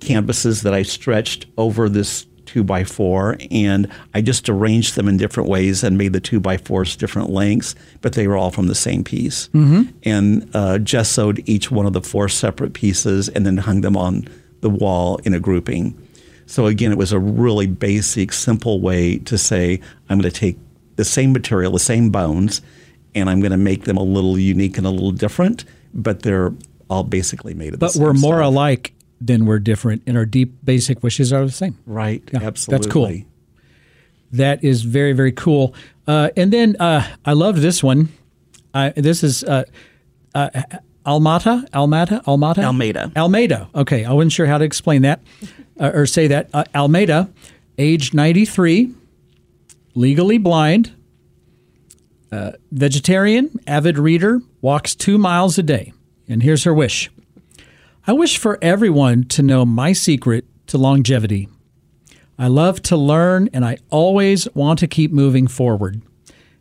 canvases 0.00 0.62
that 0.62 0.74
I 0.74 0.82
stretched 0.82 1.46
over 1.56 1.88
this 1.88 2.26
two 2.46 2.62
by 2.62 2.84
four, 2.84 3.36
and 3.50 3.90
I 4.12 4.20
just 4.20 4.48
arranged 4.48 4.96
them 4.96 5.08
in 5.08 5.16
different 5.16 5.48
ways 5.48 5.82
and 5.82 5.96
made 5.96 6.12
the 6.12 6.20
two 6.20 6.40
by 6.40 6.56
fours 6.58 6.94
different 6.94 7.30
lengths, 7.30 7.74
but 8.02 8.12
they 8.12 8.28
were 8.28 8.36
all 8.36 8.50
from 8.50 8.66
the 8.66 8.74
same 8.74 9.02
piece. 9.02 9.48
And 10.04 10.42
uh, 10.54 10.78
gessoed 10.78 11.42
each 11.46 11.70
one 11.70 11.86
of 11.86 11.94
the 11.94 12.02
four 12.02 12.28
separate 12.28 12.74
pieces 12.74 13.28
and 13.30 13.46
then 13.46 13.56
hung 13.56 13.80
them 13.80 13.96
on 13.96 14.28
the 14.60 14.70
wall 14.70 15.18
in 15.24 15.34
a 15.34 15.40
grouping. 15.40 15.96
So 16.46 16.66
again, 16.66 16.92
it 16.92 16.98
was 16.98 17.12
a 17.12 17.18
really 17.18 17.66
basic, 17.66 18.32
simple 18.32 18.80
way 18.80 19.18
to 19.18 19.38
say, 19.38 19.80
I'm 20.08 20.18
going 20.18 20.30
to 20.30 20.38
take 20.38 20.58
the 20.96 21.04
same 21.04 21.32
material, 21.32 21.72
the 21.72 21.78
same 21.78 22.10
bones, 22.10 22.62
and 23.14 23.30
I'm 23.30 23.40
going 23.40 23.52
to 23.52 23.56
make 23.56 23.84
them 23.84 23.96
a 23.96 24.02
little 24.02 24.38
unique 24.38 24.78
and 24.78 24.86
a 24.86 24.90
little 24.90 25.12
different, 25.12 25.64
but 25.92 26.22
they're 26.22 26.52
all 26.90 27.04
basically 27.04 27.54
made 27.54 27.74
of 27.74 27.80
the 27.80 27.88
same. 27.88 28.02
But 28.02 28.06
we're 28.06 28.12
more 28.14 28.38
stuff. 28.38 28.46
alike 28.46 28.94
than 29.20 29.46
we're 29.46 29.58
different, 29.58 30.02
and 30.06 30.16
our 30.16 30.26
deep, 30.26 30.54
basic 30.64 31.02
wishes 31.02 31.32
are 31.32 31.44
the 31.44 31.52
same. 31.52 31.78
Right. 31.86 32.22
Yeah, 32.32 32.50
that's 32.50 32.86
cool. 32.86 33.12
That 34.32 34.64
is 34.64 34.82
very, 34.82 35.12
very 35.12 35.32
cool. 35.32 35.74
Uh, 36.06 36.30
and 36.36 36.52
then 36.52 36.76
uh, 36.80 37.08
I 37.24 37.32
love 37.32 37.60
this 37.60 37.82
one. 37.82 38.08
Uh, 38.74 38.90
this 38.96 39.22
is 39.22 39.44
uh, 39.44 39.64
uh, 40.34 40.50
Almata, 41.06 41.68
Almata, 41.72 42.22
Almata, 42.24 42.64
Almeida. 42.64 43.12
Almeida. 43.16 43.68
Okay, 43.74 44.04
I 44.04 44.12
wasn't 44.12 44.32
sure 44.32 44.46
how 44.46 44.58
to 44.58 44.64
explain 44.64 45.02
that 45.02 45.20
uh, 45.78 45.90
or 45.94 46.06
say 46.06 46.26
that. 46.28 46.48
Uh, 46.52 46.64
Almeida, 46.74 47.30
age 47.78 48.14
93, 48.14 48.94
legally 49.94 50.38
blind, 50.38 50.92
uh, 52.32 52.52
vegetarian, 52.72 53.60
avid 53.66 53.98
reader, 53.98 54.40
walks 54.60 54.94
two 54.94 55.18
miles 55.18 55.58
a 55.58 55.62
day. 55.62 55.92
And 56.28 56.42
here's 56.42 56.64
her 56.64 56.74
wish 56.74 57.10
I 58.06 58.12
wish 58.12 58.38
for 58.38 58.58
everyone 58.62 59.24
to 59.24 59.42
know 59.42 59.64
my 59.64 59.92
secret 59.92 60.46
to 60.68 60.78
longevity. 60.78 61.48
I 62.38 62.48
love 62.48 62.82
to 62.82 62.96
learn 62.96 63.48
and 63.52 63.64
I 63.64 63.76
always 63.90 64.48
want 64.54 64.78
to 64.80 64.86
keep 64.86 65.12
moving 65.12 65.46
forward. 65.46 66.02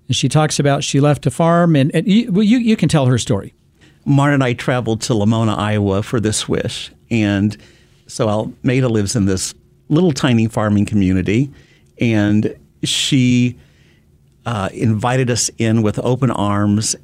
And 0.08 0.16
she 0.16 0.30
talks 0.30 0.60
about 0.60 0.84
she 0.84 1.00
left 1.00 1.26
a 1.26 1.32
farm, 1.32 1.78
and, 1.78 1.94
and 1.96 2.06
you, 2.06 2.32
well, 2.32 2.44
you, 2.44 2.58
you 2.58 2.76
can 2.76 2.90
tell 2.90 3.06
her 3.06 3.18
story. 3.18 3.54
Marn 4.06 4.34
and 4.34 4.44
I 4.44 4.54
traveled 4.54 5.02
to 5.02 5.14
Lamoni, 5.14 5.58
Iowa 5.58 6.04
for 6.04 6.20
this 6.20 6.48
wish. 6.48 6.92
And 7.10 7.56
so 8.08 8.28
Almeida 8.28 8.90
lives 8.90 9.16
in 9.16 9.26
this 9.26 9.54
little 9.90 10.12
tiny 10.12 10.48
farming 10.48 10.86
community. 10.86 11.52
And 12.00 12.56
she 12.84 13.58
uh, 14.46 14.70
invited 14.74 15.30
us 15.30 15.50
in 15.58 15.82
with 15.82 16.00
open 16.00 16.32
arms 16.32 16.96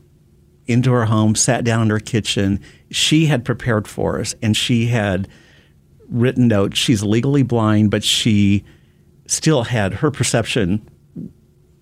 into 0.68 0.92
her 0.92 1.06
home, 1.06 1.36
sat 1.36 1.64
down 1.64 1.84
in 1.84 1.90
her 1.90 2.00
kitchen. 2.00 2.60
She 2.92 3.26
had 3.26 3.46
prepared 3.46 3.88
for 3.88 4.20
us 4.20 4.36
and 4.42 4.56
she 4.56 4.88
had 4.88 5.28
written 6.10 6.48
notes. 6.48 6.78
She's 6.78 7.04
legally 7.04 7.44
blind, 7.44 7.92
but 7.92 8.04
she 8.04 8.64
still 9.26 9.64
had 9.64 9.96
her 9.96 10.12
perception 10.12 10.88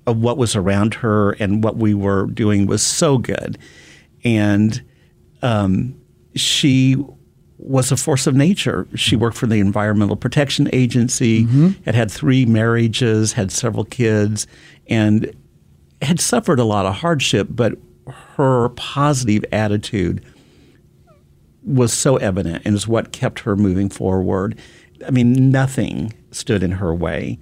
of 0.05 0.17
what 0.17 0.37
was 0.37 0.55
around 0.55 0.95
her 0.95 1.31
and 1.33 1.63
what 1.63 1.75
we 1.75 1.93
were 1.93 2.27
doing 2.27 2.65
was 2.65 2.81
so 2.81 3.17
good. 3.17 3.57
And 4.23 4.81
um, 5.41 5.99
she 6.35 6.95
was 7.57 7.91
a 7.91 7.97
force 7.97 8.27
of 8.27 8.35
nature. 8.35 8.87
She 8.95 9.15
mm-hmm. 9.15 9.23
worked 9.23 9.37
for 9.37 9.47
the 9.47 9.59
Environmental 9.59 10.15
Protection 10.15 10.69
Agency, 10.73 11.45
mm-hmm. 11.45 11.69
had 11.85 11.95
had 11.95 12.11
three 12.11 12.45
marriages, 12.45 13.33
had 13.33 13.51
several 13.51 13.83
kids, 13.83 14.47
and 14.87 15.33
had 16.01 16.19
suffered 16.19 16.59
a 16.59 16.63
lot 16.63 16.85
of 16.85 16.95
hardship, 16.95 17.47
but 17.49 17.73
her 18.35 18.69
positive 18.69 19.43
attitude 19.51 20.23
was 21.63 21.91
so 21.91 22.17
evident 22.17 22.61
and 22.65 22.75
is 22.75 22.87
what 22.87 23.11
kept 23.11 23.39
her 23.39 23.55
moving 23.55 23.89
forward. 23.89 24.57
I 25.05 25.11
mean, 25.11 25.51
nothing 25.51 26.13
stood 26.31 26.63
in 26.63 26.73
her 26.73 26.93
way. 26.93 27.39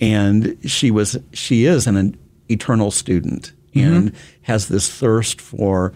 And 0.00 0.56
she 0.64 0.90
was 0.90 1.18
she 1.32 1.64
is 1.64 1.86
an, 1.86 2.16
eternal 2.48 2.90
student 2.90 3.52
mm-hmm. 3.74 3.92
and 3.92 4.12
has 4.42 4.68
this 4.68 4.90
thirst 4.90 5.40
for 5.40 5.92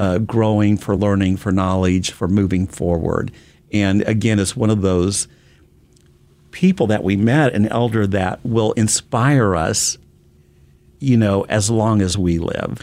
uh, 0.00 0.18
growing, 0.18 0.78
for 0.78 0.96
learning, 0.96 1.36
for 1.36 1.52
knowledge, 1.52 2.10
for 2.10 2.26
moving 2.26 2.66
forward. 2.66 3.30
And 3.70 4.00
again, 4.02 4.38
it's 4.38 4.56
one 4.56 4.70
of 4.70 4.80
those 4.80 5.28
people 6.52 6.86
that 6.86 7.04
we 7.04 7.16
met, 7.16 7.54
an 7.54 7.68
elder 7.68 8.06
that 8.06 8.40
will 8.42 8.72
inspire 8.72 9.54
us, 9.54 9.98
you 11.00 11.18
know, 11.18 11.42
as 11.50 11.70
long 11.70 12.00
as 12.00 12.16
we 12.16 12.38
live. 12.38 12.80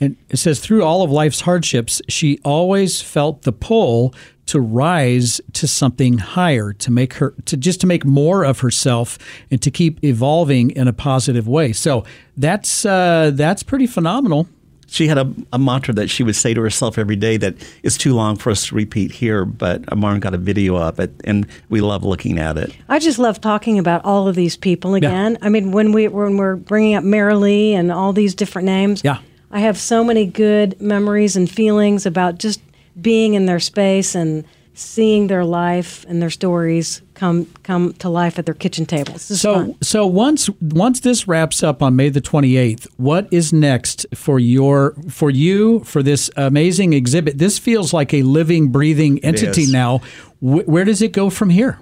And 0.00 0.16
it 0.28 0.36
says, 0.38 0.60
through 0.60 0.84
all 0.84 1.02
of 1.02 1.10
life's 1.10 1.40
hardships, 1.40 2.00
she 2.08 2.38
always 2.44 3.02
felt 3.02 3.42
the 3.42 3.52
pull 3.52 4.14
to 4.46 4.60
rise 4.60 5.40
to 5.54 5.66
something 5.66 6.18
higher, 6.18 6.72
to 6.72 6.90
make 6.90 7.14
her, 7.14 7.34
to 7.46 7.56
just 7.56 7.80
to 7.80 7.86
make 7.86 8.04
more 8.04 8.44
of 8.44 8.60
herself, 8.60 9.18
and 9.50 9.60
to 9.60 9.70
keep 9.70 10.02
evolving 10.04 10.70
in 10.70 10.88
a 10.88 10.92
positive 10.92 11.48
way. 11.48 11.72
So 11.72 12.04
that's 12.36 12.86
uh, 12.86 13.32
that's 13.34 13.62
pretty 13.64 13.86
phenomenal. 13.86 14.46
She 14.90 15.06
had 15.06 15.18
a, 15.18 15.32
a 15.52 15.58
mantra 15.58 15.94
that 15.94 16.10
she 16.10 16.24
would 16.24 16.34
say 16.34 16.52
to 16.52 16.60
herself 16.60 16.98
every 16.98 17.14
day 17.14 17.36
that 17.36 17.54
is 17.84 17.96
too 17.96 18.12
long 18.12 18.36
for 18.36 18.50
us 18.50 18.66
to 18.66 18.74
repeat 18.74 19.12
here, 19.12 19.44
but 19.44 19.84
Amar 19.88 20.18
got 20.18 20.34
a 20.34 20.38
video 20.38 20.76
of 20.76 20.98
it, 20.98 21.12
and 21.22 21.46
we 21.68 21.80
love 21.80 22.02
looking 22.04 22.38
at 22.40 22.58
it. 22.58 22.74
I 22.88 22.98
just 22.98 23.18
love 23.18 23.40
talking 23.40 23.78
about 23.78 24.04
all 24.04 24.26
of 24.26 24.34
these 24.34 24.56
people 24.56 24.94
again. 24.96 25.38
I 25.42 25.48
mean, 25.48 25.70
when 25.70 25.92
we 25.92 26.08
when 26.08 26.36
we're 26.36 26.56
bringing 26.56 26.96
up 26.96 27.04
Marilee 27.04 27.72
and 27.72 27.92
all 27.92 28.12
these 28.12 28.34
different 28.34 28.66
names, 28.66 29.02
Yeah. 29.04 29.18
I 29.52 29.60
have 29.60 29.78
so 29.78 30.04
many 30.04 30.26
good 30.26 30.80
memories 30.80 31.36
and 31.36 31.50
feelings 31.50 32.04
about 32.06 32.38
just 32.38 32.60
being 33.00 33.34
in 33.34 33.46
their 33.46 33.60
space 33.60 34.14
and 34.14 34.44
seeing 34.80 35.26
their 35.26 35.44
life 35.44 36.04
and 36.08 36.22
their 36.22 36.30
stories 36.30 37.02
come 37.14 37.46
come 37.62 37.92
to 37.94 38.08
life 38.08 38.38
at 38.38 38.46
their 38.46 38.54
kitchen 38.54 38.86
tables. 38.86 39.22
So 39.22 39.54
fun. 39.54 39.76
so 39.82 40.06
once 40.06 40.48
once 40.60 41.00
this 41.00 41.28
wraps 41.28 41.62
up 41.62 41.82
on 41.82 41.96
May 41.96 42.08
the 42.08 42.20
28th, 42.20 42.86
what 42.96 43.28
is 43.30 43.52
next 43.52 44.06
for 44.14 44.38
your 44.38 44.94
for 45.08 45.30
you 45.30 45.80
for 45.80 46.02
this 46.02 46.30
amazing 46.36 46.92
exhibit? 46.92 47.38
This 47.38 47.58
feels 47.58 47.92
like 47.92 48.14
a 48.14 48.22
living 48.22 48.68
breathing 48.68 49.22
entity 49.24 49.66
now. 49.70 49.98
Wh- 50.40 50.66
where 50.66 50.84
does 50.84 51.02
it 51.02 51.12
go 51.12 51.30
from 51.30 51.50
here? 51.50 51.78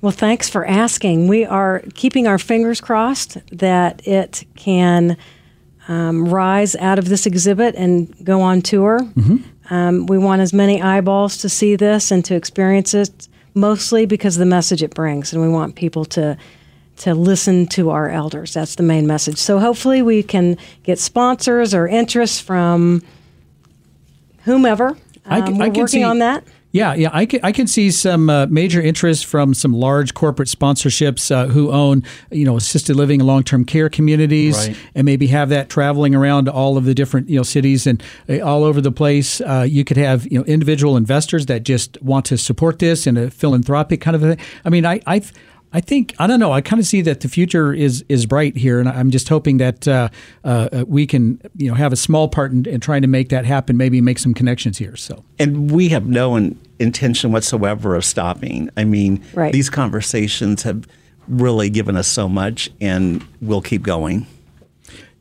Well, 0.00 0.12
thanks 0.12 0.48
for 0.48 0.66
asking. 0.66 1.28
We 1.28 1.44
are 1.44 1.84
keeping 1.94 2.26
our 2.26 2.38
fingers 2.38 2.80
crossed 2.80 3.38
that 3.56 4.06
it 4.06 4.44
can 4.56 5.16
um, 5.86 6.28
rise 6.28 6.74
out 6.76 6.98
of 6.98 7.08
this 7.08 7.26
exhibit 7.26 7.74
and 7.76 8.12
go 8.24 8.40
on 8.40 8.62
tour. 8.62 8.98
Um, 9.72 10.04
we 10.06 10.18
want 10.18 10.42
as 10.42 10.52
many 10.52 10.82
eyeballs 10.82 11.38
to 11.38 11.48
see 11.48 11.76
this 11.76 12.10
and 12.10 12.22
to 12.26 12.34
experience 12.34 12.92
it, 12.92 13.26
mostly 13.54 14.04
because 14.04 14.36
of 14.36 14.40
the 14.40 14.46
message 14.46 14.82
it 14.82 14.94
brings, 14.94 15.32
and 15.32 15.40
we 15.40 15.48
want 15.48 15.74
people 15.76 16.04
to 16.16 16.36
to 16.98 17.14
listen 17.14 17.66
to 17.66 17.88
our 17.88 18.10
elders. 18.10 18.52
That's 18.52 18.74
the 18.74 18.82
main 18.82 19.06
message. 19.06 19.38
So 19.38 19.58
hopefully, 19.58 20.02
we 20.02 20.22
can 20.22 20.58
get 20.82 20.98
sponsors 20.98 21.72
or 21.74 21.88
interest 21.88 22.42
from 22.42 23.02
whomever. 24.44 24.96
I 25.24 25.38
Um, 25.40 25.54
I 25.54 25.68
we're 25.68 25.72
can 25.72 25.80
working 25.80 25.86
see- 25.86 26.02
on 26.02 26.18
that. 26.18 26.44
Yeah, 26.72 26.94
yeah, 26.94 27.10
I 27.12 27.26
can, 27.26 27.40
I 27.42 27.52
can 27.52 27.66
see 27.66 27.90
some 27.90 28.30
uh, 28.30 28.46
major 28.46 28.80
interest 28.80 29.26
from 29.26 29.52
some 29.52 29.74
large 29.74 30.14
corporate 30.14 30.48
sponsorships 30.48 31.30
uh, 31.30 31.46
who 31.48 31.70
own, 31.70 32.02
you 32.30 32.46
know, 32.46 32.56
assisted 32.56 32.96
living 32.96 33.20
and 33.20 33.26
long 33.26 33.44
term 33.44 33.64
care 33.66 33.90
communities, 33.90 34.56
Right. 34.68 34.76
and 34.94 35.04
maybe 35.04 35.26
have 35.26 35.50
that 35.50 35.68
traveling 35.68 36.14
around 36.14 36.48
all 36.48 36.78
of 36.78 36.86
the 36.86 36.94
different, 36.94 37.28
you 37.28 37.36
know, 37.36 37.42
cities 37.42 37.86
and 37.86 38.02
uh, 38.28 38.40
all 38.40 38.64
over 38.64 38.80
the 38.80 38.90
place. 38.92 39.42
Uh, 39.42 39.66
you 39.68 39.84
could 39.84 39.98
have, 39.98 40.26
you 40.32 40.38
know, 40.38 40.44
individual 40.46 40.96
investors 40.96 41.44
that 41.46 41.62
just 41.62 42.00
want 42.02 42.24
to 42.26 42.38
support 42.38 42.78
this 42.78 43.06
in 43.06 43.18
a 43.18 43.30
philanthropic 43.30 44.00
kind 44.00 44.14
of 44.16 44.22
a 44.22 44.34
thing. 44.34 44.46
I 44.64 44.70
mean, 44.70 44.86
I, 44.86 45.00
I, 45.06 45.20
I 45.72 45.80
think 45.80 46.14
I 46.18 46.26
don't 46.26 46.38
know. 46.40 46.52
I 46.52 46.60
kind 46.60 46.80
of 46.80 46.86
see 46.86 47.00
that 47.02 47.20
the 47.20 47.28
future 47.28 47.72
is 47.72 48.04
is 48.08 48.26
bright 48.26 48.56
here, 48.56 48.78
and 48.78 48.88
I'm 48.88 49.10
just 49.10 49.28
hoping 49.28 49.56
that 49.58 49.88
uh, 49.88 50.08
uh, 50.44 50.84
we 50.86 51.06
can, 51.06 51.40
you 51.56 51.68
know, 51.68 51.74
have 51.74 51.92
a 51.92 51.96
small 51.96 52.28
part 52.28 52.52
in, 52.52 52.66
in 52.66 52.80
trying 52.80 53.02
to 53.02 53.08
make 53.08 53.30
that 53.30 53.44
happen. 53.44 53.76
Maybe 53.76 54.00
make 54.00 54.18
some 54.18 54.34
connections 54.34 54.78
here. 54.78 54.96
So. 54.96 55.24
And 55.38 55.70
we 55.70 55.88
have 55.88 56.06
no 56.06 56.36
in, 56.36 56.58
intention 56.78 57.32
whatsoever 57.32 57.94
of 57.94 58.04
stopping. 58.04 58.68
I 58.76 58.84
mean, 58.84 59.22
Right. 59.34 59.52
these 59.52 59.70
conversations 59.70 60.62
have 60.64 60.86
really 61.26 61.70
given 61.70 61.96
us 61.96 62.08
so 62.08 62.28
much, 62.28 62.70
and 62.80 63.24
we'll 63.40 63.62
keep 63.62 63.82
going. 63.82 64.26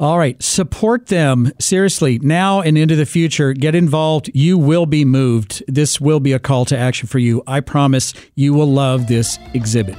All 0.00 0.18
right, 0.18 0.42
support 0.42 1.06
them 1.06 1.52
seriously 1.60 2.18
now 2.18 2.60
and 2.60 2.76
into 2.76 2.96
the 2.96 3.06
future. 3.06 3.52
Get 3.52 3.74
involved. 3.76 4.30
You 4.34 4.58
will 4.58 4.86
be 4.86 5.04
moved. 5.04 5.62
This 5.68 6.00
will 6.00 6.18
be 6.18 6.32
a 6.32 6.40
call 6.40 6.64
to 6.66 6.76
action 6.76 7.06
for 7.06 7.20
you. 7.20 7.42
I 7.46 7.60
promise 7.60 8.12
you 8.34 8.52
will 8.52 8.66
love 8.66 9.06
this 9.06 9.38
exhibit. 9.54 9.96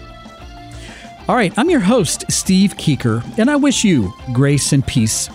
All 1.30 1.36
right, 1.36 1.54
I'm 1.58 1.70
your 1.70 1.80
host, 1.80 2.26
Steve 2.30 2.76
Keeker, 2.76 3.24
and 3.38 3.50
I 3.50 3.56
wish 3.56 3.86
you 3.86 4.14
grace 4.34 4.74
and 4.74 4.86
peace. 4.86 5.30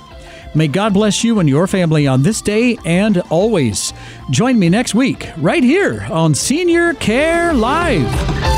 May 0.55 0.69
God 0.69 0.93
bless 0.93 1.25
you 1.25 1.39
and 1.41 1.49
your 1.49 1.67
family 1.67 2.07
on 2.07 2.23
this 2.23 2.43
day 2.43 2.77
and 2.85 3.19
always. 3.31 3.95
Join 4.31 4.59
me 4.59 4.69
next 4.69 4.95
week, 4.95 5.29
right 5.39 5.63
here 5.63 6.07
on 6.11 6.35
Senior 6.35 6.93
Care 6.95 7.55
Live. 7.55 8.58